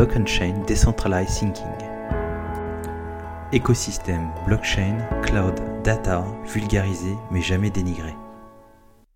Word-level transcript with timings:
Block 0.00 0.16
and 0.16 0.24
Chain 0.24 0.64
Decentralized 0.66 1.28
Thinking. 1.28 1.66
Écosystème, 3.52 4.32
blockchain, 4.46 4.96
cloud, 5.22 5.60
data, 5.84 6.24
vulgarisé 6.46 7.14
mais 7.30 7.42
jamais 7.42 7.68
dénigré. 7.68 8.14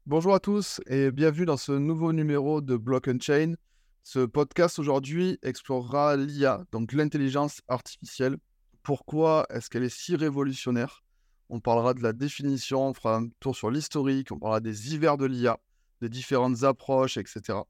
Bonjour 0.05 0.35
à 0.35 0.41
tous 0.41 0.83
et 0.87 1.11
bienvenue 1.11 1.47
dans 1.47 1.57
ce 1.57 1.73
nouveau 1.73 2.13
numéro 2.13 2.61
de 2.61 2.77
Block 2.77 3.09
Chain. 3.23 3.55
Ce 4.03 4.27
podcast 4.27 4.79
aujourd'hui 4.79 5.39
explorera 5.43 6.19
l'IA, 6.19 6.67
donc 6.71 6.93
l'intelligence 6.93 7.63
artificielle. 7.67 8.37
Pourquoi 8.83 9.47
est-ce 9.49 9.71
qu'elle 9.71 9.85
est 9.85 9.89
si 9.89 10.17
révolutionnaire? 10.17 11.03
On 11.49 11.61
parlera 11.61 11.95
de 11.95 12.03
la 12.03 12.13
définition, 12.13 12.89
on 12.89 12.93
fera 12.93 13.17
un 13.17 13.29
tour 13.41 13.57
sur 13.57 13.71
l'historique, 13.71 14.33
on 14.33 14.39
parlera 14.39 14.61
des 14.61 14.93
hivers 14.93 15.17
de 15.17 15.25
l'IA, 15.25 15.59
des 16.03 16.11
différentes 16.11 16.63
approches, 16.63 17.17
etc. 17.17 17.61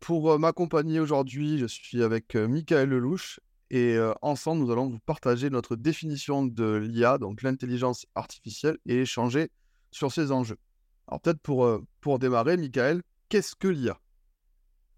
Pour 0.00 0.38
m'accompagner 0.38 0.98
aujourd'hui, 1.00 1.58
je 1.58 1.66
suis 1.66 2.02
avec 2.02 2.34
Michael 2.34 2.88
Lelouch 2.88 3.38
et 3.70 3.96
ensemble, 4.20 4.64
nous 4.64 4.72
allons 4.72 4.88
vous 4.88 4.98
partager 4.98 5.48
notre 5.48 5.76
définition 5.76 6.44
de 6.44 6.74
l'IA, 6.74 7.18
donc 7.18 7.42
l'intelligence 7.42 8.04
artificielle, 8.16 8.78
et 8.86 9.02
échanger 9.02 9.50
sur 9.92 10.10
ces 10.10 10.32
enjeux. 10.32 10.58
Alors 11.06 11.20
peut-être 11.20 11.40
pour, 11.40 11.80
pour 12.00 12.18
démarrer, 12.18 12.56
Michael, 12.56 13.02
qu'est-ce 13.28 13.54
que 13.54 13.68
l'IA 13.68 13.98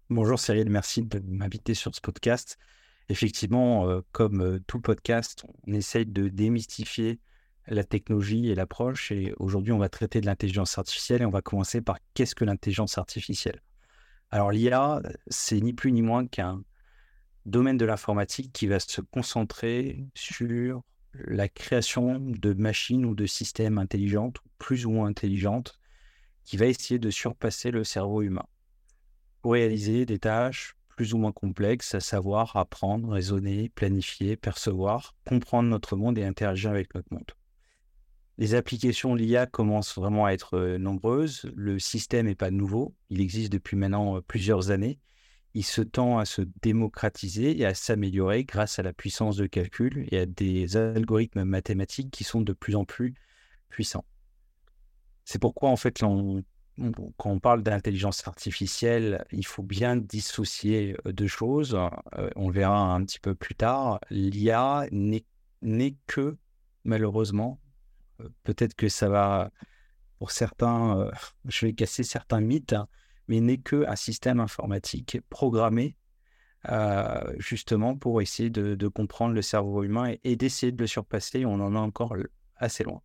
Bonjour 0.09 0.39
Cyril, 0.39 0.69
merci 0.69 1.03
de 1.03 1.19
m'inviter 1.19 1.75
sur 1.75 1.93
ce 1.93 2.01
podcast. 2.01 2.57
Effectivement, 3.09 4.01
comme 4.11 4.59
tout 4.65 4.79
podcast, 4.79 5.43
on 5.67 5.73
essaye 5.73 6.05
de 6.05 6.29
démystifier 6.29 7.19
la 7.67 7.83
technologie 7.83 8.49
et 8.49 8.55
l'approche. 8.55 9.11
Et 9.11 9.33
aujourd'hui, 9.37 9.71
on 9.71 9.77
va 9.77 9.89
traiter 9.89 10.21
de 10.21 10.25
l'intelligence 10.25 10.77
artificielle 10.77 11.21
et 11.21 11.25
on 11.25 11.31
va 11.31 11.41
commencer 11.41 11.81
par 11.81 11.97
qu'est-ce 12.13 12.35
que 12.35 12.45
l'intelligence 12.45 12.97
artificielle? 12.97 13.61
Alors 14.33 14.51
l'IA, 14.51 14.99
c'est 15.27 15.61
ni 15.61 15.73
plus 15.73 15.91
ni 15.91 16.01
moins 16.01 16.25
qu'un 16.25 16.63
domaine 17.45 17.77
de 17.77 17.85
l'informatique 17.85 18.51
qui 18.51 18.65
va 18.65 18.79
se 18.79 18.99
concentrer 18.99 20.07
sur 20.15 20.81
la 21.13 21.47
création 21.47 22.19
de 22.19 22.53
machines 22.53 23.05
ou 23.05 23.13
de 23.13 23.27
systèmes 23.27 23.77
intelligentes, 23.77 24.39
plus 24.57 24.87
ou 24.87 24.91
moins 24.91 25.07
intelligentes, 25.07 25.79
qui 26.45 26.57
va 26.57 26.65
essayer 26.65 26.97
de 26.97 27.11
surpasser 27.11 27.69
le 27.69 27.83
cerveau 27.83 28.23
humain 28.23 28.47
pour 29.43 29.53
réaliser 29.53 30.07
des 30.07 30.17
tâches 30.17 30.75
plus 30.87 31.13
ou 31.13 31.19
moins 31.19 31.31
complexes, 31.31 31.93
à 31.93 31.99
savoir 31.99 32.55
apprendre, 32.55 33.09
raisonner, 33.09 33.69
planifier, 33.69 34.35
percevoir, 34.35 35.15
comprendre 35.27 35.69
notre 35.69 35.95
monde 35.95 36.17
et 36.17 36.25
interagir 36.25 36.71
avec 36.71 36.95
notre 36.95 37.13
monde. 37.13 37.33
Les 38.37 38.55
applications 38.55 39.13
l'IA 39.13 39.45
commencent 39.45 39.95
vraiment 39.95 40.25
à 40.25 40.31
être 40.31 40.77
nombreuses. 40.77 41.51
Le 41.55 41.77
système 41.77 42.25
n'est 42.25 42.35
pas 42.35 42.51
nouveau. 42.51 42.95
Il 43.09 43.21
existe 43.21 43.51
depuis 43.51 43.77
maintenant 43.77 44.21
plusieurs 44.21 44.71
années. 44.71 44.99
Il 45.53 45.63
se 45.63 45.81
tend 45.81 46.17
à 46.17 46.25
se 46.25 46.41
démocratiser 46.63 47.59
et 47.59 47.65
à 47.65 47.75
s'améliorer 47.75 48.43
grâce 48.43 48.79
à 48.79 48.83
la 48.83 48.91
puissance 48.91 49.35
de 49.35 49.45
calcul 49.45 50.07
et 50.11 50.17
à 50.17 50.25
des 50.25 50.77
algorithmes 50.77 51.43
mathématiques 51.43 52.09
qui 52.09 52.23
sont 52.23 52.41
de 52.41 52.53
plus 52.53 52.75
en 52.75 52.85
plus 52.85 53.13
puissants. 53.69 54.05
C'est 55.25 55.39
pourquoi, 55.39 55.69
en 55.69 55.75
fait, 55.75 55.99
quand 55.99 56.43
on 57.25 57.39
parle 57.39 57.61
d'intelligence 57.61 58.27
artificielle, 58.27 59.23
il 59.31 59.45
faut 59.45 59.61
bien 59.61 59.95
dissocier 59.95 60.97
deux 61.05 61.27
choses. 61.27 61.77
On 62.35 62.49
verra 62.49 62.95
un 62.95 63.05
petit 63.05 63.19
peu 63.19 63.35
plus 63.35 63.53
tard. 63.53 63.99
L'IA 64.09 64.87
n'est 64.91 65.95
que, 66.07 66.35
malheureusement, 66.83 67.59
peut-être 68.43 68.75
que 68.75 68.89
ça 68.89 69.09
va, 69.09 69.51
pour 70.19 70.31
certains, 70.31 70.99
euh, 70.99 71.11
je 71.45 71.65
vais 71.65 71.73
casser 71.73 72.03
certains 72.03 72.41
mythes, 72.41 72.73
hein, 72.73 72.87
mais 73.27 73.39
n'est 73.41 73.57
qu'un 73.57 73.95
système 73.95 74.39
informatique 74.39 75.17
programmé 75.29 75.95
euh, 76.69 77.21
justement 77.39 77.97
pour 77.97 78.21
essayer 78.21 78.49
de, 78.49 78.87
comprendre 78.87 79.33
le 79.33 79.41
cerveau 79.41 79.83
humain 79.83 80.13
et, 80.23 80.35
d'essayer 80.35 80.71
de 80.71 80.79
le 80.79 80.87
surpasser. 80.87 81.45
On 81.45 81.55
en 81.55 81.75
est 81.75 81.79
encore 81.79 82.15
assez 82.55 82.83
loin. 82.83 83.01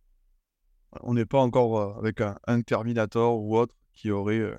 On 1.01 1.13
n'est 1.13 1.25
pas 1.25 1.39
encore 1.39 1.79
euh, 1.79 1.99
avec 1.99 2.21
un, 2.21 2.61
Terminator 2.61 3.41
ou 3.41 3.57
autre 3.57 3.75
qui 3.93 4.11
aurait 4.11 4.57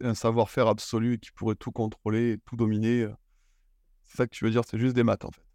un 0.00 0.14
savoir-faire 0.14 0.66
absolu 0.66 1.14
et 1.14 1.18
qui 1.18 1.30
pourrait 1.30 1.54
tout 1.54 1.70
contrôler 1.70 2.38
tout 2.46 2.56
dominer. 2.56 3.06
C'est 4.06 4.16
ça 4.16 4.26
que 4.26 4.34
tu 4.34 4.44
veux 4.44 4.50
dire, 4.50 4.62
c'est 4.68 4.78
juste 4.78 4.96
des 4.96 5.04
maths 5.04 5.24
en 5.24 5.30
fait. 5.30 5.45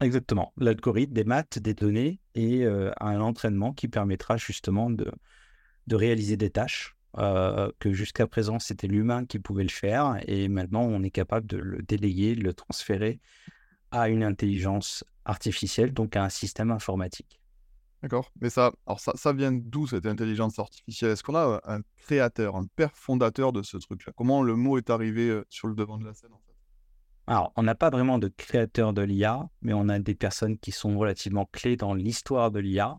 Exactement. 0.00 0.52
L'algorithme, 0.56 1.12
des 1.12 1.24
maths, 1.24 1.58
des 1.58 1.74
données 1.74 2.20
et 2.34 2.64
euh, 2.64 2.90
un 3.00 3.20
entraînement 3.20 3.72
qui 3.72 3.88
permettra 3.88 4.36
justement 4.36 4.90
de, 4.90 5.10
de 5.86 5.96
réaliser 5.96 6.36
des 6.36 6.50
tâches 6.50 6.96
euh, 7.18 7.70
que 7.78 7.92
jusqu'à 7.92 8.26
présent 8.26 8.58
c'était 8.58 8.88
l'humain 8.88 9.24
qui 9.24 9.38
pouvait 9.38 9.62
le 9.62 9.68
faire 9.68 10.18
et 10.26 10.48
maintenant 10.48 10.82
on 10.82 11.02
est 11.04 11.10
capable 11.10 11.46
de 11.46 11.58
le 11.58 11.80
déléguer, 11.80 12.34
de 12.34 12.42
le 12.42 12.52
transférer 12.52 13.20
à 13.92 14.08
une 14.08 14.24
intelligence 14.24 15.04
artificielle, 15.24 15.92
donc 15.92 16.16
à 16.16 16.24
un 16.24 16.28
système 16.28 16.72
informatique. 16.72 17.40
D'accord. 18.02 18.30
Mais 18.40 18.50
ça, 18.50 18.72
alors 18.86 19.00
ça, 19.00 19.32
vient 19.32 19.52
d'où 19.52 19.86
cette 19.86 20.04
intelligence 20.04 20.58
artificielle? 20.58 21.12
Est-ce 21.12 21.22
qu'on 21.22 21.36
a 21.36 21.60
un 21.64 21.80
créateur, 21.96 22.56
un 22.56 22.66
père 22.76 22.94
fondateur 22.94 23.52
de 23.52 23.62
ce 23.62 23.78
truc-là? 23.78 24.12
Comment 24.14 24.42
le 24.42 24.56
mot 24.56 24.76
est 24.76 24.90
arrivé 24.90 25.30
euh, 25.30 25.46
sur 25.48 25.68
le 25.68 25.74
devant 25.74 25.96
de 25.96 26.04
la 26.04 26.12
scène 26.12 26.30
alors, 27.26 27.52
on 27.56 27.62
n'a 27.62 27.74
pas 27.74 27.88
vraiment 27.88 28.18
de 28.18 28.28
créateur 28.28 28.92
de 28.92 29.02
l'IA, 29.02 29.48
mais 29.62 29.72
on 29.72 29.88
a 29.88 29.98
des 29.98 30.14
personnes 30.14 30.58
qui 30.58 30.72
sont 30.72 30.98
relativement 30.98 31.46
clés 31.46 31.76
dans 31.76 31.94
l'histoire 31.94 32.50
de 32.50 32.60
l'IA. 32.60 32.98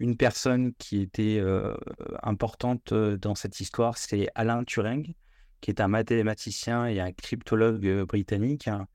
Une 0.00 0.16
personne 0.16 0.74
qui 0.74 1.00
était 1.00 1.38
euh, 1.38 1.76
importante 2.22 2.92
euh, 2.92 3.16
dans 3.16 3.34
cette 3.34 3.60
histoire, 3.60 3.96
c'est 3.96 4.28
Alain 4.34 4.64
Turing, 4.64 5.14
qui 5.60 5.70
est 5.70 5.80
un 5.80 5.88
mathématicien 5.88 6.86
et 6.86 7.00
un 7.00 7.12
cryptologue 7.12 7.86
euh, 7.86 8.04
britannique, 8.06 8.66
hein, 8.66 8.88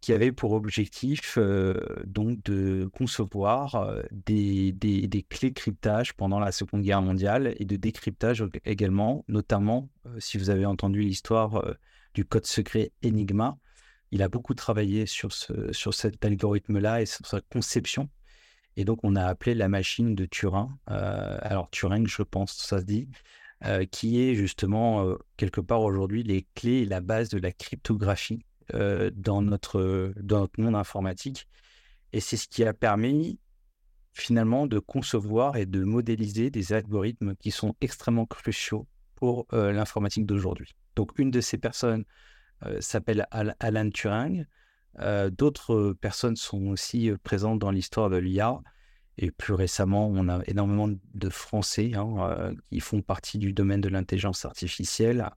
qui 0.00 0.12
avait 0.12 0.32
pour 0.32 0.52
objectif 0.52 1.38
donc 2.06 2.42
de 2.44 2.88
concevoir 2.94 3.94
des, 4.10 4.72
des, 4.72 5.06
des, 5.06 5.22
clés 5.22 5.52
cryptage 5.52 6.14
pendant 6.14 6.40
la 6.40 6.52
Seconde 6.52 6.80
Guerre 6.80 7.02
mondiale 7.02 7.54
et 7.58 7.66
de 7.66 7.76
décryptage 7.76 8.42
également, 8.64 9.26
notamment 9.28 9.90
si 10.18 10.38
vous 10.38 10.48
avez 10.48 10.64
entendu 10.64 11.02
l'histoire 11.02 11.62
du 12.14 12.24
code 12.24 12.46
secret 12.46 12.92
Enigma. 13.04 13.58
Il 14.10 14.22
a 14.22 14.28
beaucoup 14.28 14.54
travaillé 14.54 15.06
sur, 15.06 15.32
ce, 15.32 15.72
sur 15.72 15.94
cet 15.94 16.24
algorithme-là 16.24 17.02
et 17.02 17.06
sur 17.06 17.24
sa 17.26 17.40
conception. 17.40 18.08
Et 18.76 18.84
donc, 18.84 19.00
on 19.02 19.16
a 19.16 19.24
appelé 19.24 19.54
la 19.54 19.68
machine 19.68 20.14
de 20.14 20.26
Turing. 20.26 20.68
Euh, 20.90 21.38
alors, 21.42 21.70
Turing, 21.70 22.06
je 22.06 22.22
pense, 22.22 22.56
ça 22.56 22.80
se 22.80 22.84
dit, 22.84 23.08
euh, 23.64 23.84
qui 23.84 24.20
est 24.20 24.34
justement, 24.34 25.04
euh, 25.04 25.16
quelque 25.36 25.60
part 25.60 25.82
aujourd'hui, 25.82 26.22
les 26.22 26.46
clés 26.54 26.82
et 26.82 26.86
la 26.86 27.00
base 27.00 27.28
de 27.28 27.38
la 27.38 27.52
cryptographie 27.52 28.44
dans, 28.72 29.42
notre, 29.42 30.12
dans 30.16 30.38
notre 30.40 30.60
monde 30.60 30.76
informatique. 30.76 31.48
Et 32.12 32.20
c'est 32.20 32.36
ce 32.36 32.46
qui 32.46 32.64
a 32.64 32.72
permis, 32.72 33.40
finalement, 34.12 34.68
de 34.68 34.78
concevoir 34.78 35.56
et 35.56 35.66
de 35.66 35.82
modéliser 35.82 36.50
des 36.50 36.72
algorithmes 36.72 37.34
qui 37.34 37.50
sont 37.50 37.74
extrêmement 37.80 38.26
cruciaux 38.26 38.86
pour 39.20 39.46
l'informatique 39.52 40.26
d'aujourd'hui. 40.26 40.74
Donc, 40.96 41.18
une 41.18 41.30
de 41.30 41.40
ces 41.40 41.58
personnes 41.58 42.04
euh, 42.66 42.80
s'appelle 42.80 43.26
Alan 43.30 43.90
Turing. 43.90 44.44
Euh, 44.98 45.30
d'autres 45.30 45.94
personnes 46.00 46.36
sont 46.36 46.66
aussi 46.66 47.10
euh, 47.10 47.16
présentes 47.22 47.58
dans 47.58 47.70
l'histoire 47.70 48.10
de 48.10 48.16
l'IA. 48.16 48.60
Et 49.16 49.30
plus 49.30 49.54
récemment, 49.54 50.08
on 50.08 50.28
a 50.28 50.40
énormément 50.46 50.88
de 50.88 51.28
Français 51.28 51.92
hein, 51.94 52.54
qui 52.70 52.80
font 52.80 53.02
partie 53.02 53.38
du 53.38 53.52
domaine 53.52 53.80
de 53.80 53.88
l'intelligence 53.88 54.46
artificielle 54.46 55.28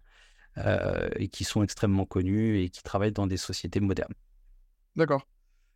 et 1.18 1.28
qui 1.28 1.44
sont 1.44 1.64
extrêmement 1.64 2.06
connus 2.06 2.62
et 2.62 2.70
qui 2.70 2.82
travaillent 2.82 3.12
dans 3.12 3.28
des 3.28 3.36
sociétés 3.36 3.82
modernes. 3.82 4.14
D'accord. 4.96 5.28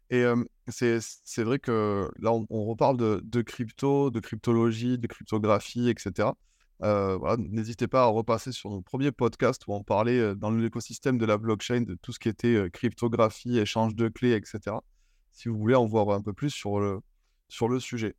Et 0.09 0.24
c'est 0.69 1.44
vrai 1.44 1.59
que 1.59 2.09
là, 2.19 2.31
on, 2.31 2.66
reparle 2.66 2.95
de, 2.95 3.41
crypto, 3.41 4.09
de 4.09 4.22
cryptologie, 4.22 4.97
de 4.97 5.07
cryptographie, 5.07 5.89
etc. 5.89 6.29
Euh, 6.83 7.38
n'hésitez 7.38 7.88
pas 7.88 8.03
à 8.03 8.05
repasser 8.05 8.51
sur 8.51 8.69
nos 8.69 8.81
premiers 8.81 9.11
podcasts 9.11 9.65
où 9.67 9.73
on 9.73 9.83
parlait 9.83 10.19
euh, 10.19 10.35
dans 10.35 10.51
l'écosystème 10.51 11.17
de 11.17 11.25
la 11.25 11.38
blockchain 11.38 11.81
de 11.81 11.95
tout 11.95 12.13
ce 12.13 12.19
qui 12.19 12.29
était 12.29 12.56
euh, 12.56 12.69
cryptographie, 12.69 13.57
échange 13.57 13.95
de 13.95 14.09
clés, 14.09 14.33
etc. 14.33 14.77
Si 15.31 15.50
vous 15.50 15.57
voulez 15.57 15.75
en 15.75 15.88
voir 15.88 16.09
un 16.12 16.21
peu 16.21 16.33
plus 16.33 16.51
sur 16.51 16.79
le, 16.79 17.00
sur 17.47 17.68
le 17.68 17.79
sujet. 17.79 18.15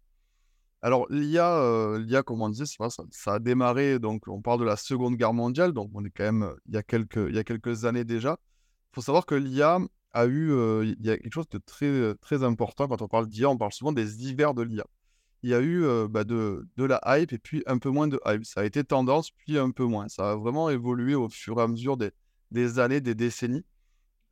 Alors, 0.83 1.07
l'IA, 1.11 1.99
l'IA, 1.99 2.23
comme 2.23 2.41
on 2.41 2.49
disait, 2.49 2.67
ça, 2.67 2.89
ça, 3.11 3.35
a 3.35 3.39
démarré, 3.41 3.99
donc 3.99 4.29
on 4.29 4.41
parle 4.41 4.61
de 4.61 4.65
la 4.65 4.77
Seconde 4.77 5.17
Guerre 5.17 5.35
mondiale, 5.35 5.73
donc 5.73 5.91
on 5.93 6.05
est 6.05 6.11
quand 6.11 6.23
même 6.23 6.55
il 6.69 6.75
y 6.75 6.77
a 6.77 6.85
quelques, 6.85 7.17
il 7.17 7.35
y 7.35 7.39
a 7.39 7.43
quelques 7.43 7.85
années 7.85 8.05
déjà. 8.05 8.39
Il 8.93 8.95
faut 8.95 9.01
savoir 9.03 9.27
que 9.27 9.35
l'IA 9.35 9.81
a 10.13 10.27
eu, 10.27 10.53
il 10.85 11.05
y 11.05 11.11
a 11.11 11.19
quelque 11.19 11.33
chose 11.33 11.49
de 11.49 11.59
très, 11.59 12.15
très 12.21 12.45
important 12.45 12.87
quand 12.87 13.03
on 13.03 13.09
parle 13.09 13.27
d'IA, 13.27 13.51
on 13.51 13.59
parle 13.59 13.73
souvent 13.73 13.93
des 13.93 14.25
hivers 14.29 14.55
de 14.55 14.63
l'IA 14.63 14.85
il 15.43 15.51
y 15.51 15.55
a 15.55 15.61
eu 15.61 15.85
bah, 16.09 16.25
de, 16.25 16.67
la 16.77 17.01
hype 17.07 17.33
et 17.33 17.39
puis 17.39 17.63
un 17.67 17.79
peu 17.79 17.91
moins 17.91 18.09
de 18.09 18.21
hype. 18.27 18.45
Ça 18.45 18.63
a 18.63 18.65
été 18.65 18.85
tendance, 18.85 19.31
puis 19.31 19.59
un 19.59 19.71
peu 19.71 19.85
moins. 19.85 20.09
Ça 20.09 20.33
a 20.33 20.37
vraiment 20.37 20.71
évolué 20.71 21.15
au 21.15 21.29
fur 21.29 21.59
et 21.61 21.63
à 21.63 21.69
mesure 21.69 21.97
des, 21.97 22.79
années, 22.79 23.01
des 23.01 23.15
décennies. 23.15 23.65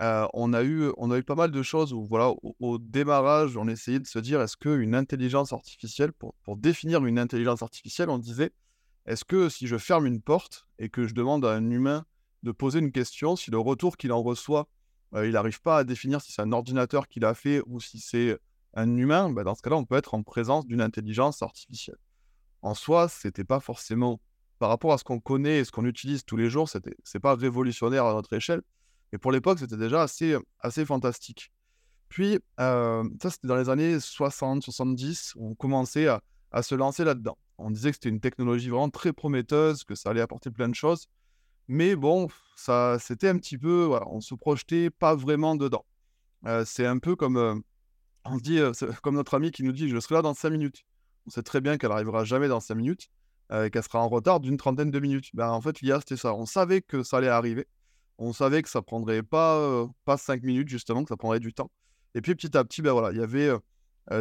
on, 0.00 0.52
a 0.52 0.62
eu, 0.64 0.90
on 0.96 1.10
a 1.10 1.18
eu 1.18 1.22
pas 1.22 1.34
mal 1.34 1.50
de 1.50 1.62
choses 1.62 1.92
où, 1.92 2.04
voilà, 2.06 2.32
au, 2.60 2.78
démarrage, 2.78 3.56
on 3.56 3.68
essayait 3.68 4.00
de 4.00 4.06
se 4.06 4.18
dire 4.18 4.40
est-ce 4.40 4.56
qu'une 4.56 4.94
intelligence 4.94 5.52
artificielle, 5.52 6.12
pour, 6.12 6.34
définir 6.56 7.04
une 7.04 7.18
intelligence 7.18 7.62
artificielle, 7.62 8.10
on 8.10 8.18
disait 8.18 8.50
est-ce 9.06 9.24
que 9.24 9.48
si 9.48 9.68
je 9.68 9.78
ferme 9.78 10.06
une 10.06 10.20
porte 10.20 10.66
et 10.80 10.88
que 10.88 11.06
je 11.06 11.14
demande 11.14 11.44
à 11.44 11.52
un 11.52 11.70
humain 11.70 12.04
de 12.42 12.50
poser 12.50 12.80
une 12.80 12.90
question, 12.90 13.36
si 13.36 13.52
le 13.52 13.58
retour 13.58 13.96
qu'il 13.96 14.12
en 14.12 14.22
reçoit 14.22 14.68
il 15.24 15.30
n'arrive 15.30 15.60
pas 15.60 15.78
à 15.78 15.84
définir 15.84 16.20
si 16.20 16.32
c'est 16.32 16.42
un 16.42 16.52
ordinateur 16.52 17.08
qui 17.08 17.20
l'a 17.20 17.34
fait 17.34 17.62
ou 17.66 17.80
si 17.80 18.00
c'est 18.00 18.38
un 18.76 18.96
humain, 18.96 19.30
bah, 19.30 19.42
dans 19.42 19.54
ce 19.54 19.62
cas-là, 19.62 19.76
on 19.76 19.84
peut 19.84 19.96
être 19.96 20.14
en 20.14 20.22
présence 20.22 20.66
d'une 20.66 20.80
intelligence 20.80 21.42
artificielle. 21.42 21.96
En 22.62 22.74
soi, 22.74 23.08
ce 23.08 23.26
n'était 23.26 23.44
pas 23.44 23.58
forcément, 23.58 24.20
par 24.58 24.68
rapport 24.68 24.92
à 24.92 24.98
ce 24.98 25.04
qu'on 25.04 25.18
connaît 25.18 25.58
et 25.58 25.64
ce 25.64 25.72
qu'on 25.72 25.86
utilise 25.86 26.24
tous 26.24 26.36
les 26.36 26.50
jours, 26.50 26.68
ce 26.68 26.78
n'est 26.78 27.20
pas 27.20 27.34
révolutionnaire 27.34 28.04
à 28.04 28.12
notre 28.12 28.32
échelle. 28.34 28.62
Mais 29.12 29.18
pour 29.18 29.32
l'époque, 29.32 29.58
c'était 29.58 29.76
déjà 29.76 30.02
assez, 30.02 30.36
assez 30.60 30.84
fantastique. 30.84 31.50
Puis, 32.08 32.38
ça, 32.58 33.02
c'était 33.22 33.48
dans 33.48 33.56
les 33.56 33.68
années 33.68 33.98
60, 33.98 34.62
70, 34.62 35.32
où 35.36 35.50
on 35.50 35.54
commençait 35.54 36.06
à, 36.06 36.22
à 36.52 36.62
se 36.62 36.74
lancer 36.74 37.02
là-dedans. 37.04 37.38
On 37.58 37.70
disait 37.70 37.90
que 37.90 37.96
c'était 37.96 38.10
une 38.10 38.20
technologie 38.20 38.68
vraiment 38.68 38.90
très 38.90 39.12
prometteuse, 39.12 39.84
que 39.84 39.94
ça 39.94 40.10
allait 40.10 40.20
apporter 40.20 40.50
plein 40.50 40.68
de 40.68 40.74
choses. 40.74 41.06
Mais 41.68 41.96
bon, 41.96 42.28
ça, 42.56 42.98
c'était 43.00 43.28
un 43.28 43.38
petit 43.38 43.58
peu, 43.58 43.84
voilà, 43.84 44.06
on 44.08 44.20
se 44.20 44.34
projetait 44.34 44.90
pas 44.90 45.14
vraiment 45.14 45.56
dedans. 45.56 45.84
c'est 46.64 46.86
un 46.86 46.98
peu 46.98 47.16
comme, 47.16 47.62
on 48.30 48.38
se 48.38 48.42
dit, 48.42 48.60
comme 49.02 49.14
notre 49.14 49.34
ami 49.34 49.50
qui 49.50 49.62
nous 49.62 49.72
dit, 49.72 49.88
je 49.88 49.98
serai 49.98 50.16
là 50.16 50.22
dans 50.22 50.34
5 50.34 50.50
minutes. 50.50 50.84
On 51.26 51.30
sait 51.30 51.42
très 51.42 51.60
bien 51.60 51.78
qu'elle 51.78 51.90
n'arrivera 51.90 52.24
jamais 52.24 52.48
dans 52.48 52.60
5 52.60 52.74
minutes, 52.74 53.10
et 53.52 53.70
qu'elle 53.70 53.82
sera 53.82 54.00
en 54.00 54.08
retard 54.08 54.40
d'une 54.40 54.56
trentaine 54.56 54.90
de 54.90 55.00
minutes. 55.00 55.30
Ben, 55.34 55.50
en 55.50 55.60
fait, 55.60 55.80
l'IA, 55.80 56.00
c'était 56.00 56.16
ça. 56.16 56.34
On 56.34 56.46
savait 56.46 56.82
que 56.82 57.02
ça 57.02 57.18
allait 57.18 57.28
arriver. 57.28 57.66
On 58.18 58.32
savait 58.32 58.62
que 58.62 58.68
ça 58.68 58.82
prendrait 58.82 59.22
pas, 59.22 59.86
pas 60.04 60.16
5 60.16 60.42
minutes, 60.42 60.68
justement, 60.68 61.04
que 61.04 61.08
ça 61.08 61.16
prendrait 61.16 61.40
du 61.40 61.52
temps. 61.52 61.70
Et 62.14 62.22
puis 62.22 62.34
petit 62.34 62.56
à 62.56 62.64
petit, 62.64 62.80
ben 62.80 62.92
voilà, 62.92 63.12
il 63.12 63.18
y 63.18 63.22
avait 63.22 63.52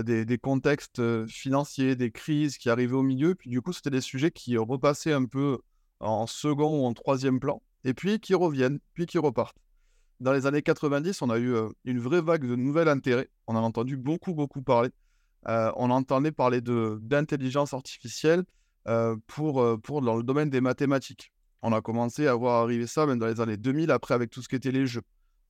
des, 0.03 0.37
contextes 0.37 1.01
financiers, 1.27 1.95
des 1.95 2.11
crises 2.11 2.57
qui 2.57 2.69
arrivaient 2.69 2.95
au 2.95 3.03
milieu. 3.03 3.35
Puis 3.35 3.49
du 3.49 3.61
coup, 3.61 3.71
c'était 3.71 3.89
des 3.89 4.01
sujets 4.01 4.31
qui 4.31 4.57
repassaient 4.57 5.13
un 5.13 5.25
peu 5.25 5.59
en 5.99 6.27
second 6.27 6.81
ou 6.81 6.85
en 6.85 6.93
troisième 6.93 7.39
plan, 7.39 7.61
et 7.83 7.93
puis 7.93 8.19
qui 8.19 8.33
reviennent, 8.33 8.79
puis 8.93 9.05
qui 9.05 9.17
repartent. 9.17 9.57
Dans 10.19 10.31
les 10.31 10.45
années 10.45 10.61
90, 10.61 11.21
on 11.21 11.29
a 11.29 11.37
eu 11.37 11.53
une 11.83 11.99
vraie 11.99 12.21
vague 12.21 12.47
de 12.47 12.55
nouvel 12.55 12.87
intérêt. 12.87 13.29
On 13.47 13.55
a 13.55 13.59
entendu 13.59 13.97
beaucoup, 13.97 14.33
beaucoup 14.33 14.61
parler. 14.61 14.89
on 15.45 15.89
entendait 15.89 16.31
parler 16.31 16.61
d'intelligence 16.61 17.73
artificielle 17.73 18.43
pour, 19.27 19.81
pour 19.81 20.01
dans 20.01 20.15
le 20.15 20.23
domaine 20.23 20.49
des 20.49 20.61
mathématiques. 20.61 21.31
On 21.61 21.73
a 21.73 21.81
commencé 21.81 22.27
à 22.27 22.35
voir 22.35 22.63
arriver 22.63 22.87
ça 22.87 23.05
même 23.05 23.19
dans 23.19 23.25
les 23.25 23.41
années 23.41 23.57
2000, 23.57 23.91
après 23.91 24.13
avec 24.13 24.29
tout 24.29 24.41
ce 24.41 24.47
qui 24.47 24.55
était 24.55 24.71
les 24.71 24.85
jeux. 24.85 25.01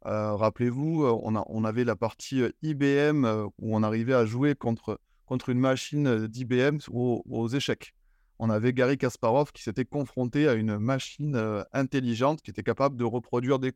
Rappelez-vous, 0.04 1.06
on, 1.06 1.44
on, 1.48 1.64
avait 1.64 1.84
la 1.84 1.96
partie 1.96 2.42
IBM 2.62 3.26
où 3.60 3.76
on 3.76 3.84
arrivait 3.84 4.14
à 4.14 4.26
jouer 4.26 4.56
contre, 4.56 5.00
contre 5.26 5.50
une 5.50 5.60
machine 5.60 6.28
d'IBM 6.28 6.78
aux, 6.92 7.48
échecs. 7.50 7.94
On 8.38 8.50
avait 8.50 8.74
Gary 8.74 8.98
Kasparov 8.98 9.52
qui 9.52 9.64
s'était 9.64 9.86
confronté 9.86 10.48
à 10.48 10.54
une 10.54 10.78
machine 10.78 11.66
intelligente 11.74 12.42
qui 12.42 12.52
était 12.52 12.64
capable 12.64 12.98
de 12.98 13.04
reproduire 13.04 13.60
des. 13.60 13.74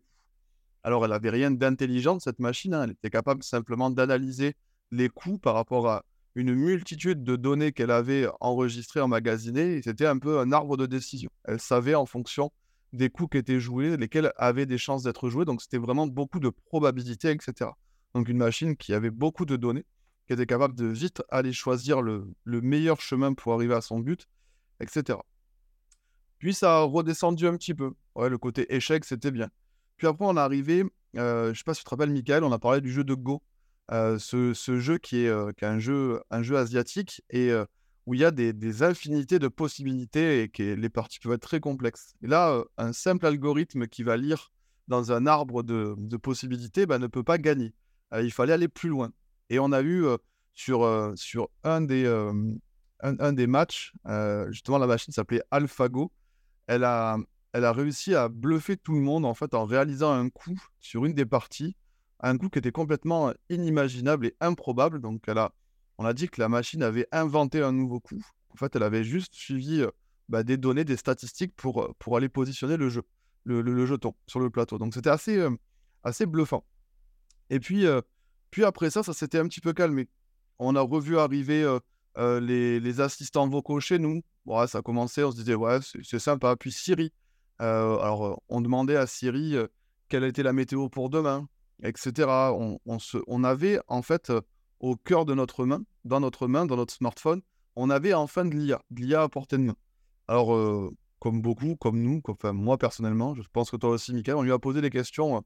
Alors, 0.83 1.03
elle 1.03 1.11
n'avait 1.11 1.29
rien 1.29 1.51
d'intelligent, 1.51 2.19
cette 2.19 2.39
machine. 2.39 2.73
Hein. 2.73 2.83
Elle 2.83 2.91
était 2.91 3.09
capable 3.09 3.43
simplement 3.43 3.89
d'analyser 3.89 4.55
les 4.91 5.09
coups 5.09 5.39
par 5.41 5.55
rapport 5.55 5.89
à 5.89 6.05
une 6.35 6.53
multitude 6.53 7.23
de 7.23 7.35
données 7.35 7.71
qu'elle 7.71 7.91
avait 7.91 8.27
enregistrées, 8.39 9.01
emmagasinées. 9.01 9.81
C'était 9.81 10.05
un 10.05 10.17
peu 10.17 10.39
un 10.39 10.51
arbre 10.51 10.77
de 10.77 10.85
décision. 10.85 11.29
Elle 11.43 11.59
savait 11.59 11.95
en 11.95 12.05
fonction 12.05 12.51
des 12.93 13.09
coups 13.09 13.31
qui 13.31 13.37
étaient 13.37 13.59
joués, 13.59 13.97
lesquels 13.97 14.31
avaient 14.37 14.65
des 14.65 14.77
chances 14.77 15.03
d'être 15.03 15.29
joués. 15.29 15.45
Donc, 15.45 15.61
c'était 15.61 15.77
vraiment 15.77 16.07
beaucoup 16.07 16.39
de 16.39 16.49
probabilités, 16.49 17.31
etc. 17.31 17.71
Donc, 18.15 18.29
une 18.29 18.37
machine 18.37 18.75
qui 18.75 18.93
avait 18.93 19.11
beaucoup 19.11 19.45
de 19.45 19.55
données, 19.55 19.85
qui 20.27 20.33
était 20.33 20.45
capable 20.45 20.75
de 20.75 20.85
vite 20.85 21.21
aller 21.29 21.53
choisir 21.53 22.01
le, 22.01 22.25
meilleur 22.45 23.01
chemin 23.01 23.33
pour 23.33 23.53
arriver 23.53 23.73
à 23.73 23.81
son 23.81 23.99
but, 23.99 24.27
etc. 24.79 25.19
Puis, 26.39 26.53
ça 26.53 26.77
a 26.77 26.81
redescendu 26.81 27.47
un 27.47 27.57
petit 27.57 27.73
peu. 27.73 27.93
Ouais, 28.15 28.29
le 28.29 28.37
côté 28.37 28.73
échec, 28.73 29.05
c'était 29.05 29.31
bien. 29.31 29.49
Puis 29.99 30.07
après, 30.07 30.25
on 30.25 30.37
est 30.37 30.39
arrivé, 30.39 30.85
euh, 31.17 31.45
je 31.45 31.49
ne 31.49 31.53
sais 31.53 31.63
pas 31.65 31.73
si 31.73 31.81
tu 31.81 31.83
te 31.85 31.89
rappelles, 31.89 32.11
Michael, 32.11 32.43
on 32.45 32.51
a 32.53 32.57
parlé 32.57 32.81
du 32.81 32.89
jeu 32.91 33.03
de 33.03 33.13
Go. 33.13 33.43
Euh, 33.91 34.17
ce, 34.17 34.53
jeu 34.79 34.97
qui 34.97 35.25
est, 35.25 35.27
euh, 35.27 35.51
un, 35.61 35.79
jeu, 35.79 36.21
asiatique 36.55 37.21
et 37.29 37.51
où 38.05 38.13
il 38.13 38.21
y 38.21 38.25
a 38.25 38.31
des, 38.31 38.83
infinités 38.83 39.39
de 39.39 39.49
possibilités 39.49 40.49
et 40.57 40.75
les 40.75 40.89
parties 40.89 41.19
peuvent 41.19 41.33
être 41.33 41.41
très 41.41 41.59
complexes. 41.59 42.13
Là, 42.21 42.63
un 42.77 42.93
simple 42.93 43.25
algorithme 43.25 43.87
qui 43.87 44.03
va 44.03 44.15
lire 44.15 44.51
dans 44.87 45.11
un 45.11 45.27
arbre 45.27 45.63
de, 45.63 46.17
possibilités 46.17 46.85
bah, 46.85 46.97
ne 46.97 47.07
peut 47.07 47.23
pas 47.23 47.37
gagner. 47.37 47.73
Il 48.17 48.31
fallait 48.31 48.53
aller 48.53 48.69
plus 48.69 48.89
loin. 48.89 49.11
Et 49.49 49.59
on 49.59 49.73
a 49.73 49.81
eu 49.81 50.05
sur, 50.55 50.85
un, 51.63 51.81
des 51.81 53.47
matchs, 53.47 53.93
justement 54.49 54.77
la 54.77 54.87
machine 54.87 55.13
s'appelait 55.13 55.43
AlphaGo, 55.51 56.09
elle 56.67 56.85
a, 56.85 57.17
elle 57.53 57.65
a 57.65 57.73
réussi 57.73 58.15
à 58.15 58.29
bluffer 58.29 58.77
tout 58.77 58.93
le 58.93 59.01
monde 59.01 59.25
en 59.25 59.33
fait 59.33 59.53
en 59.53 59.65
réalisant 59.65 60.11
un 60.11 60.29
coup 60.29 60.59
sur 60.79 61.05
une 61.05 61.13
des 61.13 61.25
parties, 61.25 61.75
un 62.19 62.37
coup 62.37 62.49
qui 62.49 62.59
était 62.59 62.71
complètement 62.71 63.33
inimaginable 63.49 64.27
et 64.27 64.35
improbable. 64.39 65.01
Donc 65.01 65.23
elle 65.27 65.39
a 65.39 65.51
on 65.99 66.05
a 66.05 66.13
dit 66.13 66.29
que 66.29 66.39
la 66.39 66.47
machine 66.47 66.81
avait 66.81 67.07
inventé 67.11 67.61
un 67.61 67.73
nouveau 67.73 67.99
coup. 67.99 68.25
En 68.51 68.55
fait, 68.55 68.73
elle 68.73 68.83
avait 68.83 69.03
juste 69.03 69.35
suivi 69.35 69.81
euh, 69.81 69.91
bah, 70.29 70.43
des 70.43 70.55
données, 70.55 70.85
des 70.85 70.95
statistiques 70.95 71.53
pour, 71.57 71.83
euh, 71.83 71.93
pour 71.99 72.15
aller 72.15 72.29
positionner 72.29 72.77
le 72.77 72.87
jeu, 72.87 73.03
le, 73.43 73.85
jeton 73.85 74.15
sur 74.25 74.39
le 74.39 74.49
plateau. 74.49 74.77
Donc 74.77 74.93
c'était 74.93 75.09
assez, 75.09 75.37
euh, 75.37 75.51
assez 76.05 76.25
bluffant. 76.25 76.63
Et 77.49 77.59
puis, 77.59 77.85
puis 78.49 78.63
après 78.63 78.91
ça, 78.91 79.03
ça 79.03 79.11
s'était 79.11 79.39
un 79.39 79.47
petit 79.47 79.59
peu 79.59 79.73
calmé. 79.73 80.07
On 80.57 80.75
a 80.75 80.81
revu 80.81 81.17
arriver 81.17 81.67
les, 82.15 83.01
assistants 83.01 83.49
vocaux 83.49 83.79
chez 83.81 83.97
nous. 83.97 84.21
Bon, 84.45 84.65
ça 84.67 84.77
a 84.77 84.81
commencé, 84.81 85.23
on 85.23 85.31
se 85.31 85.35
disait, 85.35 85.55
ouais, 85.55 85.79
c'est 85.81 86.19
sympa. 86.19 86.55
Puis 86.55 86.71
Siri. 86.71 87.11
Alors, 87.59 88.41
on 88.49 88.61
demandait 88.61 88.95
à 88.95 89.05
Siri 89.05 89.55
quelle 90.07 90.23
était 90.23 90.43
la 90.43 90.53
météo 90.53 90.89
pour 90.89 91.09
demain, 91.09 91.47
etc. 91.83 92.27
On, 93.27 93.43
avait 93.43 93.79
en 93.87 94.01
fait 94.01 94.31
au 94.79 94.95
cœur 94.95 95.25
de 95.25 95.33
notre 95.33 95.65
main, 95.65 95.83
dans 96.05 96.19
notre 96.19 96.47
main, 96.47 96.65
dans 96.65 96.77
notre 96.77 96.93
smartphone, 96.93 97.41
on 97.75 97.89
avait 97.89 98.13
enfin 98.13 98.45
de 98.45 98.55
l'IA, 98.55 98.81
de 98.91 99.01
l'IA 99.01 99.23
à 99.23 99.29
portée 99.29 99.57
de 99.57 99.63
main. 99.63 99.75
Alors, 100.27 100.53
euh, 100.53 100.89
comme 101.19 101.41
beaucoup, 101.41 101.75
comme 101.75 102.01
nous, 102.01 102.21
enfin 102.27 102.53
moi 102.53 102.77
personnellement, 102.77 103.35
je 103.35 103.41
pense 103.51 103.71
que 103.71 103.77
toi 103.77 103.91
aussi, 103.91 104.13
Michael, 104.13 104.35
on 104.35 104.41
lui 104.41 104.51
a 104.51 104.59
posé 104.59 104.81
des 104.81 104.89
questions 104.89 105.37
euh, 105.37 105.41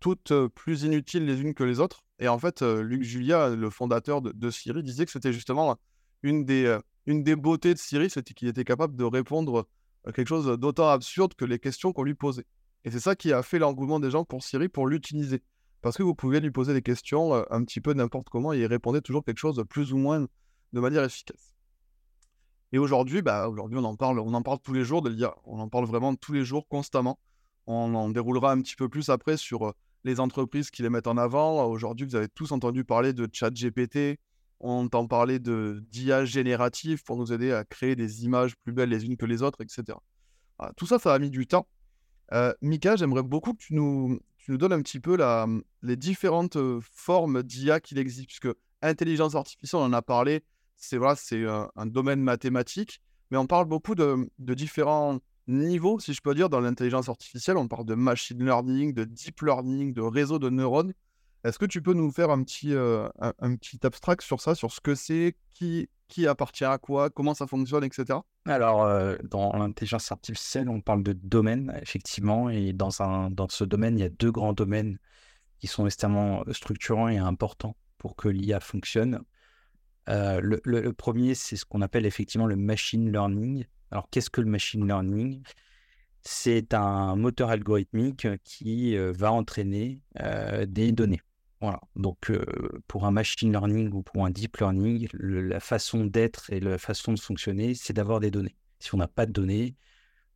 toutes 0.00 0.30
euh, 0.30 0.48
plus 0.48 0.82
inutiles 0.82 1.24
les 1.26 1.40
unes 1.40 1.54
que 1.54 1.64
les 1.64 1.80
autres. 1.80 2.02
Et 2.18 2.28
en 2.28 2.38
fait, 2.38 2.62
Luc 2.62 3.02
Julia, 3.02 3.50
le 3.50 3.70
fondateur 3.70 4.20
de, 4.20 4.50
Siri, 4.50 4.82
disait 4.82 5.06
que 5.06 5.12
c'était 5.12 5.32
justement 5.32 5.76
une 6.22 6.44
des, 6.44 6.76
une 7.06 7.22
des 7.22 7.36
beautés 7.36 7.74
de 7.74 7.78
Siri, 7.78 8.10
c'était 8.10 8.34
qu'il 8.34 8.48
était 8.48 8.64
capable 8.64 8.96
de 8.96 9.04
répondre 9.04 9.68
quelque 10.06 10.28
chose 10.28 10.46
d'autant 10.58 10.88
absurde 10.88 11.34
que 11.34 11.44
les 11.44 11.58
questions 11.58 11.92
qu'on 11.92 12.02
lui 12.02 12.14
posait. 12.14 12.46
Et 12.84 12.90
c'est 12.90 13.00
ça 13.00 13.16
qui 13.16 13.32
a 13.32 13.42
fait 13.42 13.58
l'engouement 13.58 14.00
des 14.00 14.10
gens 14.10 14.24
pour 14.24 14.42
Siri, 14.42 14.68
pour 14.68 14.86
l'utiliser 14.86 15.42
parce 15.80 15.96
que 15.96 16.02
vous 16.02 16.14
pouvez 16.14 16.40
lui 16.40 16.50
poser 16.50 16.74
des 16.74 16.82
questions 16.82 17.34
euh, 17.34 17.42
un 17.50 17.64
petit 17.64 17.80
peu 17.80 17.92
n'importe 17.92 18.28
comment 18.28 18.52
et 18.52 18.58
il 18.58 18.66
répondait 18.66 19.00
toujours 19.00 19.24
quelque 19.24 19.38
chose 19.38 19.56
de 19.56 19.62
plus 19.62 19.92
ou 19.92 19.96
moins 19.96 20.26
de 20.72 20.80
manière 20.80 21.04
efficace. 21.04 21.54
Et 22.72 22.78
aujourd'hui, 22.78 23.22
bah, 23.22 23.48
aujourd'hui 23.48 23.78
on 23.78 23.84
en 23.84 23.96
parle, 23.96 24.18
on 24.18 24.34
en 24.34 24.42
parle 24.42 24.58
tous 24.62 24.74
les 24.74 24.84
jours 24.84 25.02
de 25.02 25.08
l'IA. 25.08 25.34
On 25.44 25.58
en 25.58 25.68
parle 25.68 25.86
vraiment 25.86 26.14
tous 26.14 26.32
les 26.32 26.44
jours, 26.44 26.66
constamment. 26.68 27.18
On 27.66 27.94
en 27.94 28.08
déroulera 28.08 28.52
un 28.52 28.60
petit 28.60 28.76
peu 28.76 28.88
plus 28.88 29.08
après 29.08 29.36
sur 29.36 29.68
euh, 29.68 29.72
les 30.04 30.20
entreprises 30.20 30.70
qui 30.70 30.82
les 30.82 30.90
mettent 30.90 31.06
en 31.06 31.16
avant. 31.16 31.64
Aujourd'hui, 31.66 32.06
vous 32.06 32.16
avez 32.16 32.28
tous 32.28 32.52
entendu 32.52 32.84
parler 32.84 33.12
de 33.12 33.28
ChatGPT. 33.32 34.18
On 34.60 34.84
entend 34.84 35.06
parler 35.06 35.38
de 35.38 35.84
d'IA 35.90 36.24
générative 36.24 37.04
pour 37.04 37.16
nous 37.16 37.32
aider 37.32 37.52
à 37.52 37.64
créer 37.64 37.94
des 37.96 38.24
images 38.24 38.56
plus 38.56 38.72
belles 38.72 38.88
les 38.88 39.04
unes 39.04 39.16
que 39.16 39.26
les 39.26 39.42
autres, 39.42 39.60
etc. 39.62 39.98
tout 40.76 40.86
ça, 40.86 40.98
ça 40.98 41.14
a 41.14 41.18
mis 41.18 41.30
du 41.30 41.46
temps. 41.46 41.68
Euh, 42.32 42.52
Mika, 42.60 42.96
j'aimerais 42.96 43.22
beaucoup 43.22 43.54
que 43.54 43.62
tu 43.62 43.74
nous, 43.74 44.18
donnes 44.48 44.72
un 44.72 44.82
petit 44.82 45.00
peu 45.00 45.18
les 45.82 45.96
différentes 45.96 46.58
formes 46.80 47.42
d'IA 47.42 47.80
qu'il 47.80 47.98
existe, 47.98 48.26
puisque 48.26 48.48
intelligence 48.82 49.34
artificielle, 49.34 49.82
on 49.82 49.84
en 49.84 49.92
a 49.92 50.02
parlé, 50.02 50.42
c'est 50.76 50.96
voilà, 50.96 51.16
c'est 51.16 51.44
un, 51.44 51.86
domaine 51.86 52.20
mathématique, 52.20 53.00
mais 53.30 53.36
on 53.36 53.46
parle 53.46 53.66
beaucoup 53.66 53.94
de, 53.94 54.28
différents 54.38 55.18
niveaux, 55.48 55.98
si 55.98 56.14
je 56.14 56.20
peux 56.20 56.34
dire, 56.34 56.48
dans 56.48 56.60
l'intelligence 56.60 57.08
artificielle. 57.08 57.56
On 57.56 57.68
parle 57.68 57.86
de 57.86 57.94
machine 57.94 58.42
learning, 58.44 58.94
de 58.94 59.04
deep 59.04 59.40
learning, 59.42 59.92
de 59.92 60.02
réseau 60.02 60.38
de 60.38 60.50
neurones. 60.50 60.92
Est-ce 61.44 61.58
que 61.58 61.66
tu 61.66 61.82
peux 61.82 61.94
nous 61.94 62.10
faire 62.10 62.30
un 62.30 62.42
petit, 62.42 62.74
un, 62.74 63.56
petit 63.56 63.78
abstract 63.84 64.22
sur 64.22 64.40
ça, 64.40 64.54
sur 64.54 64.72
ce 64.72 64.80
que 64.80 64.94
c'est, 64.94 65.36
qui, 65.50 66.26
appartient 66.26 66.64
à 66.64 66.78
quoi, 66.78 67.10
comment 67.10 67.34
ça 67.34 67.46
fonctionne, 67.46 67.84
etc. 67.84 68.18
Alors, 68.46 68.84
euh, 68.84 69.16
dans 69.24 69.52
l'intelligence 69.56 70.10
artificielle, 70.10 70.68
on 70.68 70.80
parle 70.80 71.02
de 71.02 71.12
domaine, 71.12 71.78
effectivement, 71.82 72.48
et 72.50 72.72
dans, 72.72 73.02
un, 73.02 73.30
dans 73.30 73.48
ce 73.48 73.64
domaine, 73.64 73.98
il 73.98 74.00
y 74.00 74.04
a 74.04 74.08
deux 74.08 74.30
grands 74.30 74.52
domaines 74.52 74.98
qui 75.58 75.66
sont 75.66 75.86
extrêmement 75.86 76.44
structurants 76.52 77.08
et 77.08 77.18
importants 77.18 77.76
pour 77.98 78.16
que 78.16 78.28
l'IA 78.28 78.60
fonctionne. 78.60 79.22
Euh, 80.08 80.40
le, 80.42 80.92
premier, 80.92 81.34
c'est 81.34 81.56
ce 81.56 81.64
qu'on 81.64 81.82
appelle 81.82 82.06
effectivement 82.06 82.46
le 82.46 82.56
machine 82.56 83.12
learning. 83.12 83.64
Alors, 83.90 84.08
qu'est-ce 84.10 84.30
que 84.30 84.40
le 84.40 84.50
machine 84.50 84.86
learning? 84.86 85.42
C'est 86.22 86.74
un 86.74 87.16
moteur 87.16 87.50
algorithmique 87.50 88.26
qui 88.44 88.96
euh, 88.96 89.12
va 89.12 89.32
entraîner 89.32 90.02
des 90.66 90.92
données. 90.92 91.20
Voilà. 91.60 91.80
Donc, 91.96 92.32
pour 92.86 93.04
un 93.04 93.10
machine 93.10 93.50
learning 93.50 93.92
ou 93.92 94.02
pour 94.02 94.24
un 94.24 94.30
deep 94.30 94.58
learning, 94.58 95.08
la 95.12 95.60
façon 95.60 96.04
d'être 96.04 96.50
et 96.52 96.60
la 96.60 96.78
façon 96.78 97.12
de 97.12 97.18
fonctionner, 97.20 97.74
c'est 97.74 97.92
d'avoir 97.92 98.20
des 98.20 98.30
données. 98.30 98.56
Si 98.78 98.94
on 98.94 98.98
n'a 98.98 99.08
pas 99.08 99.26
de 99.26 99.32
données, 99.32 99.74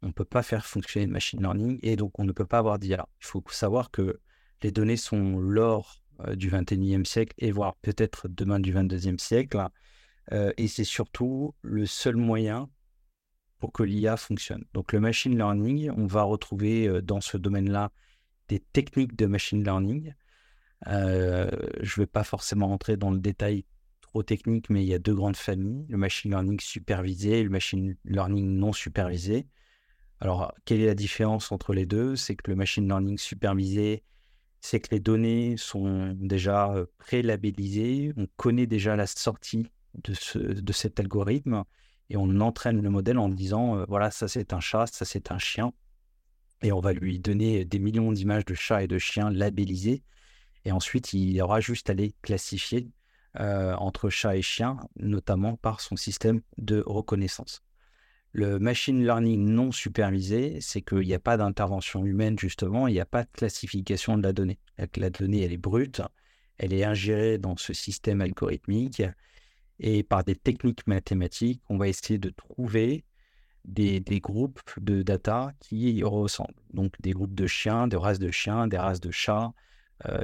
on 0.03 0.09
ne 0.09 0.13
peut 0.13 0.25
pas 0.25 0.43
faire 0.43 0.67
fonctionner 0.67 1.07
le 1.07 1.13
machine 1.13 1.41
learning 1.41 1.79
et 1.83 1.95
donc 1.95 2.19
on 2.19 2.25
ne 2.25 2.33
peut 2.33 2.45
pas 2.45 2.59
avoir 2.59 2.81
d'IA. 2.81 3.09
Il 3.21 3.27
faut 3.27 3.45
savoir 3.51 3.93
que 3.93 4.21
Les 4.63 4.71
données 4.71 4.97
sont 4.97 5.39
l'or 5.39 6.03
du 6.37 6.51
21e 6.51 7.05
siècle 7.05 7.35
et 7.39 7.51
voire 7.51 7.75
peut-être 7.77 8.29
demain 8.29 8.61
du 8.61 8.73
22e 8.73 9.19
siècle. 9.19 9.69
et 10.31 10.69
c'est 10.69 10.85
surtout 10.85 11.55
le 11.63 11.85
seul 11.87 12.17
moyen 12.17 12.69
pour 13.59 13.73
que 13.73 13.83
l'IA 13.83 14.17
fonctionne. 14.17 14.65
Donc 14.73 14.93
le 14.93 15.01
machine 15.01 15.37
learning, 15.37 15.91
on 15.91 16.07
va 16.07 16.23
retrouver 16.23 17.03
dans 17.03 17.21
ce 17.21 17.37
domaine-là 17.37 17.91
des 18.49 18.61
techniques 18.61 19.17
de 19.17 19.27
machine 19.27 19.63
learning. 19.65 20.15
Je 20.87 20.91
ne 20.93 21.97
vais 21.97 22.07
pas 22.07 22.25
forcément 22.25 22.69
rentrer 22.69 22.97
dans 22.97 23.11
le 23.11 23.19
détail 23.19 23.65
trop 24.01 24.23
technique, 24.23 24.69
mais 24.69 24.83
il 24.85 24.89
y 24.89 24.95
a 24.95 24.99
deux 24.99 25.15
grandes 25.15 25.37
familles, 25.37 25.87
le 25.89 25.97
machine 25.97 26.31
learning 26.31 26.61
supervisé 26.61 27.41
et 27.41 27.43
le 27.43 27.51
machine 27.51 27.97
learning 28.05 28.47
non 28.59 28.73
supervisé. 28.73 29.47
Alors, 30.21 30.55
quelle 30.65 30.81
est 30.81 30.87
la 30.87 30.95
différence 30.95 31.51
entre 31.51 31.73
les 31.73 31.87
deux? 31.87 32.15
C'est 32.15 32.37
que 32.37 32.51
le 32.51 32.57
machine 32.57 32.87
learning 32.87 33.19
supervisé, 33.19 34.05
c'est 34.61 34.81
que 34.81 34.95
les 34.95 35.01
données 35.01 35.57
sont 35.57 36.15
déjà 36.17 36.75
pré-labellisées, 36.99 38.13
on 38.17 38.27
connaît 38.37 38.67
déjà 38.67 38.95
la 38.95 39.07
sortie 39.07 39.67
de, 40.05 40.15
ce, 40.15 40.39
de 40.39 40.73
cet 40.73 41.01
algorithme 41.01 41.65
et 42.11 42.17
on 42.17 42.41
entraîne 42.41 42.81
le 42.81 42.91
modèle 42.91 43.19
en 43.19 43.29
disant, 43.29 43.85
voilà, 43.89 44.11
ça 44.11 44.29
c'est 44.29 44.53
un 44.53 44.61
chat, 44.61 44.87
ça 44.87 45.05
c'est 45.05 45.33
un 45.33 45.39
chien. 45.39 45.73
Et 46.63 46.71
on 46.71 46.81
va 46.81 46.93
lui 46.93 47.19
donner 47.19 47.65
des 47.65 47.79
millions 47.79 48.13
d'images 48.13 48.45
de 48.45 48.55
chats 48.55 48.85
et 48.85 48.87
de 48.87 48.99
chiens 48.99 49.31
labellisés. 49.31 50.03
Et 50.65 50.73
ensuite, 50.73 51.13
il 51.13 51.41
aura 51.43 51.61
juste 51.61 51.91
à 51.91 51.95
les 51.95 52.15
classifier 52.23 52.89
entre 53.35 54.11
chat 54.11 54.37
et 54.37 54.43
chien, 54.43 54.77
notamment 54.97 55.57
par 55.57 55.81
son 55.81 55.97
système 55.97 56.43
de 56.59 56.83
reconnaissance. 56.87 57.63
Le 58.33 58.59
machine 58.59 59.03
learning 59.03 59.45
non 59.45 59.73
supervisé, 59.73 60.59
c'est 60.61 60.81
qu'il 60.81 61.01
n'y 61.01 61.15
a 61.15 61.19
pas 61.19 61.37
d'intervention 61.37 62.05
humaine, 62.05 62.39
justement, 62.39 62.89
il 62.89 62.95
n'y 62.95 63.01
a 63.01 63.07
pas 63.07 63.25
de 63.25 63.31
classification 63.31 64.17
de 64.17 64.23
la 64.23 64.33
donnée. 64.33 64.59
La 64.97 65.11
donnée, 65.11 65.43
elle 65.43 65.53
est 65.53 65.59
brute, 65.59 66.01
elle 66.57 66.73
est 66.73 66.85
ingérée 66.85 67.37
dans 67.37 67.57
ce 67.57 67.75
système 67.75 68.23
algorithmique, 68.23 69.03
et 69.81 70.03
par 70.03 70.25
des 70.25 70.35
techniques 70.35 70.87
mathématiques, 70.87 71.63
on 71.69 71.77
va 71.77 71.89
essayer 71.89 72.19
de 72.19 72.31
trouver 72.31 73.05
des, 73.65 74.01
groupes 74.21 74.61
de 74.81 75.03
data 75.03 75.53
qui 75.61 75.93
y 75.93 76.03
ressemblent. 76.03 76.55
Donc 76.73 76.95
des 77.01 77.11
groupes 77.11 77.35
de 77.35 77.47
chiens, 77.47 77.87
des 77.87 77.97
races 77.97 78.19
de 78.19 78.31
chiens, 78.31 78.67
des 78.67 78.79
races 78.79 79.01
de 79.01 79.11
chats, 79.11 79.53
euh, 79.53 79.72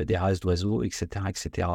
des 0.06 0.16
races 0.16 0.40
d'oiseaux, 0.40 0.82
etc., 0.82 1.26
etc., 1.28 1.68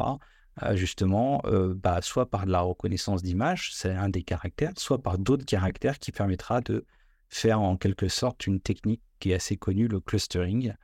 justement, 0.72 1.42
bah, 1.74 2.00
soit 2.02 2.30
par 2.30 2.46
de 2.46 2.52
la 2.52 2.60
reconnaissance 2.60 3.22
d'image, 3.22 3.70
c'est 3.74 3.90
un 3.90 4.08
des 4.08 4.22
caractères, 4.22 4.72
soit 4.76 5.02
par 5.02 5.18
d'autres 5.18 5.44
caractères 5.44 5.98
qui 5.98 6.12
permettra 6.12 6.60
de 6.60 6.84
faire 7.28 7.60
en 7.60 7.76
quelque 7.76 8.08
sorte 8.08 8.46
une 8.46 8.60
technique 8.60 9.02
qui 9.18 9.32
est 9.32 9.34
assez 9.34 9.56
connue, 9.56 9.88
le 9.88 10.00
clustering. 10.00 10.74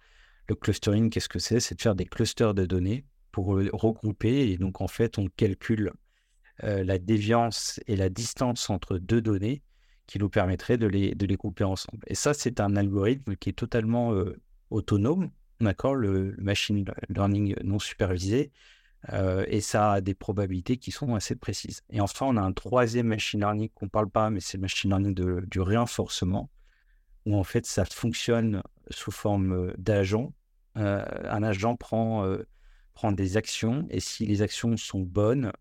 Le 0.49 0.55
clustering, 0.57 1.11
qu'est-ce 1.11 1.29
que 1.29 1.39
c'est? 1.39 1.61
C'est 1.61 1.77
de 1.77 1.83
faire 1.83 1.95
des 1.95 2.07
clusters 2.07 2.55
de 2.55 2.67
données 2.67 3.05
pour 3.31 3.47
regrouper. 3.47 4.50
Et 4.50 4.57
donc, 4.57 4.81
en 4.81 4.89
fait, 4.89 5.19
on 5.19 5.29
calcule 5.29 5.93
la 6.62 6.99
déviance 6.99 7.79
et 7.87 7.95
la 7.95 8.09
distance 8.09 8.69
entre 8.71 8.99
deux 8.99 9.23
données 9.23 9.62
qui 10.09 10.19
nous 10.19 10.29
permettrait 10.29 10.79
de 10.79 10.89
les, 10.89 11.15
de 11.15 11.25
les 11.27 11.37
grouper 11.37 11.62
ensemble. 11.62 12.03
Et 12.09 12.17
ça, 12.17 12.35
c'est 12.35 12.59
un 12.59 12.75
algorithme 12.75 13.37
qui 13.37 13.50
est 13.50 13.53
totalement 13.53 14.12
autonome, 14.71 15.31
d'accord, 15.61 15.95
le 15.95 16.35
machine 16.38 16.85
learning 17.09 17.55
non 17.62 17.79
supervisé, 17.79 18.50
et 19.47 19.61
ça 19.61 19.93
a 19.93 20.00
des 20.00 20.14
probabilités 20.14 20.76
qui 20.76 20.90
sont 20.90 21.14
assez 21.14 21.35
précises. 21.35 21.83
Et 21.90 22.00
enfin, 22.00 22.26
on 22.26 22.37
a 22.37 22.43
un 22.43 22.52
troisième 22.52 23.07
machine 23.07 23.40
learning 23.40 23.71
qu'on 23.75 23.87
ne 23.87 23.90
parle 23.90 24.11
pas, 24.11 24.31
mais 24.31 24.40
c'est 24.40 24.59
le 24.59 24.62
machine 24.62 24.90
learning 24.90 25.14
de, 25.14 25.45
du 25.50 25.61
renforcement, 25.61 26.50
où 27.26 27.37
en 27.37 27.45
fait 27.45 27.64
ça 27.64 27.85
fonctionne 27.85 28.62
sous 28.90 29.11
forme 29.11 29.73
d'agent. 29.79 30.33
un 30.75 31.43
agent 31.43 31.76
prend, 31.76 32.26
prend 32.95 33.12
des 33.12 33.37
actions, 33.37 33.87
et 33.90 34.00
si 34.00 34.26
les 34.26 34.43
actions 34.43 34.76
sont 34.76 35.00
bonnes, 35.00 35.52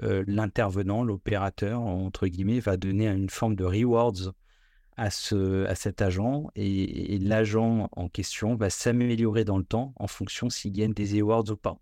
l'intervenant, 0.00 1.04
l'opérateur, 1.04 1.80
entre 1.80 2.26
guillemets, 2.26 2.60
va 2.60 2.76
donner 2.76 3.08
une 3.08 3.30
forme 3.30 3.56
de 3.56 3.64
rewards 3.64 4.32
à, 4.98 5.10
ce, 5.10 5.64
à 5.66 5.74
cet 5.76 6.02
agent, 6.02 6.48
et, 6.56 7.18
l'agent 7.18 7.88
en 7.92 8.08
question 8.08 8.56
va 8.56 8.68
s'améliorer 8.68 9.44
dans 9.44 9.56
le 9.56 9.64
temps 9.64 9.94
en 9.96 10.08
fonction 10.08 10.50
s'il 10.50 10.72
gagne 10.72 10.92
des 10.92 11.22
rewards 11.22 11.48
ou 11.50 11.56
pas. 11.56 11.78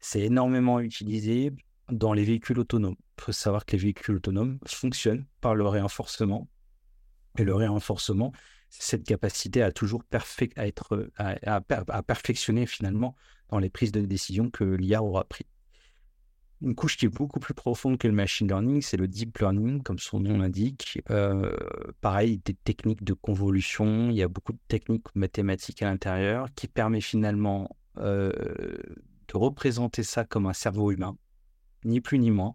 C'est 0.00 0.20
énormément 0.20 0.80
utilisé 0.80 1.52
dans 1.90 2.12
les 2.12 2.24
véhicules 2.24 2.58
autonomes. 2.58 2.96
Il 3.18 3.24
faut 3.24 3.32
savoir 3.32 3.66
que 3.66 3.72
les 3.72 3.82
véhicules 3.82 4.14
autonomes 4.14 4.58
fonctionnent 4.66 5.26
par 5.40 5.54
le 5.56 5.66
renforcement. 5.66 6.48
Et 7.36 7.44
le 7.44 7.54
renforcement, 7.54 8.32
c'est 8.70 8.82
cette 8.82 9.04
capacité 9.04 9.62
à 9.62 9.72
toujours 9.72 10.04
à, 10.12 10.66
être, 10.66 11.10
à, 11.16 12.02
perfectionner 12.02 12.66
finalement 12.66 13.16
dans 13.48 13.58
les 13.58 13.70
prises 13.70 13.92
de 13.92 14.00
décision 14.02 14.50
que 14.50 14.64
l'IA 14.64 15.02
aura 15.02 15.24
pris. 15.24 15.46
Une 16.62 16.76
couche 16.76 16.96
qui 16.96 17.06
est 17.06 17.08
beaucoup 17.08 17.40
plus 17.40 17.54
profonde 17.54 17.98
que 17.98 18.06
le 18.06 18.14
machine 18.14 18.46
learning, 18.46 18.82
c'est 18.82 18.96
le 18.96 19.08
deep 19.08 19.38
learning, 19.38 19.82
comme 19.82 19.98
son 19.98 20.20
nom 20.20 20.38
l'indique. 20.38 21.00
Euh, 21.10 21.52
pareil, 22.00 22.40
des 22.44 22.54
techniques 22.54 23.02
de 23.02 23.14
convolution, 23.14 24.10
il 24.10 24.16
y 24.16 24.22
a 24.22 24.28
beaucoup 24.28 24.52
de 24.52 24.60
techniques 24.68 25.12
mathématiques 25.16 25.82
à 25.82 25.86
l'intérieur 25.86 26.46
qui 26.54 26.68
permet 26.68 27.00
finalement 27.00 27.68
euh, 27.98 28.30
représenter 29.32 30.04
ça 30.04 30.24
comme 30.24 30.46
un 30.46 30.52
cerveau 30.52 30.92
humain, 30.92 31.16
ni 31.84 32.00
plus 32.00 32.20
ni 32.20 32.30
moins, 32.30 32.54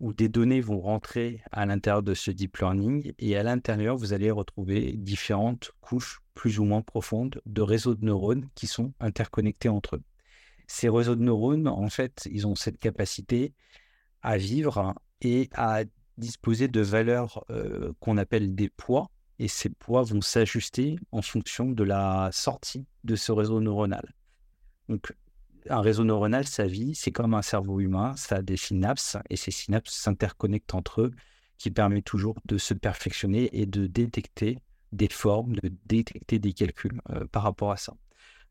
où 0.00 0.14
des 0.14 0.28
données 0.28 0.60
vont 0.60 0.80
rentrer 0.80 1.42
à 1.50 1.66
l'intérieur 1.66 2.02
de 2.02 2.14
ce 2.14 2.30
deep 2.30 2.56
learning 2.56 3.12
et 3.18 3.36
à 3.36 3.42
l'intérieur, 3.42 3.96
vous 3.96 4.14
allez 4.14 4.30
retrouver 4.30 4.92
différentes 4.96 5.72
couches 5.80 6.22
plus 6.34 6.60
ou 6.60 6.64
moins 6.64 6.82
profondes 6.82 7.42
de 7.44 7.62
réseaux 7.62 7.94
de 7.94 8.04
neurones 8.04 8.48
qui 8.54 8.66
sont 8.66 8.94
interconnectés 9.00 9.68
entre 9.68 9.96
eux. 9.96 10.02
Ces 10.68 10.88
réseaux 10.88 11.16
de 11.16 11.22
neurones, 11.22 11.66
en 11.66 11.88
fait, 11.88 12.28
ils 12.30 12.46
ont 12.46 12.54
cette 12.54 12.78
capacité 12.78 13.54
à 14.22 14.36
vivre 14.36 14.94
et 15.22 15.48
à 15.54 15.82
disposer 16.18 16.68
de 16.68 16.80
valeurs 16.80 17.44
euh, 17.50 17.92
qu'on 18.00 18.18
appelle 18.18 18.54
des 18.54 18.68
poids, 18.68 19.10
et 19.38 19.48
ces 19.48 19.70
poids 19.70 20.02
vont 20.02 20.20
s'ajuster 20.20 20.96
en 21.10 21.22
fonction 21.22 21.70
de 21.70 21.84
la 21.84 22.28
sortie 22.32 22.86
de 23.04 23.16
ce 23.16 23.32
réseau 23.32 23.60
neuronal. 23.60 24.12
Donc, 24.88 25.12
un 25.70 25.80
réseau 25.80 26.04
neuronal, 26.04 26.46
sa 26.46 26.66
vie, 26.66 26.94
c'est 26.94 27.12
comme 27.12 27.34
un 27.34 27.42
cerveau 27.42 27.80
humain, 27.80 28.14
ça 28.16 28.36
a 28.36 28.42
des 28.42 28.56
synapses 28.56 29.16
et 29.30 29.36
ces 29.36 29.50
synapses 29.50 29.94
s'interconnectent 29.94 30.74
entre 30.74 31.02
eux, 31.02 31.12
qui 31.56 31.70
permet 31.70 32.02
toujours 32.02 32.36
de 32.44 32.58
se 32.58 32.74
perfectionner 32.74 33.48
et 33.58 33.66
de 33.66 33.86
détecter 33.86 34.58
des 34.92 35.08
formes, 35.08 35.54
de 35.56 35.72
détecter 35.86 36.38
des 36.38 36.52
calculs 36.52 37.00
euh, 37.10 37.26
par 37.26 37.42
rapport 37.42 37.72
à 37.72 37.76
ça. 37.76 37.94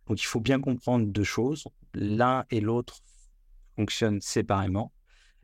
Donc 0.08 0.22
il 0.22 0.26
faut 0.26 0.40
bien 0.40 0.60
comprendre 0.60 1.06
deux 1.06 1.24
choses. 1.24 1.66
L'un 1.94 2.46
et 2.50 2.62
l'autre 2.62 3.00
fonctionnent 3.76 4.22
séparément, 4.22 4.92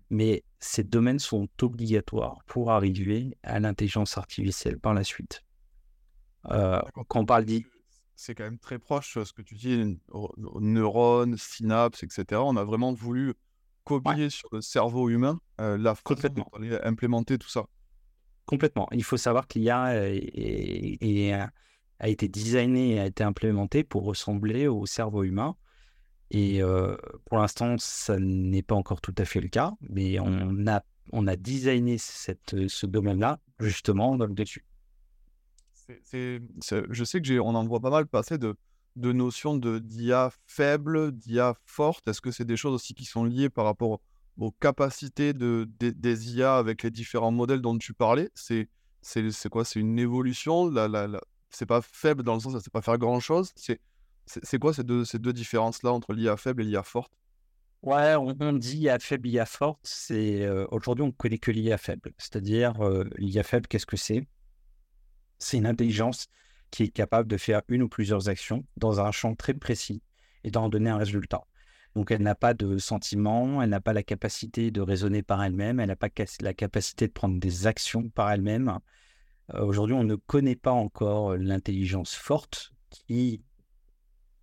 mais 0.10 0.44
ces 0.60 0.84
domaines 0.84 1.20
sont 1.20 1.48
obligatoires 1.62 2.40
pour 2.48 2.72
arriver 2.72 3.38
à 3.44 3.60
l'intelligence 3.60 4.18
artificielle 4.18 4.80
par 4.80 4.94
la 4.94 5.04
suite. 5.04 5.42
Euh, 6.52 6.82
quand 7.08 7.22
on 7.22 7.26
parle 7.26 7.46
dit 7.46 7.66
c'est 8.16 8.36
quand 8.36 8.44
même 8.44 8.60
très 8.60 8.80
proche 8.80 9.18
ce 9.24 9.34
que 9.34 9.42
tu 9.42 9.56
dis, 9.56 10.00
neurones, 10.60 11.36
synapses, 11.38 12.04
etc. 12.04 12.42
On 12.44 12.56
a 12.58 12.64
vraiment 12.64 12.94
voulu 12.94 13.34
copier 13.84 14.30
sur 14.30 14.48
le 14.52 14.62
cerveau 14.62 15.10
humain 15.10 15.40
la 15.58 15.96
façon 15.96 16.30
dont 16.30 16.46
implémenter 16.84 17.38
tout 17.38 17.50
ça. 17.50 17.66
Complètement. 18.46 18.88
Il 18.92 19.04
faut 19.04 19.18
savoir 19.18 19.48
que 19.48 19.58
l'IA 19.58 21.50
a 22.04 22.10
été 22.10 22.28
designée 22.28 22.96
et 22.96 23.00
a 23.00 23.06
été 23.06 23.24
implémentée 23.24 23.84
pour 23.84 24.04
ressembler 24.04 24.68
au 24.68 24.86
cerveau 24.86 25.24
humain. 25.24 25.56
Et 26.32 26.62
pour 27.26 27.38
l'instant, 27.38 27.76
ça 27.78 28.18
n'est 28.20 28.64
pas 28.64 28.76
encore 28.76 29.02
tout 29.02 29.14
à 29.18 29.26
fait 29.26 29.40
le 29.40 29.50
cas, 29.50 29.74
mais 29.90 30.20
on 30.20 30.68
a, 30.68 30.84
on 31.12 31.28
a 31.28 31.36
designé 31.36 31.98
cette, 31.98 32.68
ce 32.68 32.86
domaine-là 32.86 33.40
justement 33.60 34.18
dans 34.18 34.26
le 34.26 34.34
dessus 34.34 34.66
je 35.88 37.04
sais 37.04 37.22
que 37.22 37.40
on 37.40 37.56
en 37.56 37.66
voit 37.66 37.80
pas 37.80 37.90
mal 37.90 38.08
passer 38.08 38.38
de, 38.38 38.56
de 38.96 39.12
notions 39.12 39.58
de 39.58 39.80
d'IA 39.80 40.32
faible, 40.46 41.12
d'IA 41.12 41.56
forte. 41.66 42.08
Est-ce 42.08 42.22
que 42.22 42.32
c'est 42.32 42.46
des 42.46 42.58
choses 42.58 42.74
aussi 42.74 42.94
qui 42.94 43.06
sont 43.06 43.26
liées 43.26 43.50
par 43.50 43.66
rapport 43.66 44.02
aux 44.38 44.52
capacités 44.52 45.34
de, 45.34 45.70
des 45.80 46.36
IA 46.36 46.58
avec 46.58 46.84
les 46.84 46.92
différents 46.92 47.32
modèles 47.32 47.62
dont 47.62 47.78
tu 47.78 47.94
parlais? 47.94 48.30
C'est 48.36 48.70
quoi? 49.50 49.66
C'est 49.66 49.80
une 49.80 50.00
évolution? 50.00 50.72
C'est 51.54 51.66
pas 51.66 51.82
faible 51.82 52.24
dans 52.24 52.34
le 52.34 52.40
sens, 52.40 52.54
ça 52.54 52.58
ne 52.58 52.64
sait 52.64 52.70
pas 52.70 52.82
faire 52.82 52.98
grand-chose. 52.98 53.54
C'est 53.56 54.60
quoi 54.60 54.74
ces 54.74 54.84
deux, 54.84 55.06
ces 55.06 55.20
deux 55.20 55.34
différences-là 55.34 55.92
entre 55.92 56.14
l'IA 56.14 56.38
faible 56.38 56.64
et 56.64 56.66
l'IA 56.66 56.84
forte? 56.84 57.14
Ouais, 57.84 58.16
on, 58.16 58.54
dit 58.54 58.78
IA 58.78 58.98
faible, 59.00 59.28
IA 59.28 59.46
forte. 59.46 59.80
C'est 59.84 60.44
euh, 60.44 60.66
aujourd'hui 60.72 61.04
on 61.04 61.08
ne 61.08 61.12
connaît 61.12 61.38
que 61.38 61.52
l'IA 61.52 61.78
faible. 61.78 62.14
C'est-à-dire 62.18 62.82
euh, 62.82 63.04
l'IA 63.18 63.44
faible, 63.44 63.68
qu'est-ce 63.68 63.86
que 63.86 63.98
c'est? 63.98 64.26
C'est 65.38 65.58
une 65.58 65.66
intelligence 65.66 66.28
qui 66.72 66.84
est 66.84 66.90
capable 66.90 67.28
de 67.28 67.38
faire 67.38 67.62
une 67.68 67.84
ou 67.84 67.90
plusieurs 67.90 68.30
actions 68.30 68.66
dans 68.78 69.02
un 69.02 69.12
champ 69.12 69.36
très 69.36 69.54
précis 69.54 70.02
et 70.44 70.52
d'en 70.52 70.70
donner 70.70 70.90
un 70.90 70.98
résultat. 70.98 71.44
Donc 71.96 72.10
elle 72.10 72.24
n'a 72.24 72.36
pas 72.36 72.54
de 72.54 72.78
sentiment, 72.78 73.62
elle 73.62 73.70
n'a 73.70 73.82
pas 73.82 73.94
la 73.94 74.02
capacité 74.02 74.72
de 74.72 74.82
raisonner 74.82 75.22
par 75.22 75.44
elle-même, 75.44 75.80
elle 75.80 75.90
n'a 75.90 75.96
pas 75.96 76.10
la 76.42 76.54
capacité 76.54 77.08
de 77.08 77.12
prendre 77.12 77.40
des 77.40 77.68
actions 77.68 78.10
par 78.10 78.32
elle-même. 78.32 78.80
Euh, 79.54 79.64
aujourd'hui, 79.64 79.96
on 79.96 80.04
ne 80.04 80.16
connaît 80.16 80.56
pas 80.56 80.72
encore 80.72 81.36
l'intelligence 81.36 82.14
forte 82.14 82.72
qui 82.90 83.44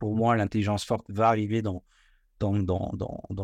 pour 0.00 0.16
moi, 0.16 0.35
l'intelligence 0.35 0.85
forte 0.85 1.04
va 1.11 1.28
arriver 1.28 1.62
dans, 1.62 1.85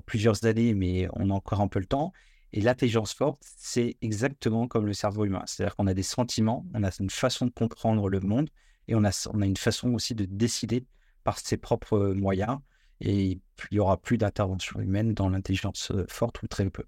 plusieurs 0.06 0.44
années, 0.46 0.74
mais 0.74 1.06
on 1.12 1.30
a 1.30 1.34
encore 1.34 1.60
un 1.60 1.68
peu 1.68 1.78
le 1.78 1.86
temps. 1.86 2.12
Et 2.52 2.60
l'intelligence 2.62 3.12
forte, 3.12 3.42
c'est 3.42 3.96
exactement 4.00 4.66
comme 4.66 4.86
le 4.86 4.94
cerveau 4.94 5.26
humain. 5.26 5.42
C'est-à-dire 5.46 5.76
qu'on 5.76 5.86
a 5.86 5.94
des 5.94 6.02
sentiments, 6.02 6.66
on 6.74 6.82
a 6.82 6.90
une 6.98 7.10
façon 7.10 7.44
de 7.46 7.50
comprendre 7.50 8.08
le 8.08 8.20
monde 8.20 8.48
et 8.88 8.94
on 8.94 9.04
a, 9.04 9.28
on 9.34 9.42
a 9.42 9.46
une 9.46 9.56
façon 9.56 9.92
aussi 9.92 10.14
de 10.14 10.24
décider 10.24 10.86
par 11.24 11.38
ses 11.38 11.58
propres 11.58 12.14
moyens. 12.16 12.58
Et 13.00 13.32
il 13.32 13.40
n'y 13.72 13.78
aura 13.78 13.98
plus 13.98 14.16
d'intervention 14.16 14.80
humaine 14.80 15.12
dans 15.12 15.28
l'intelligence 15.28 15.90
euh, 15.90 16.06
forte 16.08 16.42
ou 16.42 16.46
très 16.46 16.70
peu. 16.70 16.84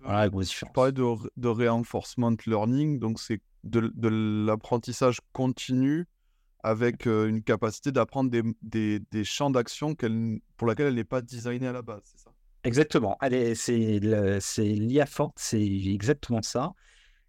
Voilà 0.00 0.28
grosse 0.28 0.48
différence. 0.48 0.74
Parlais 0.74 0.92
de, 0.92 1.04
de 1.36 1.48
reinforcement 1.48 2.34
learning, 2.46 2.98
donc 2.98 3.20
c'est 3.20 3.40
de, 3.64 3.92
de 3.94 4.46
l'apprentissage 4.46 5.20
continu 5.32 6.06
avec 6.62 7.06
euh, 7.06 7.28
une 7.28 7.42
capacité 7.42 7.92
d'apprendre 7.92 8.30
des, 8.30 8.42
des, 8.62 9.00
des, 9.10 9.24
champs 9.24 9.50
d'action 9.50 9.94
pour 10.56 10.68
lesquels 10.68 10.88
elle 10.88 10.94
n'est 10.94 11.04
pas 11.04 11.22
designée 11.22 11.66
à 11.66 11.72
la 11.72 11.82
base, 11.82 12.02
c'est 12.04 12.18
ça? 12.18 12.30
Exactement. 12.64 13.16
C'est 13.20 13.98
l'IA 14.58 15.06
forte, 15.06 15.34
c'est 15.38 15.62
exactement 15.62 16.42
ça. 16.42 16.72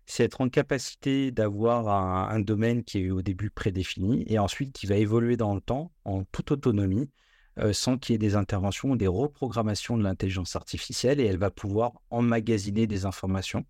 C'est 0.05 0.25
être 0.25 0.41
en 0.41 0.49
capacité 0.49 1.31
d'avoir 1.31 1.87
un, 2.29 2.39
domaine 2.41 2.83
qui 2.83 3.05
est 3.05 3.11
au 3.11 3.21
début 3.21 3.49
prédéfini 3.49 4.25
et 4.27 4.39
ensuite 4.39 4.73
qui 4.73 4.87
va 4.87 4.95
évoluer 4.95 5.37
dans 5.37 5.55
le 5.55 5.61
temps 5.61 5.91
en 6.03 6.23
toute 6.25 6.51
autonomie 6.51 7.09
euh, 7.57 7.73
sans 7.73 7.97
qu'il 7.97 8.13
y 8.13 8.15
ait 8.15 8.17
des 8.17 8.35
interventions 8.35 8.91
ou 8.91 8.95
des 8.95 9.07
reprogrammations 9.07 9.97
de 9.97 10.03
l'intelligence 10.03 10.55
artificielle 10.55 11.19
et 11.19 11.25
elle 11.25 11.37
va 11.37 11.51
pouvoir 11.51 11.91
emmagasiner 12.09 12.87
des 12.87 13.05
informations 13.05 13.65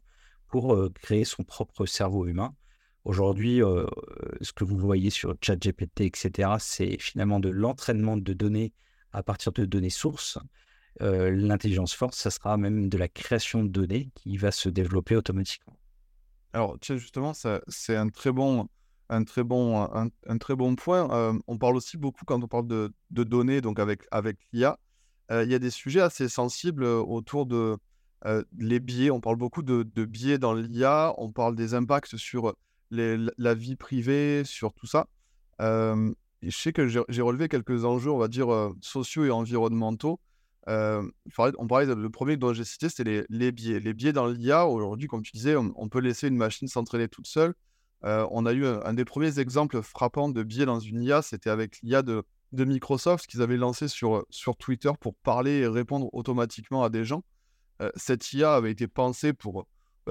pour 0.47 0.75
euh, 0.75 0.91
créer 1.01 1.25
son 1.25 1.43
propre 1.43 1.85
cerveau 1.85 2.25
humain 2.27 2.55
Aujourd'hui, 3.03 3.63
euh, 3.63 3.87
ce 4.41 4.53
que 4.53 4.63
vous 4.63 4.77
voyez 4.77 5.09
sur 5.09 5.35
ChatGPT, 5.41 6.01
etc., 6.01 6.49
c'est 6.59 6.99
finalement 6.99 7.39
de 7.39 7.49
l'entraînement 7.49 8.15
de 8.15 8.33
données 8.33 8.73
à 9.11 9.23
partir 9.23 9.51
de 9.53 9.65
données 9.65 9.89
sources. 9.89 10.37
L'intelligence 10.99 11.95
forte, 11.95 12.13
ça 12.13 12.29
sera 12.29 12.57
même 12.57 12.89
de 12.89 12.97
la 12.99 13.07
création 13.07 13.63
de 13.63 13.69
données 13.69 14.11
qui 14.13 14.37
va 14.37 14.51
se 14.51 14.69
développer 14.69 15.15
automatiquement. 15.15 15.75
Alors, 16.53 16.77
justement, 16.79 17.33
c'est 17.33 17.95
un 17.95 18.09
très 18.09 18.31
bon, 18.31 18.67
un 19.11 19.25
très 19.25 19.43
bon, 19.43 19.81
un, 19.81 20.37
très 20.37 20.55
bon 20.55 20.75
point. 20.75 21.11
Euh, 21.11 21.37
on 21.47 21.57
parle 21.57 21.75
aussi 21.75 21.97
beaucoup 21.97 22.23
quand 22.25 22.41
on 22.41 22.47
parle 22.47 22.67
de, 22.67 22.93
données, 23.11 23.59
donc 23.59 23.77
avec, 23.77 24.03
avec 24.09 24.37
l'IA. 24.53 24.79
Il 25.29 25.49
y 25.49 25.55
a 25.55 25.59
des 25.59 25.69
sujets 25.69 26.01
assez 26.01 26.27
sensibles 26.27 26.83
autour 26.83 27.45
de 27.45 27.77
les 28.57 28.79
biais. 28.81 29.11
On 29.11 29.21
parle 29.21 29.37
beaucoup 29.37 29.61
de, 29.61 29.83
de 29.83 30.05
biais 30.05 30.37
dans 30.37 30.53
l'IA. 30.53 31.13
On 31.17 31.31
parle 31.31 31.55
des 31.55 31.73
impacts 31.73 32.17
sur 32.17 32.53
la 32.89 33.53
vie 33.53 33.77
privée, 33.77 34.43
sur 34.43 34.73
tout 34.73 34.87
ça. 34.87 35.07
je 35.59 36.13
sais 36.49 36.73
que 36.73 36.87
j'ai 36.87 37.21
relevé 37.21 37.47
quelques 37.47 37.85
enjeux, 37.85 38.11
on 38.11 38.17
va 38.17 38.27
dire, 38.27 38.71
sociaux 38.81 39.23
et 39.25 39.31
environnementaux. 39.31 40.19
on 40.67 41.67
parlait, 41.69 41.95
le 41.95 42.09
premier 42.09 42.35
dont 42.35 42.51
j'ai 42.51 42.65
cité, 42.65 42.89
c'était 42.89 43.25
les, 43.29 43.51
biais. 43.53 43.79
Les 43.79 43.93
biais 43.93 44.11
dans 44.11 44.27
l'IA, 44.27 44.67
aujourd'hui, 44.67 45.07
comme 45.07 45.21
tu 45.21 45.31
disais, 45.31 45.55
on, 45.55 45.87
peut 45.87 45.99
laisser 45.99 46.27
une 46.27 46.37
machine 46.37 46.67
s'entraîner 46.67 47.07
toute 47.07 47.27
seule. 47.27 47.53
On 48.03 48.45
a 48.45 48.53
eu 48.53 48.65
un, 48.65 48.93
des 48.93 49.05
premiers 49.05 49.39
exemples 49.39 49.81
frappants 49.81 50.29
de 50.29 50.43
biais 50.43 50.65
dans 50.65 50.79
une 50.79 51.01
IA, 51.01 51.21
c'était 51.21 51.49
avec 51.49 51.79
l'IA 51.83 52.01
de, 52.01 52.23
de, 52.51 52.65
Microsoft 52.65 53.27
qu'ils 53.27 53.41
avaient 53.41 53.57
lancé 53.57 53.87
sur, 53.87 54.25
Twitter 54.59 54.91
pour 54.99 55.15
parler 55.15 55.59
et 55.59 55.67
répondre 55.67 56.09
automatiquement 56.13 56.83
à 56.83 56.89
des 56.89 57.05
gens. 57.05 57.23
cette 57.95 58.33
IA 58.33 58.55
avait 58.55 58.71
été 58.71 58.87
pensée 58.87 59.33
pour 59.33 59.67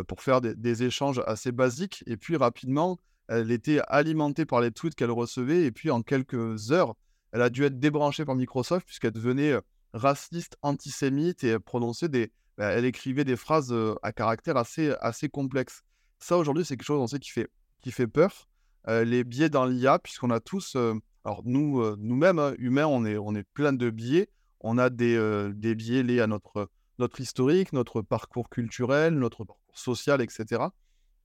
pour 0.06 0.22
faire 0.22 0.40
des, 0.40 0.82
échanges 0.82 1.20
assez 1.26 1.52
basiques. 1.52 2.04
Et 2.06 2.16
puis 2.16 2.36
rapidement, 2.36 2.98
elle 3.28 3.50
était 3.50 3.80
alimentée 3.88 4.46
par 4.46 4.60
les 4.60 4.70
tweets 4.70 4.94
qu'elle 4.94 5.10
recevait. 5.10 5.64
Et 5.64 5.72
puis 5.72 5.90
en 5.90 6.02
quelques 6.02 6.72
heures, 6.72 6.94
elle 7.32 7.42
a 7.42 7.50
dû 7.50 7.64
être 7.64 7.78
débranchée 7.78 8.24
par 8.24 8.34
Microsoft 8.34 8.86
puisqu'elle 8.86 9.12
devenait 9.12 9.54
raciste, 9.92 10.56
antisémite 10.62 11.44
et 11.44 11.58
prononçait 11.58 12.08
des, 12.08 12.32
bah, 12.56 12.70
elle 12.70 12.84
écrivait 12.84 13.24
des 13.24 13.36
phrases 13.36 13.74
à 14.02 14.12
caractère 14.12 14.56
assez, 14.56 14.94
assez 15.00 15.28
complexe. 15.28 15.82
Ça 16.18 16.36
aujourd'hui, 16.36 16.64
c'est 16.64 16.76
quelque 16.76 16.86
chose 16.86 17.00
on 17.00 17.06
sait 17.06 17.18
qui 17.18 17.30
fait, 17.30 17.48
qui 17.80 17.92
fait 17.92 18.06
peur. 18.06 18.48
les 18.86 19.24
biais 19.24 19.48
dans 19.48 19.66
l'IA, 19.66 19.98
puisqu'on 19.98 20.30
a 20.30 20.40
tous, 20.40 20.76
alors 21.24 21.42
nous, 21.44 21.96
nous-mêmes 21.96 22.38
hein, 22.38 22.54
humains, 22.58 22.86
on 22.86 23.04
est, 23.04 23.16
on 23.16 23.34
est 23.34 23.46
plein 23.54 23.72
de 23.72 23.90
biais. 23.90 24.28
On 24.60 24.78
a 24.78 24.90
des, 24.90 25.50
des 25.54 25.74
biais 25.74 26.02
liés 26.02 26.20
à 26.20 26.26
notre 26.26 26.68
notre 27.00 27.20
historique, 27.20 27.72
notre 27.72 28.02
parcours 28.02 28.48
culturel, 28.48 29.14
notre 29.14 29.44
parcours 29.44 29.78
social, 29.78 30.20
etc. 30.20 30.62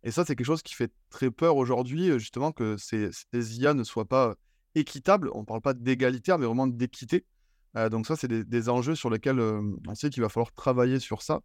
Et 0.04 0.12
ça, 0.12 0.26
c'est 0.26 0.36
quelque 0.36 0.48
chose 0.48 0.64
qui 0.64 0.74
fait 0.74 0.92
très 1.10 1.30
peur 1.30 1.58
aujourd'hui, 1.58 2.10
euh, 2.10 2.18
justement, 2.18 2.52
que 2.52 2.78
ces, 2.78 3.12
IA 3.34 3.74
ne 3.76 3.84
soient 3.84 4.08
pas 4.08 4.36
équitables. 4.74 5.30
On 5.34 5.42
ne 5.42 5.46
parle 5.46 5.62
pas 5.62 5.74
d'égalitaire, 5.74 6.40
mais 6.40 6.46
vraiment 6.46 6.68
d'équité. 6.68 7.26
Euh, 7.78 7.90
donc 7.90 8.08
ça, 8.08 8.16
c'est 8.16 8.28
des, 8.28 8.70
enjeux 8.70 8.96
sur 8.96 9.10
lesquels 9.10 9.40
euh, 9.40 9.62
on 9.88 9.96
sait 9.96 10.10
qu'il 10.10 10.24
va 10.24 10.30
falloir 10.30 10.54
travailler 10.54 11.00
sur 11.00 11.22
ça. 11.22 11.42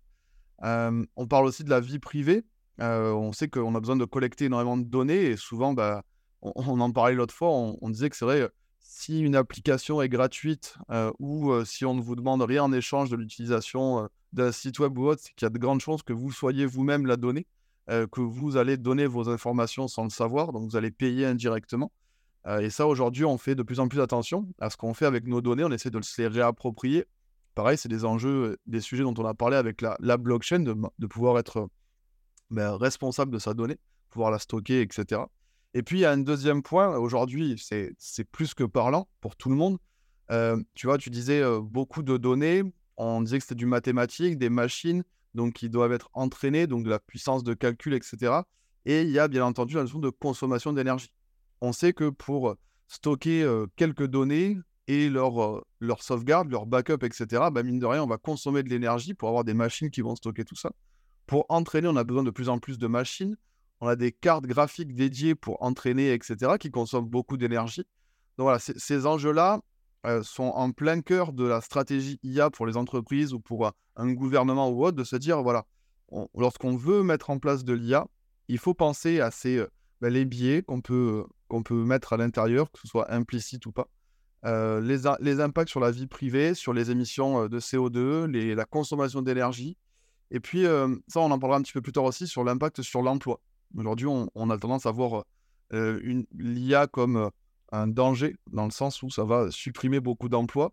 on 0.62 1.26
parle 1.28 1.46
aussi 1.46 1.64
de 1.64 1.70
la 1.70 1.80
vie 1.80 1.98
privée. 1.98 2.44
On 2.80 3.32
sait 3.32 3.48
qu'on 3.48 3.74
a 3.74 3.80
besoin 3.80 3.96
de 3.96 4.04
collecter 4.04 4.46
énormément 4.46 4.76
de 4.76 4.84
données 4.84 5.26
et 5.26 5.36
souvent, 5.36 5.72
bah, 5.72 6.02
on, 6.42 6.52
en 6.80 6.90
parlait 6.92 7.14
l'autre 7.14 7.34
fois, 7.34 7.50
on, 7.50 7.90
disait 7.90 8.10
que 8.10 8.16
c'est 8.16 8.24
vrai, 8.24 8.48
si 8.80 9.20
une 9.20 9.36
application 9.36 10.02
est 10.02 10.08
gratuite 10.08 10.76
ou 11.18 11.52
si 11.64 11.84
on 11.84 11.94
ne 11.94 12.00
vous 12.00 12.16
demande 12.16 12.42
rien 12.42 12.64
en 12.64 12.72
échange 12.72 13.10
de 13.10 13.16
l'utilisation 13.16 14.08
d'un 14.32 14.52
site 14.52 14.78
web 14.78 14.96
ou 14.98 15.06
autre, 15.06 15.22
c'est 15.24 15.34
qu'il 15.34 15.44
y 15.44 15.46
a 15.46 15.50
de 15.50 15.58
grandes 15.58 15.80
chances 15.80 16.02
que 16.02 16.12
vous 16.12 16.32
soyez 16.32 16.66
vous-même 16.66 17.06
la 17.06 17.16
donnée, 17.16 17.46
que 17.88 18.20
vous 18.20 18.56
allez 18.56 18.76
donner 18.76 19.06
vos 19.06 19.28
informations 19.28 19.88
sans 19.88 20.04
le 20.04 20.10
savoir, 20.10 20.52
donc 20.52 20.68
vous 20.70 20.76
allez 20.76 20.90
payer 20.90 21.26
indirectement. 21.26 21.92
et 22.60 22.70
ça, 22.70 22.86
aujourd'hui, 22.86 23.24
on 23.24 23.38
fait 23.38 23.54
de 23.54 23.62
plus 23.62 23.80
en 23.80 23.88
plus 23.88 24.00
attention 24.00 24.48
à 24.60 24.70
ce 24.70 24.76
qu'on 24.76 24.94
fait 24.94 25.06
avec 25.06 25.26
nos 25.26 25.40
données, 25.40 25.64
on 25.64 25.72
essaie 25.72 25.90
de 25.90 26.00
se 26.02 26.20
les 26.20 26.28
réapproprier. 26.28 27.04
Pareil, 27.54 27.76
c'est 27.76 27.88
des 27.88 28.04
enjeux, 28.04 28.58
des 28.66 28.80
sujets 28.80 29.02
dont 29.02 29.14
on 29.18 29.24
a 29.24 29.34
parlé 29.34 29.56
avec 29.56 29.82
la, 29.82 30.16
blockchain, 30.16 30.60
de, 30.60 31.06
pouvoir 31.06 31.38
être 31.38 31.68
ben, 32.50 32.76
responsable 32.76 33.30
de 33.30 33.38
sa 33.38 33.54
donnée, 33.54 33.78
pouvoir 34.08 34.30
la 34.30 34.38
stocker, 34.38 34.80
etc. 34.80 35.22
Et 35.74 35.82
puis, 35.82 35.98
il 35.98 36.00
y 36.02 36.04
a 36.04 36.10
un 36.10 36.18
deuxième 36.18 36.62
point, 36.62 36.96
aujourd'hui, 36.96 37.56
c'est 37.58 38.24
plus 38.32 38.54
que 38.54 38.64
parlant 38.64 39.08
pour 39.20 39.36
tout 39.36 39.48
le 39.48 39.56
monde. 39.56 39.78
tu 40.74 40.86
vois, 40.86 40.98
tu 40.98 41.10
disais 41.10 41.42
beaucoup 41.62 42.02
de 42.02 42.16
données, 42.16 42.64
on 42.96 43.22
disait 43.22 43.38
que 43.38 43.44
c'était 43.44 43.54
du 43.54 43.66
mathématique, 43.66 44.36
des 44.36 44.50
machines, 44.50 45.04
donc 45.34 45.54
qui 45.54 45.70
doivent 45.70 45.92
être 45.92 46.10
entraînées, 46.12 46.66
donc 46.66 46.84
de 46.84 46.90
la 46.90 46.98
puissance 46.98 47.44
de 47.44 47.54
calcul, 47.54 47.94
etc. 47.94 48.42
Et 48.84 49.02
il 49.02 49.10
y 49.10 49.18
a 49.18 49.28
bien 49.28 49.44
entendu 49.44 49.74
la 49.76 49.82
notion 49.82 50.00
de 50.00 50.10
consommation 50.10 50.72
d'énergie. 50.72 51.12
On 51.60 51.72
sait 51.72 51.92
que 51.92 52.08
pour 52.08 52.56
stocker 52.88 53.48
quelques 53.76 54.06
données 54.06 54.58
et 54.88 55.08
leur, 55.08 55.64
leur 55.78 56.02
sauvegarde, 56.02 56.50
leur 56.50 56.66
backup, 56.66 57.04
etc., 57.04 57.26
bah, 57.52 57.62
mine 57.62 57.78
de 57.78 57.86
rien, 57.86 58.02
on 58.02 58.08
va 58.08 58.18
consommer 58.18 58.64
de 58.64 58.68
l'énergie 58.68 59.14
pour 59.14 59.28
avoir 59.28 59.44
des 59.44 59.54
machines 59.54 59.90
qui 59.90 60.00
vont 60.00 60.16
stocker 60.16 60.44
tout 60.44 60.56
ça. 60.56 60.72
Pour 61.30 61.46
entraîner, 61.48 61.88
on 61.88 61.94
a 61.94 62.02
besoin 62.04 62.24
de 62.24 62.30
plus 62.30 62.48
en 62.48 62.58
plus 62.58 62.76
de 62.76 62.88
machines 62.88 63.36
on 63.80 63.88
a 63.88 63.96
des 63.96 64.12
cartes 64.12 64.46
graphiques 64.46 64.94
dédiées 64.94 65.34
pour 65.34 65.62
entraîner, 65.62 66.12
etc., 66.12 66.52
qui 66.58 66.70
consomment 66.70 67.08
beaucoup 67.08 67.36
d'énergie. 67.36 67.86
Donc 68.36 68.44
voilà, 68.44 68.58
ces 68.58 69.06
enjeux-là 69.06 69.60
euh, 70.06 70.22
sont 70.22 70.44
en 70.54 70.70
plein 70.72 71.00
cœur 71.00 71.32
de 71.32 71.44
la 71.44 71.60
stratégie 71.60 72.18
IA 72.22 72.50
pour 72.50 72.66
les 72.66 72.76
entreprises 72.76 73.32
ou 73.32 73.40
pour 73.40 73.70
un 73.96 74.12
gouvernement 74.12 74.68
ou 74.70 74.84
autre, 74.84 74.96
de 74.96 75.04
se 75.04 75.16
dire, 75.16 75.42
voilà, 75.42 75.64
lorsqu'on 76.34 76.76
veut 76.76 77.02
mettre 77.02 77.30
en 77.30 77.38
place 77.38 77.64
de 77.64 77.72
l'IA, 77.72 78.06
il 78.48 78.58
faut 78.58 78.74
penser 78.74 79.20
à 79.20 79.30
ces, 79.30 79.58
euh, 79.58 79.70
ben, 80.00 80.12
les 80.12 80.24
biais 80.24 80.62
qu'on 80.62 80.80
peut, 80.80 81.24
peut 81.64 81.84
mettre 81.84 82.12
à 82.12 82.16
l'intérieur, 82.16 82.70
que 82.70 82.80
ce 82.80 82.88
soit 82.88 83.12
implicite 83.12 83.64
ou 83.66 83.72
pas. 83.72 83.88
Euh, 84.46 84.80
les, 84.80 85.00
les, 85.20 85.40
impacts 85.40 85.68
sur 85.68 85.80
la 85.80 85.90
vie 85.90 86.06
privée, 86.06 86.54
sur 86.54 86.72
les 86.72 86.90
émissions 86.90 87.46
de 87.46 87.60
CO2, 87.60 88.24
les, 88.24 88.54
la 88.54 88.64
consommation 88.64 89.20
d'énergie. 89.20 89.76
Et 90.30 90.40
puis, 90.40 90.64
ça, 90.64 91.20
on 91.20 91.30
en 91.30 91.38
parlera 91.38 91.58
un 91.58 91.62
petit 91.62 91.72
peu 91.72 91.82
plus 91.82 91.92
tard 91.92 92.04
aussi 92.04 92.26
sur 92.26 92.44
l'impact 92.44 92.82
sur 92.82 93.02
l'emploi. 93.02 93.40
Aujourd'hui, 93.76 94.06
on, 94.06 94.50
a 94.50 94.58
tendance 94.58 94.86
à 94.86 94.90
voir 94.90 95.24
euh, 95.72 96.24
l'IA 96.36 96.86
comme 96.86 97.16
euh, 97.16 97.28
un 97.72 97.86
danger, 97.86 98.36
dans 98.52 98.64
le 98.64 98.70
sens 98.70 99.02
où 99.02 99.10
ça 99.10 99.24
va 99.24 99.50
supprimer 99.50 100.00
beaucoup 100.00 100.28
d'emplois. 100.28 100.72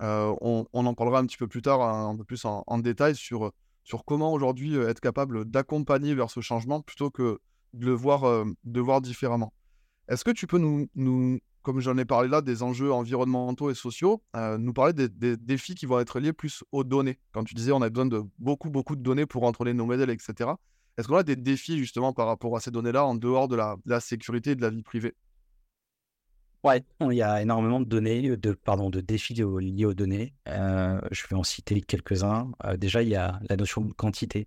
Euh, 0.00 0.34
on, 0.40 0.66
en 0.72 0.94
parlera 0.94 1.18
un 1.18 1.26
petit 1.26 1.36
peu 1.36 1.46
plus 1.46 1.60
tard, 1.60 1.82
un, 1.82 2.16
peu 2.16 2.24
plus 2.24 2.44
en, 2.46 2.78
détail, 2.78 3.14
sur, 3.14 3.52
sur 3.84 4.04
comment 4.06 4.32
aujourd'hui 4.32 4.76
être 4.76 5.00
capable 5.00 5.44
d'accompagner 5.44 6.14
vers 6.14 6.30
ce 6.30 6.40
changement 6.40 6.80
plutôt 6.80 7.10
que 7.10 7.38
de 7.74 7.86
le 7.86 7.92
voir, 7.92 8.44
de 8.64 8.80
voir 8.80 9.02
différemment. 9.02 9.52
Est-ce 10.08 10.24
que 10.24 10.30
tu 10.30 10.46
peux 10.46 10.58
nous 10.58 11.38
comme 11.62 11.80
j'en 11.80 11.96
ai 11.98 12.04
parlé 12.04 12.28
là, 12.28 12.40
des 12.40 12.62
enjeux 12.62 12.92
environnementaux 12.92 13.70
et 13.70 13.74
sociaux, 13.74 14.22
nous 14.58 14.72
parler 14.72 14.92
des, 14.92 15.36
défis 15.36 15.74
qui 15.74 15.86
vont 15.86 16.00
être 16.00 16.20
liés 16.20 16.32
plus 16.32 16.64
aux 16.72 16.84
données 16.84 17.18
Quand 17.32 17.44
tu 17.44 17.54
disais 17.54 17.72
on 17.72 17.82
a 17.82 17.90
besoin 17.90 18.06
de 18.06 18.22
beaucoup, 18.38 18.70
beaucoup 18.70 18.96
de 18.96 19.02
données 19.02 19.26
pour 19.26 19.44
entraîner 19.44 19.74
nos 19.74 19.86
modèles, 19.86 20.10
etc. 20.10 20.50
Est-ce 20.96 21.08
qu'on 21.08 21.16
a 21.16 21.22
des 21.22 21.36
défis 21.36 21.78
justement 21.78 22.12
par 22.12 22.26
rapport 22.26 22.56
à 22.56 22.60
ces 22.60 22.70
données-là 22.70 23.04
en 23.06 23.14
dehors 23.14 23.48
de 23.48 23.56
la, 23.56 24.00
sécurité 24.00 24.50
et 24.50 24.54
de 24.54 24.62
la 24.62 24.70
vie 24.70 24.82
privée? 24.82 25.14
Ouais, 26.62 26.84
il 27.00 27.12
y 27.12 27.22
a 27.22 27.40
énormément 27.40 27.80
de 27.80 27.86
données, 27.86 28.36
de, 28.36 28.52
pardon, 28.52 28.90
de 28.90 29.00
défis 29.00 29.32
liés 29.32 29.84
aux 29.86 29.94
données. 29.94 30.34
Euh, 30.48 31.00
je 31.10 31.26
vais 31.26 31.36
en 31.36 31.42
citer 31.42 31.80
quelques-uns. 31.80 32.52
Euh, 32.66 32.76
déjà, 32.76 33.02
il 33.02 33.08
y 33.08 33.14
a 33.14 33.40
la 33.48 33.56
notion 33.56 33.80
de 33.80 33.94
quantité. 33.94 34.46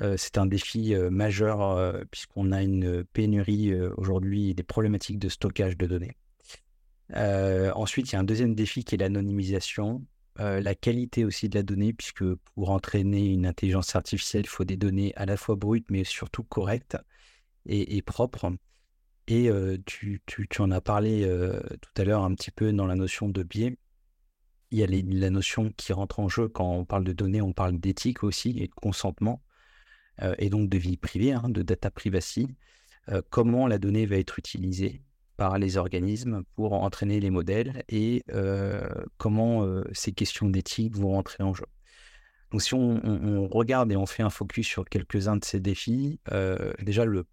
Euh, 0.00 0.16
c'est 0.16 0.38
un 0.38 0.46
défi 0.46 0.94
majeur 1.10 2.04
puisqu'on 2.10 2.52
a 2.52 2.62
une 2.62 3.04
pénurie 3.04 3.74
aujourd'hui 3.96 4.54
des 4.54 4.62
problématiques 4.62 5.18
de 5.18 5.28
stockage 5.28 5.76
de 5.76 5.86
données. 5.86 6.16
ensuite, 7.74 8.10
il 8.10 8.12
y 8.14 8.16
a 8.16 8.20
un 8.20 8.24
deuxième 8.24 8.54
défi 8.54 8.84
qui 8.84 8.94
est 8.94 8.98
l'anonymisation. 8.98 10.04
la 10.38 10.74
qualité 10.74 11.24
aussi 11.24 11.48
de 11.48 11.56
la 11.56 11.62
donnée, 11.62 11.92
puisque 11.92 12.24
pour 12.54 12.70
entraîner 12.70 13.26
une 13.26 13.46
intelligence 13.46 13.96
artificielle, 13.96 14.44
il 14.44 14.48
faut 14.48 14.64
des 14.64 14.76
données 14.76 15.12
à 15.16 15.26
la 15.26 15.36
fois 15.36 15.56
brutes, 15.56 15.90
mais 15.90 16.04
surtout 16.04 16.44
correctes 16.44 16.96
et, 17.66 18.00
propres. 18.02 18.52
Et 19.26 19.50
tu, 19.84 20.22
en 20.58 20.70
as 20.70 20.80
parlé 20.80 21.28
tout 21.80 22.02
à 22.02 22.04
l'heure 22.04 22.22
un 22.22 22.34
petit 22.34 22.52
peu 22.52 22.72
dans 22.72 22.86
la 22.86 22.94
notion 22.94 23.28
de 23.28 23.42
biais 23.42 23.76
il 24.70 24.78
y 24.78 24.82
a 24.82 24.86
la 24.86 25.30
notion 25.30 25.70
qui 25.76 25.92
rentre 25.92 26.20
en 26.20 26.28
jeu 26.28 26.48
quand 26.48 26.70
on 26.70 26.84
parle 26.84 27.04
de 27.04 27.12
données, 27.12 27.40
on 27.40 27.52
parle 27.52 27.78
d'éthique 27.78 28.22
aussi 28.22 28.50
et 28.58 28.66
de 28.66 28.74
consentement, 28.74 29.42
euh, 30.22 30.34
et 30.38 30.50
donc 30.50 30.68
de 30.68 30.78
vie 30.78 30.96
privée, 30.96 31.32
hein, 31.32 31.48
de 31.48 31.62
data 31.62 31.90
privacy. 31.90 32.48
Euh, 33.10 33.22
comment 33.30 33.66
la 33.66 33.78
donnée 33.78 34.06
va 34.06 34.16
être 34.16 34.38
utilisée 34.38 35.02
par 35.36 35.58
les 35.58 35.76
organismes 35.76 36.42
pour 36.54 36.72
entraîner 36.72 37.20
les 37.20 37.30
modèles 37.30 37.84
et 37.88 38.24
euh, 38.32 38.88
comment 39.18 39.64
ces 39.92 40.10
questions 40.10 40.48
d'éthique 40.48 40.96
vont 40.96 41.12
rentrer 41.12 41.44
en 41.44 41.54
jeu. 41.54 41.66
Donc 42.50 42.60
si 42.60 42.74
on, 42.74 43.46
regarde 43.46 43.92
et 43.92 43.96
on 43.96 44.06
fait 44.06 44.24
un 44.24 44.30
focus 44.30 44.66
sur 44.66 44.84
quelques-uns 44.84 45.36
de 45.36 45.44
ces 45.44 45.60
défis, 45.60 46.18
déjà 46.82 47.04
le, 47.04 47.24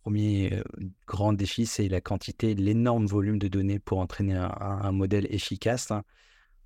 premier 0.00 0.62
grand 1.06 1.34
défi, 1.34 1.66
c'est 1.66 1.88
la 1.88 2.00
quantité, 2.00 2.54
l'énorme 2.54 3.04
volume 3.04 3.38
de 3.38 3.48
données 3.48 3.78
pour 3.78 3.98
entraîner 3.98 4.36
un, 4.36 4.92
modèle 4.92 5.26
efficace. 5.28 5.90
Hein 5.90 6.02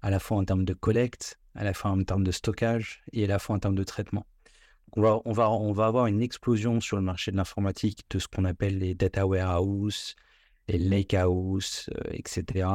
à 0.04 0.10
la 0.10 0.18
fois 0.18 0.36
en 0.36 0.44
termes 0.44 0.66
de 0.66 0.74
collecte, 0.74 1.40
à 1.54 1.64
la 1.64 1.72
fois 1.72 1.90
en 1.90 2.04
termes 2.04 2.24
de 2.24 2.30
stockage 2.30 3.02
et 3.14 3.24
à 3.24 3.26
la 3.26 3.38
fois 3.38 3.56
en 3.56 3.58
termes 3.58 3.74
de 3.74 3.84
traitement. 3.84 4.26
On 4.96 5.02
va, 5.02 5.20
on 5.50 5.72
va, 5.72 5.86
avoir 5.86 6.06
une 6.06 6.22
explosion 6.22 6.80
sur 6.80 6.96
le 6.96 7.02
marché 7.02 7.32
de 7.32 7.36
l'informatique 7.36 8.04
de 8.10 8.18
ce 8.20 8.28
qu'on 8.28 8.44
appelle 8.44 8.78
les 8.78 8.94
data 8.94 9.26
warehouse, 9.26 10.14
les 10.68 10.78
lakehouse, 10.78 11.90
euh, 11.96 12.10
etc., 12.12 12.68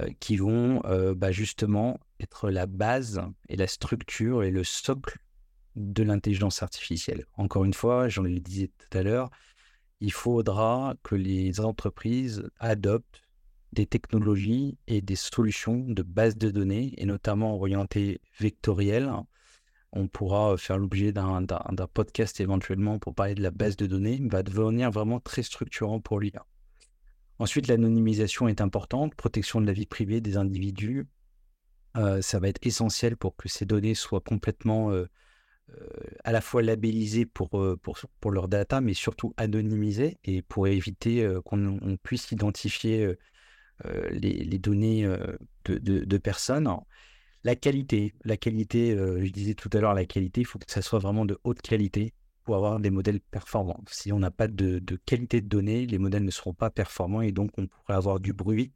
euh, 0.00 0.08
qui 0.20 0.36
vont 0.36 0.80
euh, 0.86 1.14
bah, 1.14 1.32
justement 1.32 2.00
être 2.18 2.50
la 2.50 2.66
base 2.66 3.20
et 3.48 3.56
la 3.56 3.66
structure 3.66 4.42
et 4.42 4.50
le 4.50 4.64
socle 4.64 5.18
de 5.76 6.02
l'intelligence 6.02 6.62
artificielle. 6.62 7.26
Encore 7.36 7.64
une 7.64 7.74
fois, 7.74 8.08
j'en 8.08 8.22
le 8.22 8.40
disais 8.40 8.70
tout 8.78 8.98
à 8.98 9.02
l'heure, 9.02 9.30
il 10.00 10.12
faudra 10.12 10.94
que 11.02 11.14
les 11.14 11.60
entreprises 11.60 12.48
adoptent 12.58 13.22
des 13.72 13.86
technologies 13.86 14.78
et 14.86 15.00
des 15.00 15.16
solutions 15.16 15.84
de 15.86 16.02
base 16.02 16.36
de 16.36 16.50
données, 16.50 16.94
et 16.96 17.06
notamment 17.06 17.54
orientées 17.54 18.20
vectorielles. 18.38 19.12
On 19.94 20.08
pourra 20.08 20.56
faire 20.56 20.78
l'objet 20.78 21.12
d'un 21.12 21.46
podcast 21.92 22.40
éventuellement 22.40 22.98
pour 22.98 23.14
parler 23.14 23.34
de 23.34 23.42
la 23.42 23.50
base 23.50 23.76
de 23.76 23.86
données, 23.86 24.20
va 24.24 24.42
devenir 24.42 24.90
vraiment 24.90 25.20
très 25.20 25.42
structurant 25.42 26.00
pour 26.00 26.20
l'IA. 26.20 26.44
Ensuite, 27.38 27.68
l'anonymisation 27.68 28.48
est 28.48 28.60
importante, 28.60 29.14
protection 29.14 29.60
de 29.60 29.66
la 29.66 29.72
vie 29.72 29.86
privée 29.86 30.20
des 30.20 30.36
individus. 30.36 31.06
Euh, 31.96 32.20
ça 32.20 32.38
va 32.38 32.48
être 32.48 32.64
essentiel 32.66 33.16
pour 33.16 33.36
que 33.36 33.48
ces 33.48 33.66
données 33.66 33.94
soient 33.94 34.20
complètement 34.20 34.90
euh, 34.90 35.06
euh, 35.70 35.88
à 36.24 36.32
la 36.32 36.40
fois 36.40 36.62
labellisées 36.62 37.26
pour, 37.26 37.50
pour, 37.80 37.98
pour 38.20 38.30
leurs 38.30 38.48
data, 38.48 38.80
mais 38.80 38.94
surtout 38.94 39.32
anonymisées 39.36 40.18
et 40.24 40.42
pour 40.42 40.66
éviter 40.66 41.26
qu'on 41.44 41.96
puisse 42.02 42.30
identifier 42.32 43.16
euh, 43.86 44.08
les, 44.10 44.58
données 44.58 45.04
euh, 45.04 45.36
de, 45.66 46.18
personnes. 46.18 46.68
La 47.44 47.56
qualité, 47.56 48.12
euh, 48.92 49.22
je 49.22 49.30
disais 49.30 49.54
tout 49.54 49.68
à 49.74 49.80
l'heure, 49.80 49.94
la 49.94 50.06
qualité, 50.06 50.40
il 50.40 50.44
faut 50.46 50.58
que 50.58 50.64
ça 50.66 50.80
soit 50.82 50.98
vraiment 50.98 51.26
de 51.26 51.38
haute 51.44 51.60
qualité 51.60 52.14
pour 52.42 52.56
avoir 52.56 52.80
des 52.80 52.90
modèles 52.90 53.20
performants. 53.20 53.82
Si 53.90 54.12
on 54.12 54.18
n'a 54.18 54.30
pas 54.30 54.48
de, 54.48 54.80
qualité 55.04 55.40
de 55.40 55.48
données, 55.48 55.86
les 55.86 55.98
modèles 55.98 56.24
ne 56.24 56.30
seront 56.30 56.54
pas 56.54 56.70
performants 56.70 57.20
et 57.20 57.32
donc 57.32 57.50
on 57.58 57.66
pourrait 57.66 57.94
avoir 57.94 58.18
du 58.18 58.32
bruit. 58.32 58.72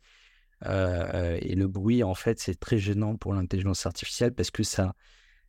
et 0.64 1.54
le 1.54 1.66
bruit, 1.66 2.02
en 2.02 2.14
fait, 2.14 2.40
c'est 2.40 2.59
très 2.59 2.78
gênant 2.78 3.16
pour 3.16 3.35
l'intelligence 3.35 3.87
artificielle 3.87 4.33
parce 4.33 4.50
que 4.50 4.62
ça, 4.62 4.94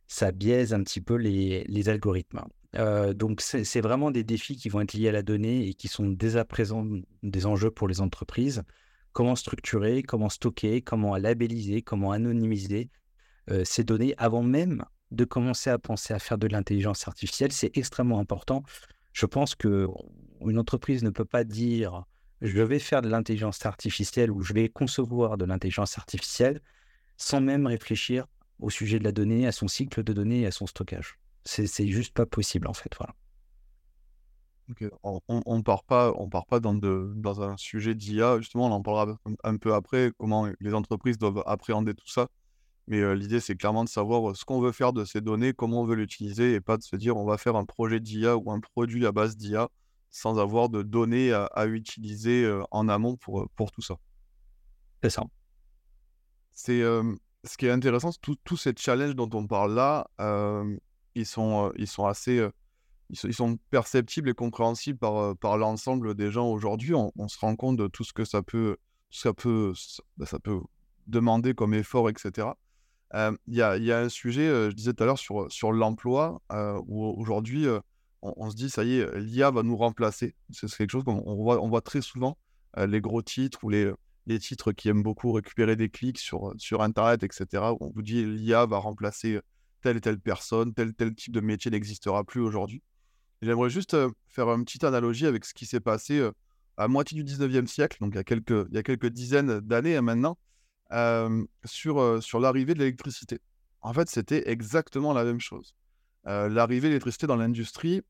ça 0.06 0.32
biaise 0.32 0.74
un 0.74 0.82
petit 0.82 1.00
peu 1.00 1.14
les, 1.14 1.64
les 1.64 1.88
algorithmes. 1.88 2.42
donc, 3.14 3.40
c'est 3.40 3.80
vraiment 3.80 4.10
des 4.10 4.24
défis 4.24 4.56
qui 4.56 4.68
vont 4.68 4.80
être 4.80 4.94
liés 4.94 5.08
à 5.08 5.12
la 5.12 5.22
donnée 5.22 5.66
et 5.66 5.74
qui 5.74 5.88
sont 5.88 6.06
dès 6.06 6.36
à 6.36 6.44
présent 6.44 6.86
des 7.22 7.46
enjeux 7.46 7.70
pour 7.70 7.88
les 7.88 8.00
entreprises 8.00 8.62
comment 9.12 9.36
structurer, 9.36 10.02
comment 10.02 10.28
stocker, 10.28 10.82
comment 10.82 11.16
labelliser, 11.16 11.82
comment 11.82 12.12
anonymiser 12.12 12.90
euh, 13.50 13.64
ces 13.64 13.84
données 13.84 14.14
avant 14.18 14.42
même 14.42 14.84
de 15.10 15.24
commencer 15.24 15.70
à 15.70 15.78
penser 15.78 16.14
à 16.14 16.18
faire 16.18 16.38
de 16.38 16.46
l'intelligence 16.46 17.08
artificielle. 17.08 17.52
C'est 17.52 17.76
extrêmement 17.76 18.20
important. 18.20 18.62
Je 19.12 19.26
pense 19.26 19.54
que 19.54 19.88
une 20.46 20.58
entreprise 20.58 21.02
ne 21.02 21.10
peut 21.10 21.24
pas 21.24 21.44
dire 21.44 22.04
je 22.40 22.62
vais 22.62 22.78
faire 22.78 23.02
de 23.02 23.08
l'intelligence 23.08 23.64
artificielle 23.66 24.30
ou 24.30 24.40
je 24.42 24.54
vais 24.54 24.68
concevoir 24.68 25.36
de 25.36 25.44
l'intelligence 25.44 25.98
artificielle 25.98 26.60
sans 27.16 27.40
même 27.40 27.66
réfléchir 27.66 28.26
au 28.60 28.70
sujet 28.70 28.98
de 28.98 29.04
la 29.04 29.12
donnée, 29.12 29.46
à 29.46 29.52
son 29.52 29.68
cycle 29.68 30.02
de 30.02 30.12
données 30.12 30.40
et 30.40 30.46
à 30.46 30.50
son 30.50 30.66
stockage. 30.66 31.18
C'est 31.44 31.86
juste 31.86 32.14
pas 32.14 32.26
possible 32.26 32.68
en 32.68 32.74
fait. 32.74 32.90
Voilà. 32.96 33.14
On, 35.02 35.20
on, 35.28 35.62
part 35.62 35.84
pas, 35.84 36.12
on 36.16 36.28
part 36.28 36.46
pas 36.46 36.60
dans 36.60 37.42
un 37.42 37.56
sujet 37.56 37.94
d'IA, 37.94 38.38
justement, 38.38 38.66
on 38.66 38.72
en 38.72 38.82
parlera 38.82 39.18
un, 39.42 39.56
peu 39.56 39.74
après, 39.74 40.12
comment 40.16 40.48
les 40.60 40.74
entreprises 40.74 41.18
doivent 41.18 41.42
appréhender 41.44 41.92
tout 41.94 42.08
ça. 42.08 42.28
Mais 42.90 42.98
euh, 42.98 43.14
l'idée, 43.14 43.38
c'est 43.38 43.54
clairement 43.54 43.84
de 43.84 43.88
savoir 43.88 44.34
ce 44.36 44.44
qu'on 44.44 44.60
veut 44.60 44.72
faire 44.72 44.92
de 44.92 45.04
ces 45.04 45.20
données, 45.20 45.52
comment 45.52 45.82
on 45.82 45.84
veut 45.84 45.94
l'utiliser, 45.94 46.54
et 46.54 46.60
pas 46.60 46.76
de 46.76 46.82
se 46.82 46.96
dire 46.96 47.16
on 47.16 47.24
va 47.24 47.38
faire 47.38 47.54
un 47.54 47.64
projet 47.64 48.00
d'IA 48.00 48.36
ou 48.36 48.50
un 48.50 48.58
produit 48.58 49.06
à 49.06 49.12
base 49.12 49.36
d'IA 49.36 49.68
sans 50.10 50.40
avoir 50.40 50.68
de 50.68 50.82
données 50.82 51.32
à, 51.32 51.66
utiliser 51.66 52.42
euh, 52.42 52.64
en 52.72 52.88
amont 52.88 53.16
pour, 53.16 53.48
pour 53.54 53.70
tout 53.70 53.80
ça. 53.80 53.94
C'est 55.04 55.10
ça. 55.10 55.22
C'est 56.52 56.80
ce 56.80 57.56
qui 57.56 57.66
est 57.66 57.70
intéressant, 57.70 58.10
tous 58.20 58.56
ces 58.56 58.74
challenges 58.76 59.14
dont 59.14 59.30
on 59.34 59.46
parle 59.46 59.72
là, 59.72 60.10
ils, 61.14 61.24
sont, 61.24 61.72
ils 61.76 61.86
sont 61.86 62.06
assez 62.06 62.44
ils, 63.08 63.34
sont 63.34 63.56
perceptibles 63.70 64.28
et 64.28 64.34
compréhensibles 64.34 64.98
par, 64.98 65.36
par 65.36 65.58
l'ensemble 65.58 66.16
des 66.16 66.32
gens 66.32 66.48
aujourd'hui. 66.48 66.92
On, 66.94 67.28
se 67.28 67.38
rend 67.38 67.54
compte 67.54 67.76
de 67.76 67.86
tout 67.86 68.02
ce 68.02 68.12
que 68.12 68.24
ça 68.24 68.42
peut, 68.42 68.76
ça 69.10 69.32
peut, 69.32 69.72
bah, 70.16 70.26
ça 70.26 70.40
peut 70.40 70.60
demander 71.06 71.54
comme 71.54 71.72
effort, 71.72 72.10
etc. 72.10 72.48
Il 73.12 73.36
y, 73.48 73.62
a, 73.62 73.98
un 73.98 74.08
sujet, 74.08 74.46
je 74.48 74.74
disais 74.74 74.92
tout 74.92 75.02
à 75.02 75.06
l'heure, 75.06 75.18
sur, 75.18 75.72
l'emploi, 75.72 76.40
où 76.86 77.04
aujourd'hui, 77.04 77.66
on, 78.22 78.50
se 78.50 78.56
dit, 78.56 78.70
ça 78.70 78.84
y 78.84 78.98
est, 78.98 79.18
l'IA 79.18 79.50
va 79.50 79.62
nous 79.62 79.76
remplacer. 79.76 80.34
C'est 80.50 80.68
quelque 80.68 80.90
chose 80.90 81.04
qu'on 81.04 81.22
on 81.24 81.68
voit, 81.68 81.80
très 81.80 82.02
souvent, 82.02 82.38
les 82.76 83.00
gros 83.00 83.22
titres 83.22 83.58
ou 83.64 83.70
les, 83.70 83.92
titres 84.38 84.72
qui 84.72 84.88
aiment 84.88 85.02
beaucoup 85.02 85.32
récupérer 85.32 85.74
des 85.74 85.88
clics 85.88 86.18
sur, 86.18 86.82
Internet, 86.82 87.22
etc., 87.24 87.64
où 87.72 87.78
on 87.80 87.90
vous 87.90 88.02
dit, 88.02 88.24
l'IA 88.24 88.66
va 88.66 88.78
remplacer 88.78 89.40
telle 89.82 89.96
et 89.96 90.00
telle 90.00 90.20
personne, 90.20 90.74
tel 90.74 90.92
tel 90.94 91.14
type 91.14 91.32
de 91.32 91.40
métier 91.40 91.70
n'existera 91.70 92.22
plus 92.22 92.40
aujourd'hui. 92.40 92.82
J'aimerais 93.42 93.70
juste 93.70 93.96
faire 94.28 94.48
une 94.50 94.64
petite 94.64 94.84
analogie 94.84 95.26
avec 95.26 95.46
ce 95.46 95.54
qui 95.54 95.64
s'est 95.64 95.80
passé 95.80 96.28
à 96.76 96.86
moitié 96.86 97.22
du 97.22 97.30
19e 97.30 97.66
siècle, 97.66 97.98
donc 98.00 98.12
il 98.14 98.16
y 98.16 98.20
a 98.20 98.24
quelques, 98.24 98.66
il 98.70 98.74
y 98.74 98.78
a 98.78 98.82
quelques 98.82 99.08
dizaines 99.08 99.60
d'années 99.60 99.96
hein, 99.96 100.34
sur, 101.64 102.22
sur 102.22 102.40
l'arrivée 102.40 102.74
de 102.74 102.80
l'électricité. 102.80 103.38
En 103.82 103.92
fait, 103.92 104.08
c'était 104.08 104.50
exactement 104.50 105.12
la 105.12 105.24
même 105.24 105.40
chose. 105.40 105.74
l'arrivée 106.24 106.88
de 106.88 106.92
l'électricité 106.92 107.26
dans 107.26 107.36
l'industrie, 107.36 108.02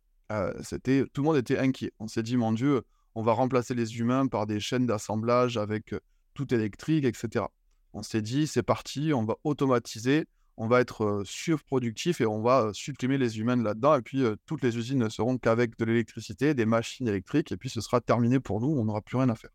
c'était 0.62 1.04
tout 1.12 1.22
le 1.22 1.26
monde 1.26 1.36
était 1.36 1.58
inquiet. 1.58 1.92
On 1.98 2.08
s'est 2.08 2.22
dit, 2.22 2.36
mon 2.36 2.52
Dieu, 2.52 2.82
on 3.14 3.22
va 3.22 3.32
remplacer 3.32 3.74
les 3.74 3.98
humains 3.98 4.26
par 4.26 4.46
des 4.46 4.60
chaînes 4.60 4.86
d'assemblage 4.86 5.56
avec 5.56 5.94
tout 6.34 6.54
électrique, 6.54 7.04
etc. 7.04 7.46
On 7.92 8.02
s'est 8.02 8.22
dit, 8.22 8.46
c'est 8.46 8.62
parti, 8.62 9.12
on 9.12 9.24
va 9.24 9.34
automatiser, 9.42 10.26
on 10.56 10.68
va 10.68 10.80
être 10.80 11.22
surproductif 11.24 12.20
et 12.20 12.26
on 12.26 12.42
va 12.42 12.70
supprimer 12.72 13.18
les 13.18 13.38
humains 13.40 13.56
là-dedans. 13.56 13.96
Et 13.96 14.02
puis, 14.02 14.22
toutes 14.46 14.62
les 14.62 14.76
usines 14.76 14.98
ne 14.98 15.08
seront 15.08 15.38
qu'avec 15.38 15.76
de 15.78 15.84
l'électricité, 15.84 16.54
des 16.54 16.66
machines 16.66 17.08
électriques, 17.08 17.50
et 17.50 17.56
puis 17.56 17.68
ce 17.70 17.80
sera 17.80 18.00
terminé 18.00 18.40
pour 18.40 18.60
nous, 18.60 18.68
on 18.68 18.84
n'aura 18.84 19.00
plus 19.00 19.16
rien 19.16 19.28
à 19.28 19.34
faire. 19.34 19.50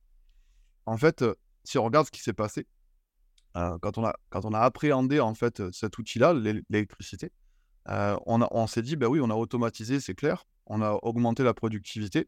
En 0.86 0.98
fait, 0.98 1.24
si 1.64 1.78
on 1.78 1.84
regarde 1.84 2.08
ce 2.08 2.12
qui 2.12 2.22
s'est 2.22 2.34
passé, 2.34 2.68
quand, 3.82 3.98
on 3.98 4.06
a, 4.06 4.14
quand 4.30 4.46
on 4.46 4.54
a 4.54 4.60
appréhendé 4.60 5.20
en 5.20 5.34
fait 5.34 5.72
cet 5.72 5.98
outil-là, 5.98 6.34
l'électricité, 6.34 7.32
on, 7.88 8.46
on 8.52 8.68
s'est 8.68 8.82
dit, 8.82 8.96
ben 8.96 9.08
oui, 9.08 9.20
on 9.22 9.30
a 9.30 9.36
automatisé, 9.36 10.00
c'est 10.00 10.16
clair, 10.16 10.46
on 10.66 10.82
a 10.82 11.00
augmenté 11.04 11.44
la 11.44 11.54
productivité, 11.54 12.28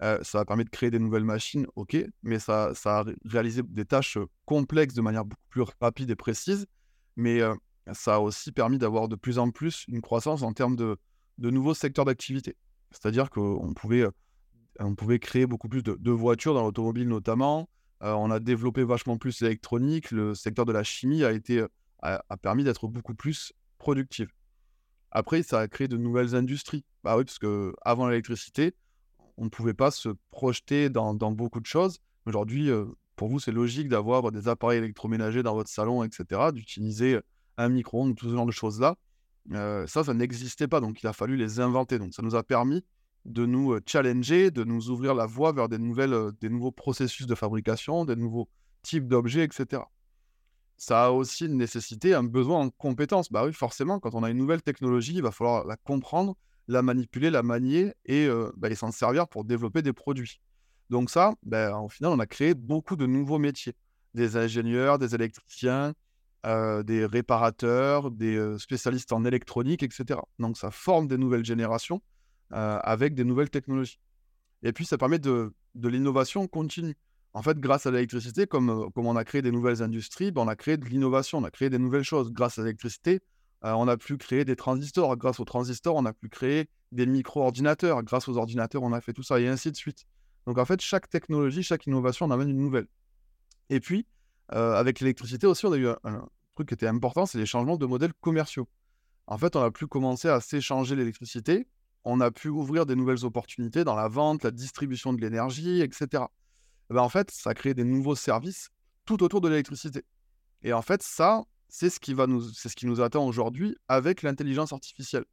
ça 0.00 0.40
a 0.40 0.44
permis 0.44 0.64
de 0.64 0.70
créer 0.70 0.90
des 0.90 0.98
nouvelles 0.98 1.24
machines, 1.24 1.66
ok, 1.76 1.96
mais 2.22 2.38
ça, 2.38 2.72
a 2.84 3.04
réalisé 3.24 3.62
des 3.62 3.84
tâches 3.84 4.18
complexes 4.44 4.94
de 4.94 5.02
manière 5.02 5.24
beaucoup 5.24 5.48
plus 5.50 5.64
rapide 5.80 6.10
et 6.10 6.16
précise, 6.16 6.66
mais 7.16 7.40
ça 7.92 8.16
a 8.16 8.18
aussi 8.18 8.52
permis 8.52 8.78
d'avoir 8.78 9.08
de 9.08 9.16
plus 9.16 9.38
en 9.38 9.50
plus 9.50 9.84
une 9.88 10.00
croissance 10.00 10.42
en 10.42 10.52
termes 10.52 10.76
de, 10.76 10.96
nouveaux 11.38 11.74
secteurs 11.74 12.04
d'activité. 12.04 12.56
C'est-à-dire 12.90 13.30
qu'on 13.30 13.72
pouvait, 13.74 14.06
on 14.78 14.94
pouvait 14.94 15.18
créer 15.18 15.46
beaucoup 15.46 15.68
plus 15.68 15.82
de, 15.82 16.10
voitures 16.10 16.54
dans 16.54 16.62
l'automobile 16.62 17.08
notamment. 17.08 17.68
Euh, 18.02 18.12
on 18.14 18.30
a 18.30 18.40
développé 18.40 18.84
vachement 18.84 19.16
plus 19.16 19.40
l'électronique. 19.40 20.10
Le 20.10 20.34
secteur 20.34 20.64
de 20.64 20.72
la 20.72 20.82
chimie 20.82 21.24
a, 21.24 21.32
été, 21.32 21.64
a, 22.00 22.36
permis 22.38 22.64
d'être 22.64 22.88
beaucoup 22.88 23.14
plus 23.14 23.52
productif. 23.78 24.28
Après, 25.10 25.42
ça 25.42 25.60
a 25.60 25.68
créé 25.68 25.88
de 25.88 25.96
nouvelles 25.96 26.34
industries. 26.34 26.84
Bah 27.04 27.16
oui, 27.16 27.24
parce 27.24 27.38
qu'avant 27.38 28.08
l'électricité, 28.08 28.74
on 29.36 29.44
ne 29.44 29.50
pouvait 29.50 29.74
pas 29.74 29.90
se 29.90 30.08
projeter 30.30 30.88
dans, 30.88 31.14
beaucoup 31.14 31.60
de 31.60 31.66
choses. 31.66 31.98
Aujourd'hui, 32.26 32.70
euh, 32.70 32.86
pour 33.16 33.28
vous, 33.28 33.38
c'est 33.38 33.52
logique 33.52 33.88
d'avoir 33.88 34.32
des 34.32 34.48
appareils 34.48 34.78
électroménagers 34.78 35.42
dans 35.42 35.54
votre 35.54 35.70
salon, 35.70 36.02
etc., 36.02 36.50
d'utiliser 36.52 37.20
un 37.56 37.68
micro-ondes, 37.68 38.16
tout 38.16 38.28
ce 38.28 38.34
genre 38.34 38.46
de 38.46 38.52
choses-là. 38.52 38.96
ça, 39.86 40.04
ça 40.04 40.14
n'existait 40.14 40.68
pas, 40.68 40.80
donc 40.80 41.02
il 41.02 41.06
a 41.06 41.12
fallu 41.12 41.36
les 41.36 41.60
inventer. 41.60 41.98
Donc 41.98 42.14
ça 42.14 42.22
nous 42.22 42.34
a 42.34 42.42
permis 42.42 42.82
de 43.24 43.46
nous 43.46 43.78
challenger, 43.86 44.50
de 44.50 44.64
nous 44.64 44.90
ouvrir 44.90 45.14
la 45.14 45.26
voie 45.26 45.52
vers 45.52 45.68
des, 45.68 45.78
nouvelles, 45.78 46.32
des 46.40 46.48
nouveaux 46.48 46.72
processus 46.72 47.26
de 47.26 47.34
fabrication, 47.34 48.04
des 48.04 48.16
nouveaux 48.16 48.48
types 48.82 49.06
d'objets, 49.06 49.44
etc. 49.44 49.82
Ça 50.76 51.06
a 51.06 51.10
aussi 51.10 51.48
nécessité 51.48 52.14
un 52.14 52.24
besoin 52.24 52.58
en 52.58 52.70
compétences. 52.70 53.30
Bah 53.30 53.44
oui, 53.44 53.52
forcément, 53.52 54.00
quand 54.00 54.14
on 54.14 54.24
a 54.24 54.30
une 54.30 54.38
nouvelle 54.38 54.62
technologie, 54.62 55.14
il 55.14 55.22
va 55.22 55.30
falloir 55.30 55.64
la 55.64 55.76
comprendre, 55.76 56.36
la 56.66 56.82
manipuler, 56.82 57.30
la 57.30 57.44
manier 57.44 57.92
et, 58.06 58.28
bah, 58.56 58.74
s'en 58.74 58.90
servir 58.90 59.28
pour 59.28 59.44
développer 59.44 59.82
des 59.82 59.92
produits. 59.92 60.40
Donc 60.90 61.08
ça, 61.08 61.34
ben, 61.44 61.76
au 61.78 61.88
final, 61.88 62.12
on 62.12 62.18
a 62.18 62.26
créé 62.26 62.54
beaucoup 62.54 62.96
de 62.96 63.06
nouveaux 63.06 63.38
métiers. 63.38 63.74
Des 64.14 64.36
ingénieurs, 64.36 64.98
des 64.98 65.14
électriciens, 65.14 65.94
des 66.44 67.06
réparateurs, 67.06 68.10
des 68.10 68.58
spécialistes 68.58 69.12
en 69.12 69.24
électronique, 69.24 69.84
etc. 69.84 70.18
Donc 70.40 70.58
ça 70.58 70.72
forme 70.72 71.06
des 71.06 71.16
nouvelles 71.16 71.44
générations 71.44 72.02
avec 72.52 73.14
des 73.14 73.24
nouvelles 73.24 73.50
technologies. 73.50 73.98
Et 74.62 74.72
puis 74.72 74.84
ça 74.84 74.98
permet 74.98 75.18
de, 75.18 75.52
l'innovation 75.74 76.46
continue. 76.46 76.96
En 77.34 77.42
fait, 77.42 77.58
grâce 77.58 77.86
à 77.86 77.90
l'électricité, 77.90 78.46
comme, 78.46 78.90
comme 78.92 79.06
on 79.06 79.16
a 79.16 79.24
créé 79.24 79.40
des 79.40 79.50
nouvelles 79.50 79.82
industries, 79.82 80.30
ben, 80.30 80.42
on 80.42 80.48
a 80.48 80.56
créé 80.56 80.76
de 80.76 80.84
l'innovation, 80.84 81.38
on 81.38 81.44
a 81.44 81.50
créé 81.50 81.70
des 81.70 81.78
nouvelles 81.78 82.02
choses. 82.02 82.30
Grâce 82.30 82.58
à 82.58 82.62
l'électricité, 82.62 83.20
on 83.62 83.88
a 83.88 83.96
pu 83.96 84.18
créer 84.18 84.44
des 84.44 84.56
transistors. 84.56 85.16
Grâce 85.16 85.40
aux 85.40 85.44
transistors, 85.44 85.96
on 85.96 86.04
a 86.04 86.12
pu 86.12 86.28
créer 86.28 86.68
des 86.92 87.06
micro-ordinateurs. 87.06 88.02
Grâce 88.02 88.28
aux 88.28 88.36
ordinateurs, 88.36 88.82
on 88.82 88.92
a 88.92 89.00
fait 89.00 89.14
tout 89.14 89.22
ça, 89.22 89.40
et 89.40 89.48
ainsi 89.48 89.70
de 89.70 89.76
suite. 89.76 90.04
Donc 90.46 90.58
en 90.58 90.64
fait, 90.64 90.80
chaque 90.80 91.08
technologie, 91.08 91.62
chaque 91.62 91.86
innovation, 91.86 92.26
on 92.26 92.30
amène 92.30 92.50
une 92.50 92.58
nouvelle. 92.58 92.86
Et 93.70 93.80
puis, 93.80 94.06
avec 94.48 95.00
l'électricité 95.00 95.46
aussi, 95.46 95.66
on 95.66 95.72
a 95.72 95.76
eu 95.76 95.88
un, 95.88 96.28
truc 96.54 96.68
qui 96.68 96.74
était 96.74 96.86
important, 96.86 97.24
c'est 97.24 97.38
les 97.38 97.46
changements 97.46 97.76
de 97.76 97.86
modèles 97.86 98.12
commerciaux. 98.20 98.68
En 99.26 99.38
fait, 99.38 99.56
on 99.56 99.62
a 99.62 99.70
pu 99.70 99.86
commencer 99.86 100.28
à 100.28 100.40
s'échanger 100.40 100.96
l'électricité, 100.96 101.66
on 102.04 102.20
a 102.20 102.30
pu 102.30 102.48
ouvrir 102.48 102.86
des 102.86 102.96
nouvelles 102.96 103.24
opportunités 103.24 103.84
dans 103.84 103.94
la 103.94 104.08
vente, 104.08 104.44
la 104.44 104.50
distribution 104.50 105.12
de 105.12 105.20
l'énergie, 105.20 105.80
etc. 105.80 106.24
Eh 106.90 106.94
ben, 106.94 107.00
en 107.00 107.08
fait, 107.08 107.30
ça 107.30 107.50
a 107.50 107.54
créé 107.54 107.74
des 107.74 107.84
nouveaux 107.84 108.16
services 108.16 108.70
tout 109.04 109.22
autour 109.22 109.40
de 109.40 109.48
l'électricité. 109.48 110.04
Et 110.62 110.72
en 110.72 110.82
fait, 110.82 111.02
ça, 111.02 111.44
c'est 111.68 111.90
ce 111.90 112.00
qui 112.00 112.14
va 112.14 112.26
nous, 112.26 112.42
c'est 112.42 112.68
ce 112.68 112.76
qui 112.76 112.86
nous 112.86 113.00
attend 113.00 113.26
aujourd'hui 113.26 113.76
avec 113.88 114.22
l'intelligence 114.22 114.72
artificielle. 114.72 115.24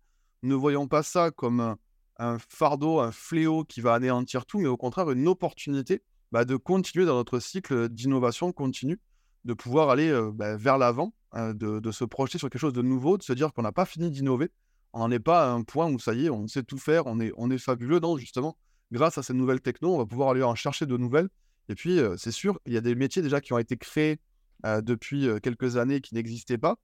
Ne 0.41 0.55
voyons 0.55 0.88
pas 0.88 1.03
ça 1.03 1.32
comme 1.32 1.75
un 2.17 2.38
fardeau, 2.39 2.99
un 2.99 3.12
fléau 3.12 3.63
qui 3.63 3.82
va 3.82 3.93
anéantir 3.93 4.45
tout, 4.45 4.60
mais 4.60 4.67
au 4.67 4.77
contraire 4.77 5.10
une 5.12 5.27
opportunité 5.27 6.01
bah, 6.32 6.45
de 6.45 6.55
continuer 6.55 7.05
dans 7.05 7.15
notre 7.15 7.39
cycle 7.39 7.89
d'innovation 7.89 8.51
continue, 8.51 8.99
de 9.45 9.53
pouvoir 9.53 9.89
aller 9.89 10.10
euh, 10.10 10.32
bah, 10.32 10.58
vers 10.58 10.77
l'avant, 10.77 11.13
hein, 11.32 11.53
de, 11.53 11.91
se 11.91 12.03
projeter 12.03 12.38
sur 12.38 12.49
quelque 12.49 12.62
chose 12.62 12.73
de 12.73 12.82
nouveau, 12.82 13.17
de 13.17 13.23
se 13.23 13.34
dire 13.34 13.53
qu'on 13.53 13.63
n'a 13.63 13.71
pas 13.71 13.86
fini 13.86 14.12
d'innover, 14.12 14.51
on 14.93 14.99
n'en 14.99 15.12
est 15.12 15.19
pas 15.19 15.49
à 15.49 15.52
un 15.52 15.63
point 15.63 15.91
où 15.91 15.99
ça 15.99 16.13
y 16.13 16.25
est, 16.25 16.30
on 16.30 16.47
sait 16.47 16.63
tout 16.63 16.78
faire, 16.78 17.04
on 17.06 17.19
est, 17.19 17.58
fabuleux. 17.58 17.99
Non, 17.99 18.17
justement, 18.17 18.58
grâce 18.91 19.17
à 19.17 19.23
ces 19.23 19.34
nouvelles 19.34 19.62
techno, 19.62 19.93
on 19.93 19.97
va 19.97 20.06
pouvoir 20.06 20.30
aller 20.32 20.43
en 20.43 20.56
chercher 20.56 20.86
de 20.86 20.97
nouvelles. 20.97 21.30
Et 21.67 21.75
puis, 21.75 21.99
euh, 21.99 22.17
c'est 22.17 22.32
sûr, 22.32 22.60
il 22.65 22.73
y 22.73 22.78
a 22.78 22.82
des 22.82 22.95
métiers 22.95 23.21
déjà 23.21 23.41
qui 23.41 23.54
ont 23.54 23.60
été 23.60 23.78
créés 23.78 24.19
euh, 24.65 24.82
depuis 24.82 25.28
quelques 25.43 25.78
années 25.78 26.02
qui 26.02 26.15
n'existaient 26.15 26.58
pas. 26.58 26.78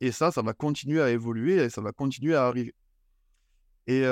et 0.00 0.12
ça, 0.12 0.30
ça 0.30 0.42
va 0.42 0.52
continuer 0.54 1.02
à 1.02 1.10
évoluer 1.10 1.56
et 1.56 1.68
ça 1.70 1.80
va 1.80 1.92
continuer 1.92 2.34
à 2.34 2.46
arriver. 2.46 2.74
Et 3.86 4.04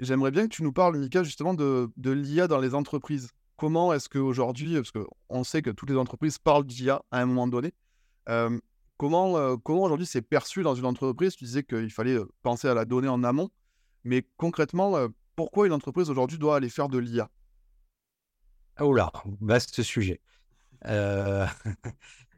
J'aimerais 0.00 0.30
bien 0.30 0.44
que 0.46 0.54
tu 0.54 0.62
nous 0.62 0.72
parles, 0.72 0.96
Mika, 0.96 1.24
justement 1.24 1.54
de, 1.54 1.90
l'IA 2.04 2.46
dans 2.46 2.60
les 2.60 2.74
entreprises. 2.74 3.30
Comment 3.56 3.92
est-ce 3.92 4.08
qu'aujourd'hui, 4.08 4.74
parce 4.74 4.92
qu'on 4.92 5.42
sait 5.42 5.60
que 5.60 5.70
toutes 5.70 5.90
les 5.90 5.96
entreprises 5.96 6.38
parlent 6.38 6.64
d'IA 6.64 7.02
à 7.10 7.20
un 7.20 7.26
moment 7.26 7.48
donné, 7.48 7.74
comment, 8.98 9.56
comment 9.58 9.84
aujourd'hui 9.84 10.06
c'est 10.06 10.22
perçu 10.22 10.62
dans 10.62 10.74
une 10.74 10.84
entreprise? 10.84 11.36
Tu 11.36 11.44
disais 11.44 11.62
qu'il 11.62 11.90
fallait 11.90 12.18
penser 12.42 12.68
à 12.68 12.74
la 12.74 12.84
donnée 12.84 13.08
en 13.08 13.24
amont, 13.24 13.48
mais 14.04 14.26
concrètement, 14.36 14.94
pourquoi 15.36 15.66
une 15.66 15.72
entreprise 15.72 16.10
aujourd'hui 16.10 16.38
doit 16.38 16.56
aller 16.56 16.68
faire 16.68 16.88
de 16.88 16.98
l'IA 16.98 17.30
Oh 18.80 18.92
là, 18.92 19.10
vaste 19.40 19.82
sujet. 19.82 20.20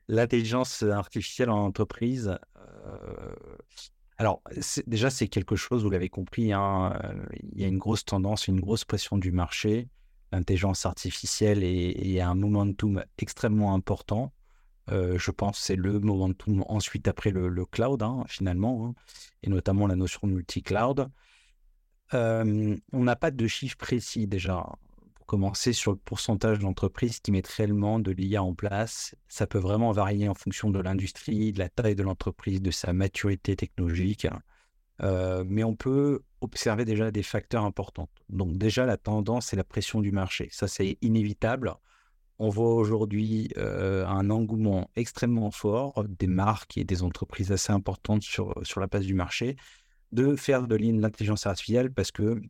L'intelligence 0.08 0.82
artificielle 0.82 1.50
en 1.50 1.64
entreprise, 1.64 2.38
alors, 4.20 4.42
déjà, 4.86 5.08
c'est 5.08 5.28
quelque 5.28 5.56
chose, 5.56 5.82
vous 5.82 5.88
l'avez 5.88 6.10
compris, 6.10 6.52
hein, 6.52 6.92
euh, 7.04 7.24
il 7.54 7.58
y 7.58 7.64
a 7.64 7.68
une 7.68 7.78
grosse 7.78 8.04
tendance, 8.04 8.48
une 8.48 8.60
grosse 8.60 8.84
pression 8.84 9.16
du 9.16 9.32
marché. 9.32 9.88
L'intelligence 10.30 10.84
artificielle 10.84 11.64
est, 11.64 12.20
un 12.20 12.34
momentum 12.34 13.02
extrêmement 13.16 13.72
important. 13.72 14.30
Euh, 14.90 15.18
je 15.18 15.30
pense 15.30 15.58
que 15.58 15.64
c'est 15.64 15.76
le 15.76 16.00
momentum 16.00 16.64
ensuite 16.68 17.08
après 17.08 17.30
le, 17.30 17.64
cloud, 17.64 18.02
hein, 18.02 18.24
finalement, 18.28 18.86
hein, 18.86 18.94
et 19.42 19.50
notamment 19.50 19.86
la 19.86 19.96
notion 19.96 20.26
de 20.26 20.32
multi-cloud. 20.32 21.08
Euh, 22.14 22.76
on 22.92 23.04
n'a 23.04 23.16
pas 23.16 23.30
de 23.30 23.46
chiffres 23.46 23.76
précis 23.76 24.26
déjà 24.26 24.66
commencer 25.30 25.72
sur 25.72 25.92
le 25.92 25.96
pourcentage 25.96 26.58
d'entreprises 26.58 27.20
qui 27.20 27.30
mettent 27.30 27.46
réellement 27.46 28.00
de 28.00 28.10
l'IA 28.10 28.42
en 28.42 28.52
place. 28.52 29.14
Ça 29.28 29.46
peut 29.46 29.60
vraiment 29.60 29.92
varier 29.92 30.28
en 30.28 30.34
fonction 30.34 30.70
de 30.70 30.80
l'industrie, 30.80 31.52
de 31.52 31.60
la 31.60 31.68
taille 31.68 31.94
de 31.94 32.02
l'entreprise, 32.02 32.60
de 32.60 32.72
sa 32.72 32.92
maturité 32.92 33.54
technologique. 33.54 34.26
Euh, 35.02 35.44
mais 35.46 35.62
on 35.62 35.76
peut 35.76 36.22
observer 36.40 36.84
déjà 36.84 37.12
des 37.12 37.22
facteurs 37.22 37.64
importants. 37.64 38.08
Donc 38.28 38.58
déjà, 38.58 38.86
la 38.86 38.96
tendance 38.96 39.52
et 39.52 39.56
la 39.56 39.62
pression 39.62 40.00
du 40.00 40.10
marché. 40.10 40.48
Ça, 40.50 40.66
c'est 40.66 40.98
inévitable. 41.00 41.74
On 42.42 42.48
voit 42.48 42.74
aujourd'hui 42.74 43.50
euh, 43.58 44.06
un 44.06 44.30
engouement 44.30 44.88
extrêmement 44.96 45.50
fort 45.50 46.02
des 46.08 46.26
marques 46.26 46.78
et 46.78 46.84
des 46.84 47.02
entreprises 47.02 47.52
assez 47.52 47.70
importantes 47.70 48.22
sur, 48.22 48.54
sur 48.62 48.80
la 48.80 48.88
place 48.88 49.04
du 49.04 49.12
marché 49.12 49.56
de 50.10 50.34
faire 50.36 50.66
de 50.66 50.74
l'intelligence 50.74 51.46
artificielle 51.46 51.92
parce 51.92 52.10
que 52.10 52.40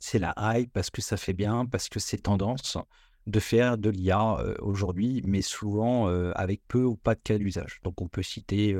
c'est 0.00 0.18
la 0.18 0.34
hype, 0.36 0.72
parce 0.72 0.90
que 0.90 1.00
ça 1.00 1.16
fait 1.16 1.32
bien, 1.32 1.64
parce 1.64 1.88
que 1.88 2.00
c'est 2.00 2.18
tendance 2.18 2.76
de 3.28 3.38
faire 3.38 3.78
de 3.78 3.88
l'IA 3.88 4.44
aujourd'hui, 4.60 5.22
mais 5.24 5.42
souvent 5.42 6.08
avec 6.32 6.60
peu 6.66 6.82
ou 6.82 6.96
pas 6.96 7.14
de 7.14 7.20
cas 7.20 7.38
d'usage. 7.38 7.78
Donc 7.84 8.02
on 8.02 8.08
peut 8.08 8.24
citer, 8.24 8.76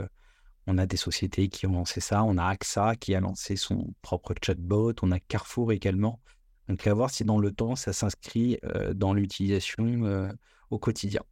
on 0.66 0.78
a 0.78 0.86
des 0.86 0.96
sociétés 0.96 1.48
qui 1.48 1.68
ont 1.68 1.72
lancé 1.74 2.00
ça, 2.00 2.24
on 2.24 2.38
a 2.38 2.44
AXA 2.44 2.96
qui 2.96 3.14
a 3.14 3.20
lancé 3.20 3.54
son 3.54 3.94
propre 4.02 4.34
chatbot, 4.44 4.94
on 5.00 5.12
a 5.12 5.20
Carrefour 5.20 5.70
également. 5.70 6.20
Donc 6.68 6.86
à 6.86 6.94
voir 6.94 7.10
si 7.10 7.24
dans 7.24 7.38
le 7.38 7.50
temps 7.52 7.76
ça 7.76 7.92
s'inscrit 7.92 8.58
dans 8.94 9.12
l'utilisation 9.12 10.30
au 10.70 10.78
quotidien. 10.78 11.22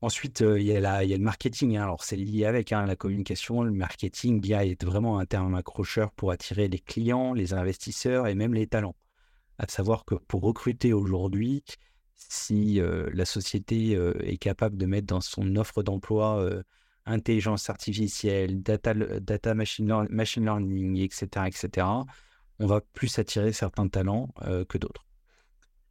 Ensuite, 0.00 0.40
il 0.40 0.62
y, 0.62 0.76
a 0.76 1.04
le 1.04 1.18
marketing. 1.18 1.76
Hein. 1.76 1.82
Alors, 1.82 2.04
c'est 2.04 2.16
lié 2.16 2.44
avec 2.44 2.72
hein, 2.72 2.86
la 2.86 2.94
communication. 2.94 3.64
Le 3.64 3.72
marketing, 3.72 4.40
l'IA 4.40 4.64
est 4.64 4.84
vraiment 4.84 5.18
un 5.18 5.26
terme 5.26 5.56
accrocheur 5.56 6.12
pour 6.12 6.30
attirer 6.30 6.68
les 6.68 6.78
clients, 6.78 7.34
les 7.34 7.52
investisseurs 7.52 8.28
et 8.28 8.36
même 8.36 8.54
les 8.54 8.68
talents. 8.68 8.94
À 9.58 9.66
savoir 9.66 10.04
que 10.04 10.14
pour 10.14 10.42
recruter 10.42 10.92
aujourd'hui, 10.92 11.64
si 12.14 12.80
la 13.12 13.24
société 13.24 13.98
est 14.22 14.38
capable 14.38 14.76
de 14.76 14.86
mettre 14.86 15.08
dans 15.08 15.20
son 15.20 15.56
offre 15.56 15.82
d'emploi 15.82 16.48
intelligence 17.08 17.68
artificielle, 17.70 18.62
data, 18.62 19.54
machine, 19.54 20.06
machine, 20.10 20.44
learning, 20.44 20.98
etc., 20.98 21.46
etc., 21.46 21.86
on 22.58 22.66
va 22.66 22.80
plus 22.80 23.18
attirer 23.18 23.52
certains 23.52 23.88
talents 23.88 24.32
que 24.68 24.78
d'autres. 24.78 25.04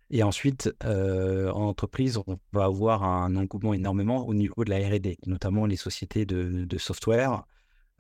Et 0.10 0.24
ensuite, 0.24 0.74
en 0.84 1.62
entreprise, 1.62 2.18
on 2.18 2.40
va 2.54 2.66
avoir 2.66 3.04
un 3.04 3.36
engouement 3.36 3.74
énormément 3.74 4.26
au 4.28 4.34
niveau 4.34 4.64
de 4.64 4.70
la 4.70 4.78
R&D, 4.78 5.18
notamment 5.26 5.66
les 5.66 5.76
sociétés 5.76 6.26
de, 6.26 6.78
software. 6.78 7.44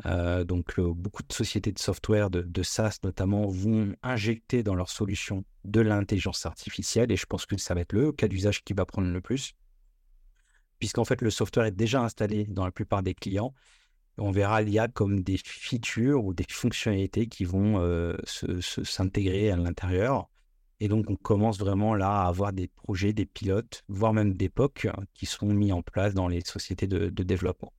donc, 0.05 0.79
beaucoup 0.79 1.23
de 1.23 1.33
sociétés 1.33 1.71
de 1.71 1.79
software, 1.79 2.29
de, 2.29 2.63
SaaS 2.63 2.99
notamment, 3.03 3.47
vont 3.47 3.93
injecter 4.03 4.63
dans 4.63 4.75
leurs 4.75 4.89
solutions 4.89 5.43
de 5.65 5.81
l'intelligence 5.81 6.45
artificielle. 6.45 7.11
Et 7.11 7.17
je 7.17 7.25
pense 7.25 7.45
que 7.45 7.57
ça 7.57 7.73
va 7.73 7.81
être 7.81 7.93
le 7.93 8.13
cas 8.13 8.29
d'usage 8.29 8.63
qui 8.63 8.73
va 8.73 8.85
prendre 8.85 9.09
le 9.09 9.21
plus, 9.21 9.53
puisqu'en 10.79 11.05
fait, 11.05 11.21
le 11.21 11.29
software 11.29 11.65
est 11.65 11.71
déjà 11.71 12.01
installé 12.01 12.45
dans 12.45 12.63
la 12.63 12.71
plupart 12.71 13.03
des 13.03 13.15
clients. 13.15 13.53
On 14.17 14.31
verra 14.31 14.61
l'IA 14.61 14.87
comme 14.87 15.21
des 15.21 15.37
features 15.37 16.25
ou 16.25 16.33
des 16.33 16.45
fonctionnalités 16.49 17.27
qui 17.27 17.45
vont 17.45 18.15
s'intégrer 18.83 19.51
à 19.51 19.55
l'intérieur. 19.55 20.29
Et 20.79 20.87
donc, 20.87 21.09
on 21.09 21.15
commence 21.15 21.57
vraiment 21.57 21.95
là 21.95 22.21
à 22.21 22.27
avoir 22.27 22.53
des 22.53 22.67
projets, 22.67 23.13
des 23.13 23.25
pilotes, 23.25 23.83
voire 23.87 24.13
même 24.13 24.33
des 24.33 24.51
hein, 24.57 25.03
qui 25.13 25.25
sont 25.25 25.47
mis 25.47 25.71
en 25.71 25.81
place 25.81 26.13
dans 26.13 26.27
les 26.27 26.41
sociétés 26.41 26.87
de, 26.87 27.09
développement. 27.23 27.73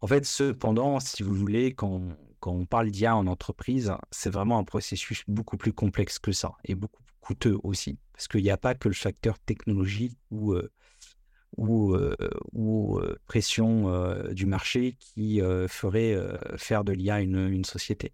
En 0.00 0.06
fait, 0.06 0.24
cependant, 0.26 1.00
si 1.00 1.22
vous 1.22 1.34
voulez, 1.34 1.74
quand, 1.74 2.02
on 2.44 2.66
parle 2.66 2.90
d'IA 2.90 3.16
en 3.16 3.26
entreprise, 3.26 3.92
c'est 4.10 4.30
vraiment 4.30 4.58
un 4.58 4.64
processus 4.64 5.24
beaucoup 5.28 5.56
plus 5.56 5.72
complexe 5.72 6.18
que 6.18 6.32
ça 6.32 6.52
et 6.64 6.74
beaucoup 6.74 7.02
plus 7.02 7.16
coûteux 7.20 7.58
aussi. 7.62 7.98
Parce 8.12 8.28
qu'il 8.28 8.42
n'y 8.42 8.50
a 8.50 8.58
pas 8.58 8.74
que 8.74 8.88
le 8.88 8.94
facteur 8.94 9.38
technologique 9.38 10.18
ou, 10.30 10.52
euh, 10.52 10.70
ou, 11.56 11.94
euh, 11.94 12.14
ou 12.52 12.98
euh, 12.98 13.18
pression 13.26 13.90
du 14.32 14.46
marché 14.46 14.96
qui 14.98 15.40
ferait 15.68 16.16
faire 16.56 16.84
de 16.84 16.92
l'IA 16.92 17.20
une, 17.20 17.64
société. 17.64 18.12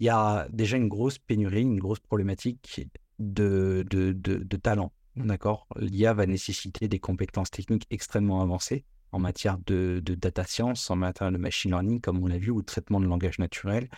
Il 0.00 0.06
y 0.06 0.10
a 0.10 0.48
déjà 0.50 0.76
une 0.76 0.88
grosse 0.88 1.18
pénurie, 1.18 1.62
une 1.62 1.78
grosse 1.78 2.00
problématique 2.00 2.88
de, 3.18 3.84
de, 3.88 4.56
talent. 4.56 4.92
d'accord? 5.16 5.66
L'IA 5.76 6.14
va 6.14 6.26
nécessiter 6.26 6.88
des 6.88 7.00
compétences 7.00 7.50
techniques 7.50 7.86
extrêmement 7.90 8.42
avancées 8.42 8.84
en 9.10 9.18
matière 9.18 9.58
de, 9.66 10.00
data 10.04 10.44
science, 10.44 10.90
en 10.90 10.96
matière 10.96 11.32
de 11.32 11.38
machine 11.38 11.70
learning, 11.70 12.00
comme 12.00 12.22
on 12.22 12.26
l'a 12.26 12.38
vu, 12.38 12.50
ou 12.50 12.60
de 12.60 12.66
traitement 12.66 13.00
de 13.00 13.06
langage 13.06 13.38
naturel. 13.38 13.88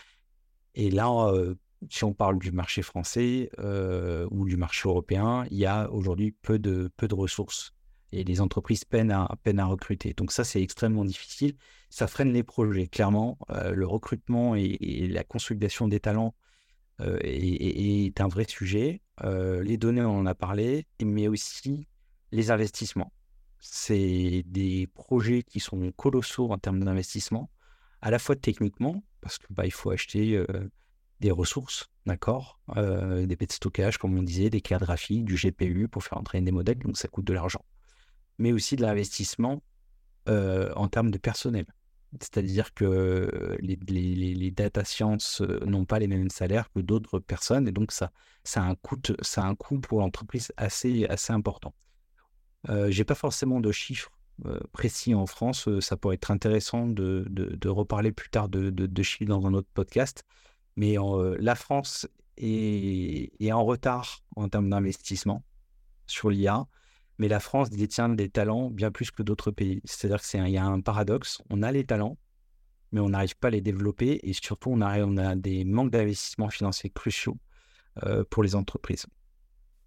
Et 0.73 0.89
là, 0.89 1.11
euh, 1.27 1.55
si 1.89 2.05
on 2.05 2.13
parle 2.13 2.39
du 2.39 2.53
marché 2.53 2.81
français 2.81 3.49
euh, 3.59 4.25
ou 4.31 4.45
du 4.45 4.55
marché 4.55 4.87
européen, 4.87 5.45
il 5.51 5.57
y 5.57 5.65
a 5.65 5.91
aujourd'hui 5.91 6.31
peu 6.31 6.57
de 6.57 6.89
ressources 7.13 7.73
et 8.11 8.23
les 8.23 8.41
entreprises 8.41 8.83
peinent 8.85 9.11
à, 9.11 9.65
recruter. 9.65 10.13
Donc 10.13 10.31
ça, 10.31 10.43
c'est 10.43 10.61
extrêmement 10.61 11.05
difficile. 11.05 11.55
Ça 11.89 12.07
freine 12.07 12.33
les 12.33 12.43
projets. 12.43 12.87
Clairement, 12.87 13.37
euh, 13.49 13.73
le 13.73 13.87
recrutement 13.87 14.55
et, 14.55 15.07
la 15.07 15.23
consolidation 15.23 15.87
des 15.87 15.99
talents 15.99 16.35
est, 16.99 18.05
est, 18.05 18.21
un 18.21 18.27
vrai 18.27 18.45
sujet. 18.47 19.01
les 19.23 19.77
données, 19.77 20.01
on 20.01 20.19
en 20.19 20.25
a 20.25 20.35
parlé, 20.35 20.85
mais 21.03 21.27
aussi 21.27 21.87
les 22.31 22.51
investissements 22.51 23.11
c'est 23.61 24.43
des 24.47 24.87
projets 24.87 25.43
qui 25.43 25.59
sont 25.59 25.91
colossaux 25.91 26.51
en 26.51 26.57
termes 26.57 26.83
d'investissement, 26.83 27.49
à 28.01 28.09
la 28.09 28.19
fois 28.19 28.35
techniquement, 28.35 29.03
parce 29.21 29.37
qu'il 29.37 29.55
bah, 29.55 29.63
faut 29.69 29.91
acheter 29.91 30.43
des 31.19 31.31
ressources, 31.31 31.91
d'accord, 32.07 32.59
des 32.75 33.35
bêtes 33.35 33.49
de 33.49 33.53
stockage, 33.53 33.99
comme 33.99 34.17
on 34.17 34.23
disait, 34.23 34.49
des 34.49 34.61
cartes 34.61 34.83
graphiques, 34.83 35.25
du 35.25 35.35
GPU 35.35 35.87
pour 35.87 36.03
faire 36.03 36.17
entraîner 36.17 36.45
des 36.45 36.51
modèles, 36.51 36.79
donc 36.79 36.97
ça 36.97 37.07
coûte 37.07 37.25
de 37.25 37.33
l'argent, 37.33 37.63
mais 38.41 38.51
aussi 38.51 38.75
de 38.75 38.81
l'investissement 38.81 39.61
en 40.27 40.87
termes 40.87 41.11
de 41.11 41.17
personnel. 41.17 41.65
C'est-à-dire 42.19 42.73
que 42.73 43.57
les, 43.61 44.51
data 44.51 44.83
science 44.83 45.41
n'ont 45.65 45.85
pas 45.85 45.99
les 45.99 46.07
mêmes 46.07 46.29
salaires 46.29 46.71
que 46.73 46.79
d'autres 46.79 47.19
personnes, 47.19 47.67
et 47.67 47.71
donc 47.71 47.91
ça, 47.91 48.11
a 48.55 48.61
un 48.61 48.75
coût, 48.75 48.97
ça 49.21 49.43
un 49.43 49.55
coût 49.55 49.79
pour 49.79 49.99
l'entreprise 49.99 50.51
assez, 50.57 51.05
assez 51.05 51.33
important. 51.33 51.73
Euh, 52.69 52.91
j'ai 52.91 53.03
pas 53.03 53.15
forcément 53.15 53.59
de 53.59 53.71
chiffres 53.71 54.11
euh, 54.45 54.59
précis 54.71 55.15
en 55.15 55.25
France. 55.25 55.67
Euh, 55.67 55.81
ça 55.81 55.97
pourrait 55.97 56.15
être 56.15 56.31
intéressant 56.31 56.87
de, 56.87 57.25
reparler 57.67 58.11
plus 58.11 58.29
tard 58.29 58.49
de, 58.49 59.03
chiffres 59.03 59.29
dans 59.29 59.45
un 59.45 59.53
autre 59.53 59.69
podcast. 59.73 60.23
Mais 60.75 60.95
la 61.39 61.55
France 61.55 62.07
est, 62.37 63.51
en 63.51 63.65
retard 63.65 64.23
en 64.35 64.47
termes 64.47 64.69
d'investissement 64.69 65.43
sur 66.07 66.29
l'IA. 66.29 66.65
Mais 67.21 67.27
la 67.27 67.39
France 67.39 67.69
détient 67.69 68.09
des 68.09 68.29
talents 68.29 68.71
bien 68.71 68.89
plus 68.89 69.11
que 69.11 69.21
d'autres 69.21 69.51
pays. 69.51 69.79
C'est-à-dire 69.85 70.23
qu'il 70.23 70.49
y 70.49 70.57
a 70.57 70.65
un 70.65 70.81
paradoxe. 70.81 71.43
On 71.51 71.61
a 71.61 71.71
les 71.71 71.83
talents, 71.85 72.17
mais 72.91 72.99
on 72.99 73.09
n'arrive 73.09 73.37
pas 73.37 73.49
à 73.49 73.51
les 73.51 73.61
développer. 73.61 74.19
Et 74.23 74.33
surtout, 74.33 74.71
on 74.71 74.81
a, 74.81 75.35
des 75.35 75.63
manques 75.63 75.91
d'investissement 75.91 76.49
financiers 76.49 76.89
cruciaux 76.89 77.37
pour 78.31 78.41
les 78.41 78.55
entreprises. 78.55 79.05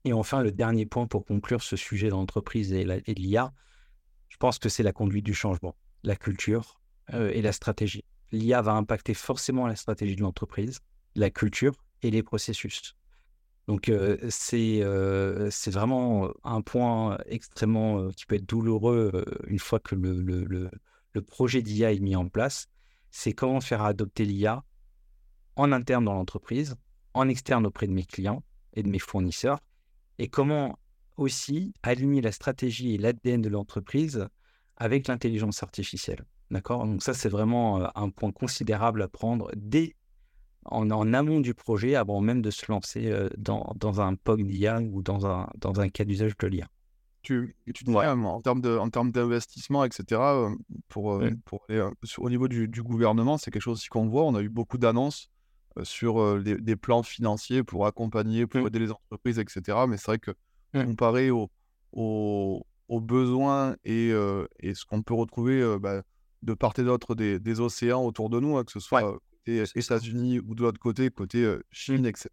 Et 0.05 0.12
enfin, 0.12 0.44
le 0.44 0.53
dernier 0.53 0.87
point 0.87 1.09
pour 1.09 1.25
conclure 1.25 1.61
ce 1.61 1.75
sujet 1.75 2.09
d'entreprise 2.09 2.73
et, 2.73 2.85
de 2.85 3.20
l'IA, 3.20 3.53
je 4.29 4.37
pense 4.37 4.61
que 4.61 4.68
c'est 4.68 4.85
la 4.85 4.92
conduite 4.92 5.25
du 5.25 5.35
changement, 5.35 5.75
la 6.05 6.14
culture 6.14 6.81
euh, 7.14 7.33
et 7.33 7.42
la 7.42 7.51
stratégie. 7.51 8.05
L'IA 8.31 8.62
va 8.62 8.75
impacter 8.75 9.12
forcément 9.12 9.66
la 9.66 9.75
stratégie 9.75 10.14
de 10.14 10.23
l'entreprise, 10.23 10.79
la 11.16 11.31
culture 11.31 11.75
et 12.03 12.12
les 12.12 12.23
processus. 12.23 12.94
Donc 13.66 13.90
c'est 14.29 14.81
vraiment 15.70 16.31
un 16.44 16.61
point 16.61 17.18
extrêmement 17.27 18.11
qui 18.11 18.27
peut 18.27 18.37
être 18.37 18.48
douloureux 18.48 19.24
une 19.46 19.59
fois 19.59 19.81
que 19.81 19.94
le 19.94 21.22
projet 21.22 21.62
d'IA 21.62 21.92
est 21.92 22.00
mis 22.00 22.16
en 22.16 22.29
place. 22.29 22.68
C'est 23.11 23.33
comment 23.33 23.61
faire 23.61 23.83
adopter 23.83 24.24
l'IA 24.24 24.64
en 25.57 25.72
interne 25.72 26.05
dans 26.05 26.14
l'entreprise, 26.14 26.74
en 27.14 27.29
externe 27.29 27.64
auprès 27.64 27.87
de 27.87 27.92
mes 27.92 28.05
clients 28.05 28.42
et 28.74 28.83
de 28.83 28.88
mes 28.88 28.98
fournisseurs, 28.98 29.61
et 30.18 30.29
comment 30.29 30.79
aussi 31.16 31.72
aligner 31.85 32.20
la 32.20 32.33
stratégie 32.33 32.94
et 32.94 32.98
l'ADN 32.98 33.40
de 33.40 33.48
l'entreprise 33.48 34.27
avec 34.77 35.07
l'intelligence 35.07 35.62
artificielle. 35.62 36.24
D'accord? 36.50 36.85
Donc 36.85 37.03
ça, 37.03 37.14
c'est 37.14 37.29
vraiment 37.29 37.96
un 37.96 38.11
point 38.11 38.33
considérable 38.33 39.00
à 39.00 39.09
prendre 39.09 39.50
dès 39.55 39.94
en, 40.66 41.12
amont 41.12 41.40
du 41.40 41.55
projet, 41.55 41.94
avant 41.94 42.20
même 42.20 42.42
de 42.42 42.50
se 42.50 42.70
lancer 42.70 43.12
dans, 43.37 43.72
dans 43.77 44.00
un 44.00 44.14
POG 44.14 44.46
d'IA 44.46 44.81
ou 44.81 45.03
dans 45.03 45.27
un, 45.27 45.48
dans 45.59 45.81
un 45.81 45.88
cas 45.88 46.05
d'usage 46.05 46.37
de 46.37 46.46
l'IA. 46.46 46.68
Tu, 47.22 47.57
tu 47.74 47.85
disais, 47.85 48.07
en 48.07 48.40
termes 48.42 49.11
d'investissement, 49.11 49.85
etc., 49.85 50.20
pour, 50.88 51.22
pour 51.46 51.66
au 52.18 52.31
niveau 52.31 52.48
du, 52.48 52.68
du 52.68 52.83
gouvernement, 52.83 53.38
c'est 53.38 53.50
quelque 53.50 53.62
chose 53.62 53.79
aussi 53.79 53.88
qu'on 53.88 54.09
voit. 54.09 54.24
On 54.24 54.35
a 54.35 54.42
eu 54.42 54.50
beaucoup 54.50 54.77
d'annonces 54.77 55.31
sur 55.83 56.42
des, 56.42 56.77
plans 56.77 57.03
financiers 57.03 57.62
pour 57.62 57.87
accompagner, 57.87 58.46
pour 58.46 58.61
mmh. 58.61 58.66
aider 58.66 58.79
les 58.79 58.90
entreprises, 58.90 59.38
etc. 59.38 59.79
Mais 59.88 59.96
c'est 59.96 60.07
vrai 60.07 60.18
que 60.18 60.33
mmh. 60.74 60.85
comparé 60.85 61.31
aux, 61.31 61.50
aux, 61.92 63.00
besoins 63.00 63.77
et, 63.85 64.11
et 64.61 64.74
ce 64.74 64.85
qu'on 64.85 65.03
peut 65.03 65.14
retrouver 65.14 65.79
bah, 65.81 66.03
de 66.42 66.55
part 66.55 66.74
et 66.79 66.85
d'autre 66.85 67.14
des, 67.14 67.40
des, 67.40 67.61
océans 67.61 68.05
autour 68.05 68.29
de 68.29 68.38
nous, 68.38 68.57
hein, 68.57 68.64
que 68.64 68.72
ce 68.72 68.81
soit 68.81 69.18
côté 69.45 69.65
États-Unis 69.75 70.41
ou 70.41 70.55
de 70.55 70.63
l'autre 70.63 70.79
côté, 70.79 71.11
côté 71.11 71.47
mmh. 71.47 71.63
Chine, 71.71 72.07
etc. 72.07 72.29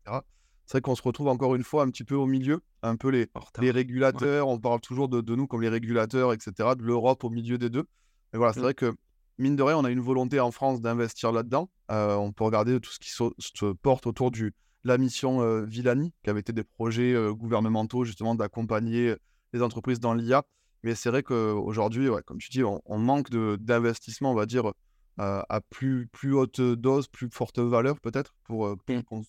C'est 0.65 0.77
vrai 0.77 0.81
qu'on 0.81 0.95
se 0.95 1.01
retrouve 1.01 1.27
encore 1.27 1.55
une 1.55 1.63
fois 1.63 1.83
un 1.83 1.89
petit 1.89 2.03
peu 2.03 2.15
au 2.15 2.25
milieu, 2.25 2.61
un 2.81 2.95
peu 2.95 3.09
les, 3.09 3.27
les 3.59 3.71
régulateurs, 3.71 4.47
on 4.47 4.57
parle 4.57 4.79
toujours 4.79 5.09
de, 5.09 5.19
de, 5.19 5.35
nous 5.35 5.45
comme 5.45 5.61
les 5.61 5.69
régulateurs, 5.69 6.31
etc., 6.31 6.69
de 6.77 6.83
l'Europe 6.83 7.23
au 7.23 7.29
milieu 7.29 7.57
des 7.57 7.69
deux. 7.69 7.85
Mais 8.31 8.37
voilà, 8.37 8.53
c'est 8.53 8.61
vrai 8.61 8.73
que 8.73 8.95
mine 9.37 9.55
de 9.55 9.63
rien, 9.63 9.77
on 9.77 9.83
a 9.83 9.91
une 9.91 9.99
volonté 9.99 10.39
en 10.39 10.51
France 10.51 10.81
d'investir 10.81 11.31
là-dedans. 11.31 11.69
Euh, 11.91 12.15
on 12.15 12.31
peut 12.31 12.45
regarder 12.45 12.79
tout 12.79 12.91
ce 12.91 12.99
qui 12.99 13.09
se 13.09 13.73
porte 13.73 14.07
autour 14.07 14.31
de 14.31 14.51
la 14.83 14.97
mission 14.97 15.41
euh, 15.41 15.63
Villani, 15.65 16.13
qui 16.23 16.29
avait 16.29 16.39
été 16.39 16.53
des 16.53 16.63
projets 16.63 17.13
euh, 17.13 17.33
gouvernementaux 17.33 18.05
justement 18.05 18.35
d'accompagner 18.35 19.15
les 19.53 19.61
entreprises 19.61 19.99
dans 19.99 20.13
l'IA. 20.13 20.43
Mais 20.83 20.95
c'est 20.95 21.09
vrai 21.09 21.21
qu'aujourd'hui, 21.21 22.09
comme 22.25 22.39
tu 22.39 22.49
dis, 22.49 22.63
on, 22.63 22.97
manque 22.97 23.29
d'investissement, 23.29 24.31
on 24.31 24.35
va 24.35 24.47
dire, 24.47 24.71
à 25.17 25.61
plus, 25.69 26.07
plus 26.07 26.33
haute 26.33 26.61
dose, 26.61 27.07
plus 27.07 27.29
forte 27.31 27.59
valeur 27.59 27.99
peut-être. 27.99 28.33
Pour, 28.45 28.67
mmh. 28.69 29.23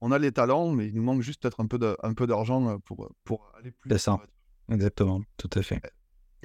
on, 0.00 0.12
a 0.12 0.18
les 0.18 0.32
talents, 0.32 0.70
mais 0.70 0.88
il 0.88 0.94
nous 0.94 1.02
manque 1.02 1.22
juste 1.22 1.42
peut-être 1.42 1.60
un 1.60 2.14
peu 2.14 2.26
d'argent 2.26 2.78
pour, 2.80 3.10
pour 3.24 3.52
aller 3.58 3.72
plus. 3.72 3.90
C'est 3.90 3.98
ça, 3.98 4.20
exactement, 4.68 5.22
tout 5.36 5.50
à 5.54 5.62
fait. 5.62 5.80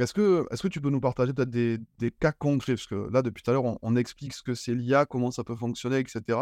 Est-ce 0.02 0.14
que, 0.14 0.48
est 0.50 0.62
que 0.62 0.68
tu 0.68 0.82
peux 0.82 0.90
nous 0.90 1.00
partager 1.00 1.34
peut-être 1.34 1.50
des, 1.50 2.12
cas 2.20 2.32
concrets? 2.32 2.74
Parce 2.74 2.88
que 2.88 3.10
là, 3.12 3.22
depuis 3.22 3.44
tout 3.44 3.52
à 3.52 3.54
l'heure, 3.54 3.78
on, 3.82 3.96
explique 3.96 4.34
ce 4.34 4.42
que 4.42 4.56
c'est 4.56 4.74
l'IA, 4.74 5.06
comment 5.06 5.32
ça 5.32 5.44
peut 5.44 5.56
fonctionner, 5.56 6.00
etc. 6.00 6.40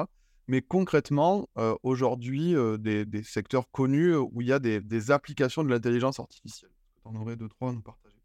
Mais 0.47 0.61
concrètement, 0.61 1.49
euh, 1.57 1.75
aujourd'hui, 1.83 2.55
euh, 2.55 2.77
des, 2.77 3.23
secteurs 3.23 3.69
connus 3.71 4.15
où 4.15 4.41
il 4.41 4.47
y 4.47 4.53
a 4.53 4.59
des, 4.59 5.11
applications 5.11 5.63
de 5.63 5.69
l'intelligence 5.69 6.19
artificielle. 6.19 6.71
Tu 7.01 7.07
en 7.07 7.15
aurais 7.15 7.35
deux, 7.35 7.49
trois 7.49 7.69
à 7.69 7.73
nous 7.73 7.81
partager 7.81 8.15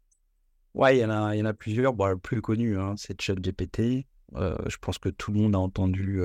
Ouais, 0.75 0.97
il 0.97 1.01
y, 1.01 1.05
en 1.05 1.09
a, 1.45 1.53
plusieurs. 1.53 1.93
Le 1.93 2.17
plus 2.17 2.41
connu, 2.41 2.77
hein, 2.77 2.93
c'est 2.97 3.19
ChatGPT. 3.19 4.05
Euh, 4.35 4.57
je 4.67 4.77
pense 4.77 4.97
que 4.97 5.09
tout 5.09 5.31
le 5.31 5.39
monde 5.39 5.55
a 5.55 5.59
entendu 5.59 6.21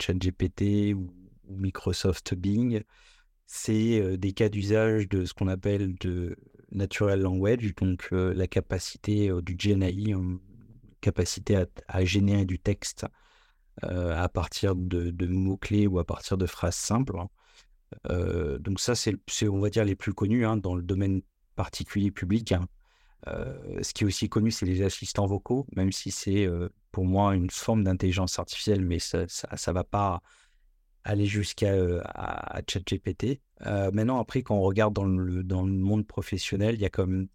ChatGPT 0.00 0.94
ou, 0.94 1.10
Microsoft 1.48 2.34
Bing. 2.34 2.82
C'est 3.46 4.16
des 4.16 4.32
cas 4.32 4.48
d'usage 4.48 5.08
de 5.08 5.24
ce 5.24 5.34
qu'on 5.34 5.48
appelle 5.48 5.94
de 5.96 6.36
natural 6.74 7.20
language, 7.20 7.74
donc 7.76 8.08
euh, 8.12 8.34
la 8.34 8.46
capacité 8.46 9.30
euh, 9.30 9.40
du 9.40 9.54
GNI, 9.54 10.14
euh, 10.14 10.36
capacité 11.00 11.64
à, 11.88 12.04
générer 12.04 12.44
du 12.44 12.58
texte 12.58 13.06
à 13.82 14.28
partir 14.28 14.76
de, 14.76 15.26
mots-clés 15.26 15.88
ou 15.88 15.98
à 15.98 16.04
partir 16.04 16.38
de 16.38 16.46
phrases 16.46 16.76
simples. 16.76 17.18
donc 18.08 18.80
ça, 18.80 18.94
c'est, 18.94 19.18
on 19.48 19.58
va 19.58 19.68
dire, 19.68 19.84
les 19.84 19.96
plus 19.96 20.14
connus 20.14 20.46
hein, 20.46 20.56
dans 20.56 20.74
le 20.74 20.82
domaine 20.82 21.20
particulier 21.56 22.10
public. 22.10 22.52
Hein. 22.52 22.66
Ce 23.26 23.94
qui 23.94 24.04
est 24.04 24.06
aussi 24.06 24.28
connu, 24.28 24.50
c'est 24.50 24.66
les 24.66 24.82
assistants 24.82 25.26
vocaux, 25.26 25.66
même 25.76 25.92
si 25.92 26.10
c'est 26.10 26.48
pour 26.92 27.04
moi 27.04 27.34
une 27.34 27.50
forme 27.50 27.84
d'intelligence 27.84 28.38
artificielle, 28.38 28.84
mais 28.84 28.98
ça 28.98 29.26
ne 29.26 29.72
va 29.72 29.84
pas 29.84 30.22
aller 31.04 31.26
jusqu'à 31.26 31.72
euh, 31.72 32.02
ChatGPT. 32.66 33.40
Euh, 33.66 33.90
maintenant, 33.92 34.18
après, 34.18 34.42
quand 34.42 34.56
on 34.56 34.62
regarde 34.62 34.94
dans 34.94 35.04
le, 35.04 35.44
dans 35.44 35.62
le 35.62 35.72
monde 35.72 36.06
professionnel, 36.06 36.74
il 36.74 36.80
y 36.80 36.86
a 36.86 36.90
comme, 36.90 37.28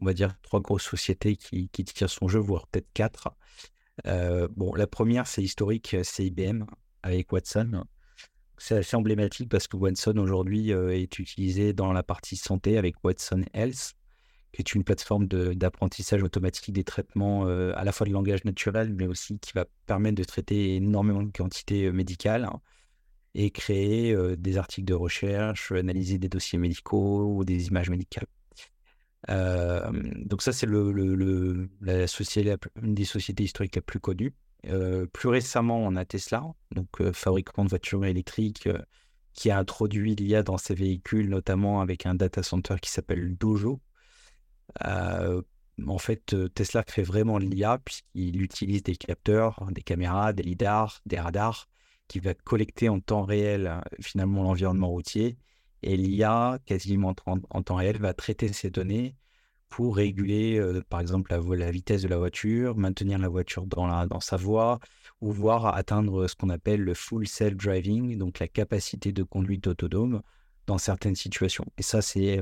on 0.00 0.06
va 0.06 0.14
dire, 0.14 0.34
trois 0.42 0.60
grosses 0.60 0.84
sociétés 0.84 1.36
qui, 1.36 1.68
tirent 1.68 2.10
son 2.10 2.28
jeu, 2.28 2.38
voire 2.38 2.66
peut-être 2.68 2.88
quatre. 2.94 3.34
Euh, 4.06 4.48
bon, 4.56 4.74
la 4.74 4.86
première, 4.86 5.26
c'est 5.26 5.42
historique, 5.42 5.96
c'est 6.02 6.26
IBM 6.26 6.64
avec 7.02 7.32
Watson. 7.32 7.84
C'est 8.56 8.76
assez 8.76 8.96
emblématique 8.96 9.48
parce 9.48 9.66
que 9.66 9.76
Watson 9.76 10.16
aujourd'hui 10.16 10.70
est 10.70 11.18
utilisé 11.18 11.72
dans 11.72 11.92
la 11.92 12.04
partie 12.04 12.36
santé 12.36 12.78
avec 12.78 13.02
Watson 13.02 13.44
Health, 13.52 13.94
qui 14.54 14.62
est 14.62 14.74
une 14.74 14.84
plateforme 14.84 15.26
d'apprentissage 15.26 16.22
automatique 16.22 16.72
des 16.72 16.84
traitements 16.84 17.46
à 17.46 17.84
la 17.84 17.92
fois 17.92 18.06
de 18.06 18.12
langage 18.12 18.44
naturel, 18.44 18.94
mais 18.94 19.06
aussi 19.06 19.38
qui 19.38 19.52
va 19.54 19.66
permettre 19.86 20.16
de 20.16 20.24
traiter 20.24 20.76
énormément 20.76 21.22
de 21.22 21.30
quantités 21.30 21.90
médicales 21.90 22.48
et 23.34 23.50
créer 23.50 24.16
des 24.36 24.56
articles 24.56 24.86
de 24.86 24.94
recherche, 24.94 25.72
analyser 25.72 26.18
des 26.18 26.28
dossiers 26.28 26.58
médicaux 26.58 27.26
ou 27.26 27.44
des 27.44 27.66
images 27.66 27.90
médicales. 27.90 28.26
donc 29.28 30.42
ça, 30.42 30.52
c'est 30.52 30.66
le, 30.66 30.92
le, 30.92 31.68
la 31.80 32.06
société, 32.06 32.54
une 32.80 32.94
des 32.94 33.04
sociétés 33.04 33.42
historiques 33.42 33.74
les 33.74 33.82
plus 33.82 34.00
connues. 34.00 34.34
plus 35.12 35.28
récemment, 35.28 35.78
on 35.78 35.96
a 35.96 36.04
Tesla, 36.04 36.44
donc 36.70 37.10
fabricant 37.12 37.64
de 37.64 37.70
voitures 37.70 38.04
électriques 38.04 38.68
qui 39.34 39.50
a 39.50 39.58
introduit 39.58 40.14
l'IA 40.14 40.42
dans 40.42 40.58
ses 40.58 40.74
véhicules, 40.74 41.28
notamment 41.28 41.80
avec 41.80 42.06
un 42.06 42.14
data 42.14 42.42
center 42.42 42.76
qui 42.80 42.90
s'appelle 42.90 43.36
Dojo. 43.36 43.80
Euh, 44.84 45.42
en 45.86 45.98
fait, 45.98 46.36
Tesla 46.54 46.84
fait 46.86 47.02
vraiment 47.02 47.38
l'IA 47.38 47.78
puisqu'il 47.78 48.40
utilise 48.42 48.82
des 48.82 48.96
capteurs, 48.96 49.66
des 49.72 49.82
caméras, 49.82 50.32
des 50.32 50.42
lidars, 50.42 51.00
des 51.06 51.18
radars 51.18 51.68
qui 52.08 52.20
va 52.20 52.34
collecter 52.34 52.88
en 52.88 53.00
temps 53.00 53.24
réel 53.24 53.80
finalement 54.00 54.42
l'environnement 54.42 54.88
routier. 54.88 55.36
Et 55.82 55.96
l'IA, 55.96 56.58
quasiment 56.64 57.14
en, 57.26 57.62
temps 57.62 57.74
réel, 57.76 57.98
va 57.98 58.14
traiter 58.14 58.52
ces 58.52 58.70
données 58.70 59.16
pour 59.68 59.96
réguler, 59.96 60.62
par 60.88 61.00
exemple, 61.00 61.34
la, 61.34 61.70
vitesse 61.70 62.02
de 62.02 62.08
la 62.08 62.18
voiture, 62.18 62.76
maintenir 62.76 63.18
la 63.18 63.28
voiture 63.28 63.66
dans 63.66 64.20
sa 64.20 64.36
voie, 64.36 64.78
ou 65.20 65.32
voir 65.32 65.66
atteindre 65.74 66.28
ce 66.28 66.36
qu'on 66.36 66.50
appelle 66.50 66.80
le 66.80 66.94
full 66.94 67.26
self-driving, 67.26 68.16
donc 68.16 68.38
la 68.38 68.46
capacité 68.48 69.12
de 69.12 69.22
conduite 69.22 69.66
autonome 69.66 70.22
dans 70.66 70.78
certaines 70.78 71.14
situations. 71.14 71.64
Et 71.78 71.82
ça, 71.82 72.02
c'est 72.02 72.40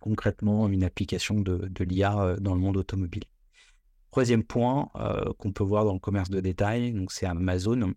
concrètement 0.00 0.68
une 0.68 0.84
application 0.84 1.40
de, 1.40 1.84
l'IA 1.84 2.36
dans 2.40 2.54
le 2.54 2.60
monde 2.60 2.76
automobile. 2.76 3.24
Troisième 4.10 4.42
point 4.42 4.90
qu'on 5.38 5.52
peut 5.52 5.64
voir 5.64 5.84
dans 5.84 5.92
le 5.92 5.98
commerce 5.98 6.30
de 6.30 6.40
détail, 6.40 6.94
c'est 7.10 7.26
Amazon 7.26 7.92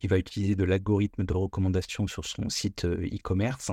qui 0.00 0.06
va 0.06 0.18
utiliser 0.18 0.54
de 0.54 0.64
l'algorithme 0.64 1.24
de 1.24 1.32
recommandation 1.32 2.06
sur 2.06 2.24
son 2.24 2.48
site 2.50 2.84
e-commerce 2.84 3.70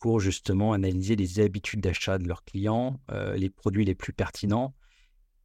pour 0.00 0.20
justement 0.20 0.72
analyser 0.72 1.16
les 1.16 1.40
habitudes 1.40 1.80
d'achat 1.80 2.18
de 2.18 2.26
leurs 2.26 2.44
clients, 2.44 3.00
les 3.36 3.50
produits 3.50 3.84
les 3.84 3.94
plus 3.94 4.12
pertinents 4.12 4.74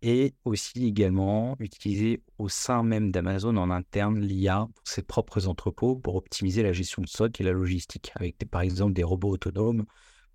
et 0.04 0.36
aussi 0.44 0.86
également 0.86 1.56
utiliser 1.60 2.22
au 2.38 2.50
sein 2.50 2.84
même 2.84 3.10
d'Amazon 3.10 3.56
en 3.56 3.72
interne 3.72 4.20
l'IA 4.20 4.68
pour 4.76 4.84
ses 4.88 5.02
propres 5.02 5.48
entrepôts 5.48 5.96
pour 5.96 6.16
optimiser 6.16 6.62
la 6.62 6.74
gestion 6.74 7.02
de 7.02 7.08
stock 7.08 7.40
et 7.40 7.44
la 7.44 7.54
logistique, 7.54 8.12
avec 8.16 8.38
par 8.52 8.62
exemple 8.62 8.94
des 8.94 9.04
robots 9.04 9.30
autonomes 9.30 9.86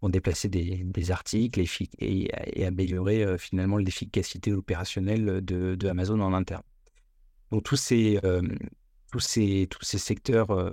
pour 0.01 0.09
déplacer 0.09 0.49
des, 0.49 1.11
articles 1.11 1.63
et, 1.99 2.65
améliorer 2.65 3.25
euh, 3.25 3.37
finalement 3.37 3.77
l'efficacité 3.77 4.53
opérationnelle 4.53 5.45
de, 5.45 5.87
Amazon 5.87 6.21
en 6.21 6.33
interne. 6.33 6.63
Donc 7.51 7.65
tous 7.65 7.77
ces, 7.77 8.19
euh, 8.25 8.41
tous 9.13 9.21
ces, 9.21 9.67
tous 9.69 9.85
ces 9.85 9.99
secteurs, 9.99 10.51
euh, 10.51 10.71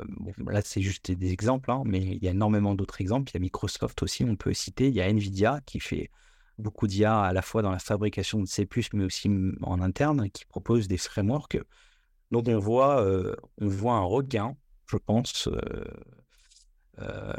là 0.47 0.61
c'est 0.63 0.81
juste 0.81 1.11
des 1.11 1.33
exemples, 1.33 1.69
hein, 1.69 1.83
mais 1.85 1.99
il 1.99 2.23
y 2.23 2.29
a 2.29 2.31
énormément 2.31 2.75
d'autres 2.75 3.01
exemples. 3.01 3.31
Il 3.31 3.33
y 3.33 3.37
a 3.37 3.41
Microsoft 3.41 4.01
aussi, 4.03 4.23
on 4.23 4.37
peut 4.37 4.53
citer. 4.53 4.87
Il 4.87 4.95
y 4.95 5.01
a 5.01 5.09
Nvidia 5.09 5.59
qui 5.65 5.81
fait 5.81 6.11
beaucoup 6.57 6.87
d'IA 6.87 7.21
à 7.21 7.33
la 7.33 7.41
fois 7.41 7.61
dans 7.61 7.71
la 7.71 7.79
fabrication 7.79 8.39
de 8.41 8.47
C++, 8.47 8.67
mais 8.93 9.03
aussi 9.03 9.29
en 9.61 9.81
interne, 9.81 10.29
qui 10.29 10.45
propose 10.45 10.87
des 10.87 10.97
frameworks. 10.97 11.57
Donc 12.31 12.47
on 12.47 12.59
voit, 12.59 13.01
euh, 13.01 13.35
on 13.59 13.67
voit 13.67 13.93
un 13.93 14.03
regain, 14.03 14.55
je 14.87 14.97
pense, 14.97 15.47
euh, 15.47 15.83
euh, 16.99 17.33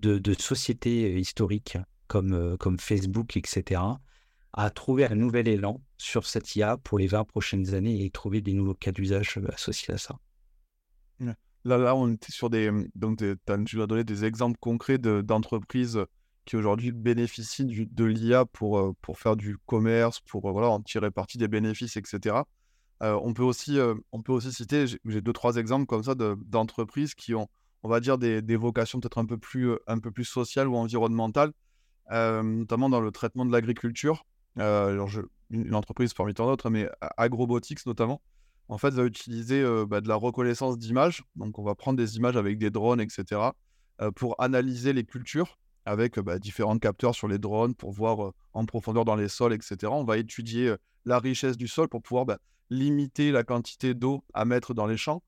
de, 0.00 0.34
sociétés 0.34 1.18
historiques 1.18 1.78
comme, 2.06 2.56
comme 2.58 2.78
Facebook, 2.78 3.36
etc., 3.36 3.80
à 4.52 4.70
trouver 4.70 5.06
un 5.06 5.14
nouvel 5.16 5.48
élan 5.48 5.82
sur 5.98 6.26
cette 6.26 6.54
IA 6.54 6.76
pour 6.76 6.98
les 6.98 7.08
20 7.08 7.24
prochaines 7.24 7.74
années 7.74 8.04
et 8.04 8.10
trouver 8.10 8.40
des 8.40 8.52
nouveaux 8.52 8.74
cas 8.74 8.92
d'usage 8.92 9.40
associés 9.52 9.94
à 9.94 9.98
ça. 9.98 10.16
Là, 11.66 11.78
là, 11.78 11.96
on 11.96 12.12
était 12.12 12.30
sur 12.30 12.50
des. 12.50 12.70
Donc, 12.94 13.18
tu 13.18 13.82
as 13.82 13.86
donné 13.86 14.04
des 14.04 14.24
exemples 14.26 14.58
concrets 14.60 14.98
d'entreprises 14.98 15.98
qui 16.44 16.56
aujourd'hui 16.56 16.92
bénéficient 16.92 17.64
de 17.64 18.04
l'IA 18.04 18.44
pour, 18.44 18.94
pour 19.00 19.18
faire 19.18 19.36
du 19.36 19.56
commerce, 19.66 20.20
pour 20.20 20.50
voilà, 20.52 20.68
en 20.68 20.80
tirer 20.80 21.10
parti 21.10 21.38
des 21.38 21.48
bénéfices, 21.48 21.96
etc. 21.96 22.36
On, 23.00 23.34
peut 23.34 23.42
aussi, 23.42 23.78
on 24.12 24.22
peut 24.22 24.32
aussi 24.32 24.52
citer, 24.52 24.86
j'ai 24.86 25.20
deux, 25.20 25.32
trois 25.32 25.56
exemples 25.56 25.86
comme 25.86 26.02
ça 26.02 26.14
d'entreprises 26.14 27.14
qui 27.14 27.34
ont, 27.34 27.48
on 27.82 27.88
va 27.88 28.00
dire, 28.00 28.18
des, 28.18 28.40
des 28.40 28.56
vocations 28.56 29.00
peut-être 29.00 29.18
un, 29.18 29.26
peu 29.26 29.36
plus, 29.36 29.72
un 29.86 29.98
peu 29.98 30.10
plus 30.10 30.24
sociales 30.24 30.68
ou 30.68 30.76
environnementales, 30.76 31.52
notamment 32.10 32.88
dans 32.88 33.00
le 33.00 33.10
traitement 33.10 33.44
de 33.44 33.52
l'agriculture. 33.52 34.24
une 34.56 35.74
entreprise 35.74 36.14
parmi 36.14 36.34
tant 36.34 36.46
d'autres, 36.46 36.70
mais 36.70 36.88
Agrobotics 37.16 37.84
notamment, 37.86 38.22
en 38.68 38.78
fait, 38.78 38.90
va 38.90 39.04
utiliser 39.04 39.62
bah, 39.86 40.00
de 40.00 40.08
la 40.08 40.16
reconnaissance 40.16 40.78
d'images. 40.78 41.24
Donc, 41.36 41.58
on 41.58 41.62
va 41.62 41.74
prendre 41.74 41.98
des 41.98 42.16
images 42.16 42.36
avec 42.36 42.58
des 42.58 42.70
drones, 42.70 43.00
etc., 43.00 43.40
pour 44.14 44.34
analyser 44.40 44.92
les 44.92 45.04
cultures 45.04 45.58
avec 45.84 46.18
bah, 46.18 46.38
différents 46.38 46.78
capteurs 46.78 47.14
sur 47.14 47.28
les 47.28 47.38
drones 47.38 47.74
pour 47.74 47.92
voir 47.92 48.32
en 48.52 48.64
profondeur 48.66 49.04
dans 49.04 49.16
les 49.16 49.28
sols, 49.28 49.52
etc. 49.52 49.76
On 49.90 50.04
va 50.04 50.18
étudier 50.18 50.74
la 51.04 51.18
richesse 51.18 51.56
du 51.56 51.68
sol 51.68 51.88
pour 51.88 52.02
pouvoir 52.02 52.26
bah, 52.26 52.38
limiter 52.70 53.30
la 53.32 53.44
quantité 53.44 53.94
d'eau 53.94 54.24
à 54.32 54.44
mettre 54.44 54.74
dans 54.74 54.86
les 54.86 54.96
champs, 54.96 55.22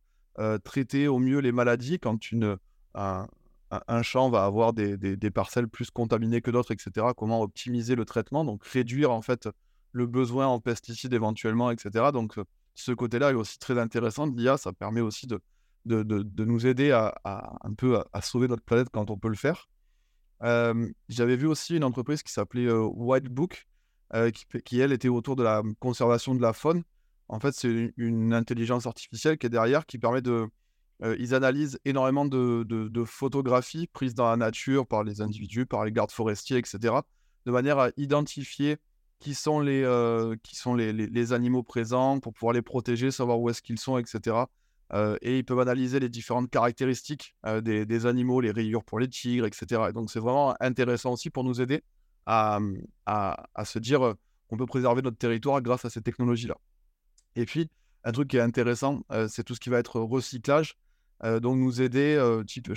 traiter 0.65 1.09
au 1.09 1.19
mieux 1.19 1.39
les 1.39 1.53
maladies 1.53 1.99
quand 1.99 2.33
une, 2.33 2.57
un, 2.95 4.03
champ 4.03 4.31
va 4.31 4.45
avoir 4.45 4.73
des, 4.73 4.97
des, 4.97 5.31
parcelles 5.31 5.69
plus 5.69 5.91
contaminées 5.91 6.41
que 6.41 6.51
d'autres, 6.51 6.73
etc. 6.73 7.09
Comment 7.17 7.43
optimiser 7.43 7.95
le 7.95 8.05
traitement, 8.05 8.45
donc 8.45 8.65
réduire 8.65 9.11
en 9.11 9.23
fait 9.23 9.49
le 9.93 10.07
besoin 10.07 10.47
en 10.47 10.61
pesticides 10.61 11.15
éventuellement, 11.15 11.71
etc. 11.71 12.07
Donc 12.13 12.35
ce 12.75 12.93
côté-là 12.93 13.31
est 13.31 13.35
aussi 13.35 13.59
très 13.59 13.79
intéressant 13.79 14.27
l'IA, 14.27 14.57
ça 14.57 14.73
permet 14.73 15.01
aussi 15.01 15.27
de, 15.27 15.41
de, 15.87 16.03
de, 16.03 16.45
nous 16.45 16.67
aider 16.67 16.93
à, 16.93 17.15
un 17.25 17.75
peu 17.75 18.03
à, 18.13 18.21
sauver 18.21 18.49
notre 18.49 18.63
planète 18.63 18.89
quand 18.93 19.11
on 19.11 19.17
peut 19.17 19.29
le 19.29 19.37
faire. 19.37 19.69
J'avais 20.41 21.37
vu 21.37 21.47
aussi 21.47 21.77
une 21.77 21.85
entreprise 21.85 22.23
qui 22.23 22.33
s'appelait 22.33 22.71
Whitebook, 22.71 23.67
qui, 24.33 24.63
qui, 24.65 24.81
elle 24.81 24.93
était 24.93 25.09
autour 25.09 25.37
de 25.37 25.43
la 25.43 25.63
conservation 25.81 26.35
de 26.35 26.43
la 26.43 26.53
faune. 26.53 26.83
En 27.29 27.41
fait, 27.41 27.53
c'est 27.53 27.93
une, 27.97 28.33
intelligence 28.33 28.87
artificielle 28.87 29.39
qui 29.39 29.47
est 29.47 29.51
derrière, 29.51 29.87
qui 29.87 29.99
permet 29.99 30.23
de. 30.23 30.47
ils 31.19 31.35
analysent 31.35 31.79
énormément 31.85 32.25
de, 32.25 33.05
photographies 33.05 33.89
prises 33.89 34.15
dans 34.15 34.29
la 34.29 34.37
nature 34.37 34.87
par 34.87 35.05
les 35.05 35.21
individus, 35.21 35.67
par 35.67 35.85
les 35.85 35.93
gardes 35.93 36.13
forestiers, 36.13 36.59
etc., 36.59 36.95
de 37.47 37.51
manière 37.51 37.79
à 37.79 37.91
identifier 37.97 38.77
qui 39.19 39.35
sont 39.35 39.61
les, 39.61 39.83
qui 40.43 40.57
sont 40.57 40.75
les, 40.75 41.33
animaux 41.33 41.63
présents 41.63 42.21
pour 42.21 42.33
pouvoir 42.33 42.53
les 42.53 42.63
protéger, 42.63 43.11
savoir 43.11 43.41
où 43.41 43.49
est-ce 43.51 43.63
qu'ils 43.63 43.79
sont, 43.79 43.99
etc. 43.99 44.37
Et 44.95 45.39
ils 45.39 45.45
peuvent 45.45 45.61
analyser 45.61 45.99
les 45.99 46.09
différentes 46.09 46.51
caractéristiques 46.51 47.35
des, 47.63 48.07
animaux, 48.07 48.41
les 48.41 48.53
rayures 48.53 48.85
pour 48.85 49.01
les 49.01 49.09
tigres, 49.09 49.47
etc. 49.47 49.93
donc 49.93 50.11
c'est 50.11 50.21
vraiment 50.21 50.55
intéressant 50.61 51.13
aussi 51.13 51.31
pour 51.31 51.43
nous 51.45 51.61
aider 51.61 51.83
à, 52.27 52.61
se 53.65 53.79
dire 53.79 54.15
qu'on 54.49 54.57
peut 54.57 54.67
préserver 54.67 55.03
notre 55.03 55.19
territoire 55.19 55.61
grâce 55.61 55.85
à 55.85 55.91
ces 55.91 56.03
technologies-là. 56.03 56.57
Et 57.35 57.47
puis, 57.47 57.69
un 58.05 58.13
truc 58.13 58.29
qui 58.29 58.37
est 58.37 58.41
intéressant, 58.41 59.03
c'est 59.29 59.43
tout 59.43 59.55
ce 59.55 59.61
qui 59.61 59.71
va 59.71 59.79
être 59.79 60.01
recyclage. 60.01 60.77
donc 61.25 61.59
nous 61.59 61.83
aider, 61.83 62.21
type, 62.47 62.73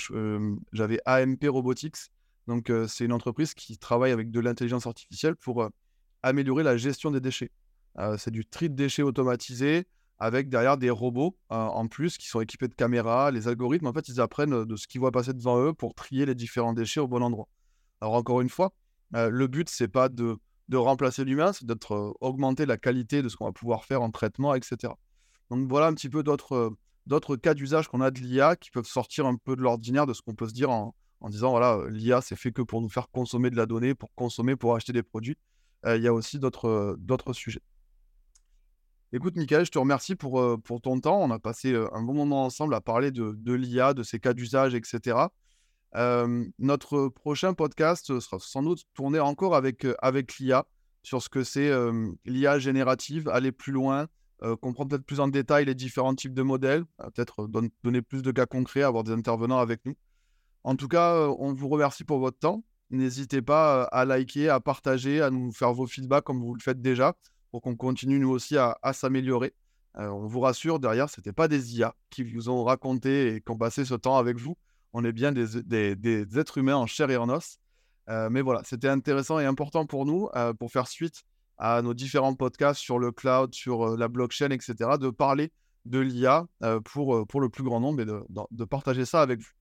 j'avais 0.74 0.99
AMP 1.05 1.45
Robotics, 1.47 1.97
donc 2.47 2.72
c'est 2.88 3.05
une 3.05 3.14
entreprise 3.14 3.53
qui 3.53 3.78
travaille 3.78 4.12
avec 4.12 4.32
de 4.32 4.39
l'intelligence 4.39 4.88
artificielle 4.88 5.36
pour 5.36 5.70
améliorer 6.24 6.64
la 6.64 6.76
gestion 6.76 7.12
des 7.12 7.22
déchets. 7.22 7.51
c'est 8.18 8.32
du 8.32 8.47
tri 8.47 8.68
de 8.68 8.76
déchets 8.76 9.03
automatisé, 9.03 9.86
avec 10.20 10.49
derrière 10.49 10.78
des 10.78 10.89
robots 10.89 11.38
en 11.49 11.88
plus 11.88 12.17
qui 12.17 12.28
sont 12.28 12.41
équipés 12.41 12.67
de 12.67 12.74
caméras. 12.76 13.32
Les 13.32 13.47
algorithmes, 13.47 13.88
en 13.88 13.93
fait, 13.93 14.07
ils 14.09 14.20
apprennent 14.20 14.65
de 14.65 14.76
ce 14.76 14.88
qu'ils 14.88 14.99
voient 14.99 15.11
passer 15.11 15.34
devant 15.34 15.59
eux 15.61 15.74
pour 15.74 15.95
trier 15.95 16.26
les 16.26 16.36
différents 16.36 16.74
déchets 16.74 16.99
au 16.99 17.07
bon 17.07 17.24
endroit. 17.24 17.47
Alors, 18.01 18.15
encore 18.15 18.41
une 18.41 18.49
fois, 18.49 18.74
le 19.13 19.47
but, 19.47 19.70
c'est 19.70 19.88
pas 19.88 20.09
de, 20.09 20.38
de 20.67 20.78
remplacer 20.78 21.24
l'humain, 21.24 21.53
c'est 21.53 21.65
d'être 21.65 22.15
augmenter 22.20 22.65
la 22.65 22.78
qualité 22.78 23.22
de 23.22 23.30
ce 23.30 23.38
qu'on 23.38 23.45
va 23.45 23.53
pouvoir 23.53 23.86
faire 23.86 24.01
en 24.01 24.11
traitement, 24.11 24.53
etc. 24.55 24.93
Donc, 25.49 25.67
voilà 25.70 25.88
un 25.88 25.93
petit 25.93 26.09
peu 26.09 26.22
d'autres 26.22 26.74
d'autres 27.05 27.38
cas 27.38 27.55
d'usage 27.55 27.88
qu'on 27.88 28.01
a 28.01 28.11
de 28.11 28.20
l'IA 28.20 28.55
qui 28.55 28.70
peuvent 28.70 28.86
sortir 28.86 29.26
un 29.26 29.36
peu 29.36 29.55
de 29.55 29.61
l'ordinaire 29.61 30.05
de 30.05 30.13
ce 30.13 30.22
qu'on 30.22 30.36
peut 30.36 30.47
se 30.47 30.53
dire 30.53 30.70
en, 30.70 30.93
en 31.22 31.30
disant 31.30 31.49
voilà, 31.49 31.80
l'IA, 31.89 32.22
c'est 32.22 32.36
fait 32.36 32.51
que 32.51 32.61
pour 32.61 32.82
nous 32.82 32.89
faire 32.89 33.09
consommer 33.09 33.49
de 33.49 33.55
la 33.55 33.65
donnée, 33.65 33.95
pour 33.95 34.13
consommer, 34.13 34.55
pour 34.55 34.76
acheter 34.76 34.93
des 34.93 35.01
produits. 35.01 35.38
Il 35.86 36.01
y 36.01 36.07
a 36.07 36.13
aussi 36.13 36.39
d'autres 36.39 37.34
sujets. 37.34 37.61
Écoute, 39.12 39.38
Michael, 39.38 39.66
je 39.66 39.72
te 39.72 39.80
remercie 39.80 40.16
pour, 40.16 40.39
euh, 40.39 40.57
pour 40.57 40.82
ton 40.82 40.99
temps. 40.99 41.20
On 41.20 41.32
a 41.32 41.39
passé 41.39 41.74
euh, 41.74 41.88
un 41.95 42.03
bon 42.03 42.14
moment 42.14 42.45
ensemble 42.45 42.76
à 42.76 42.82
parler 42.82 43.10
de, 43.10 43.34
de 43.36 43.53
l'IA, 43.53 43.95
de 43.95 44.03
ses 44.03 44.20
cas 44.20 44.34
d'usage, 44.34 44.76
etc. 44.76 45.18
notre 46.60 47.07
prochain 47.07 47.55
podcast 47.55 48.20
sera 48.20 48.38
sans 48.39 48.62
doute 48.62 48.84
tourné 48.93 49.20
encore 49.20 49.55
avec, 49.55 49.86
euh, 49.86 49.95
avec 49.99 50.38
l'IA, 50.38 50.68
sur 51.01 51.24
ce 51.24 51.30
que 51.30 51.43
c'est 51.43 51.72
l'IA 52.26 52.60
générative, 52.60 53.30
aller 53.30 53.53
plus 53.53 53.72
loin, 53.72 54.07
comprendre 54.62 54.89
peut-être 54.89 55.05
plus 55.05 55.22
en 55.22 55.30
détail 55.30 55.64
les 55.64 55.74
différents 55.74 56.14
types 56.14 56.34
de 56.34 56.41
modèles, 56.41 56.84
peut-être 57.16 57.47
donner 57.84 58.01
plus 58.01 58.22
de 58.22 58.32
cas 58.32 58.45
concrets, 58.45 58.84
avoir 58.84 59.05
des 59.05 59.14
intervenants 59.14 59.60
avec 59.60 59.80
nous. 59.86 59.95
En 60.66 60.76
tout 60.76 60.89
cas, 60.89 61.30
on 61.39 61.53
vous 61.53 61.70
remercie 61.70 62.03
pour 62.03 62.20
votre 62.20 62.38
temps. 62.38 62.66
N'hésitez 62.89 63.41
pas 63.41 63.84
à 63.84 64.03
liker, 64.03 64.49
à 64.49 64.60
partager, 64.60 65.22
à 65.22 65.30
nous 65.30 65.53
faire 65.53 65.74
vos 65.74 65.88
feedbacks 65.88 66.26
comme 66.26 66.41
vous 66.41 66.53
le 66.53 66.62
faites 66.62 66.82
déjà 66.82 67.16
pour 67.52 67.62
qu'on 67.62 67.76
continue 67.76 68.20
nous 68.20 68.30
aussi 68.30 68.58
à, 68.58 68.78
s'améliorer. 68.93 69.54
Euh, 69.97 70.08
on 70.10 70.28
vous 70.28 70.39
rassure, 70.39 70.80
derrière, 70.80 71.10
ce 71.10 71.20
n'était 71.20 71.34
pas 71.34 71.47
des 71.47 71.78
IA 71.78 71.95
qui 72.10 72.24
vous 72.24 72.50
ont 72.50 72.64
raconté 72.64 73.36
et 73.36 73.41
qui 73.41 73.52
ont 73.52 73.58
passé 73.58 73.86
ce 73.86 73.95
temps 73.95 74.18
avec 74.18 74.38
vous. 74.38 74.56
On 74.93 75.04
est 75.04 75.12
bien 75.12 75.32
des, 75.32 76.38
êtres 76.38 76.58
humains 76.58 76.76
en 76.76 76.86
chair 76.86 77.10
et 77.10 77.18
en 77.18 77.30
os. 77.30 77.58
Euh, 78.10 78.30
mais 78.30 78.41
voilà, 78.41 78.62
c'était 78.64 78.88
intéressant 78.88 79.39
et 79.39 79.45
important 79.45 79.86
pour 79.86 80.06
nous, 80.06 80.30
euh, 80.36 80.54
pour 80.54 80.72
faire 80.72 80.88
suite 80.88 81.24
à 81.58 81.82
nos 81.82 81.93
différents 81.93 82.34
podcasts 82.34 82.80
sur 82.80 82.97
le 82.97 83.12
cloud, 83.12 83.54
sur 83.54 83.97
la 83.97 84.08
blockchain, 84.08 84.50
etc., 84.50 84.91
de 85.00 85.10
parler 85.10 85.52
de 85.86 86.00
l'IA 86.00 86.45
pour, 86.86 87.28
pour 87.28 87.41
le 87.41 87.50
plus 87.50 87.64
grand 87.64 87.80
nombre 87.80 88.02
et 88.02 88.06
de, 88.06 88.66
partager 88.66 89.06
ça 89.06 89.22
avec 89.22 89.39
vous. 89.39 89.52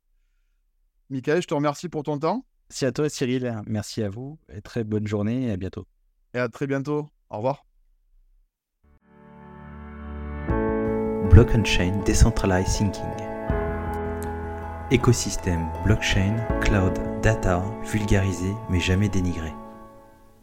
Michael, 1.10 1.42
je 1.42 1.48
te 1.48 1.54
remercie 1.54 1.88
pour 1.88 2.04
ton 2.04 2.18
temps. 2.18 2.46
Merci 2.68 2.86
à 2.86 2.92
toi, 2.92 3.08
Cyril. 3.08 3.62
Merci 3.66 4.02
à 4.02 4.10
vous 4.10 4.38
et 4.52 4.60
très 4.60 4.84
bonne 4.84 5.06
journée 5.06 5.46
et 5.46 5.50
à 5.50 5.56
bientôt. 5.56 5.86
Et 6.34 6.38
à 6.38 6.48
très 6.48 6.66
bientôt. 6.66 7.08
Au 7.30 7.36
revoir. 7.38 7.64
Blockchain 11.38 12.02
Decentralized 12.04 12.66
Thinking. 12.66 13.04
Écosystème, 14.90 15.68
blockchain, 15.84 16.34
cloud, 16.60 16.98
data, 17.22 17.62
vulgarisé 17.84 18.56
mais 18.68 18.80
jamais 18.80 19.08
dénigré. 19.08 19.52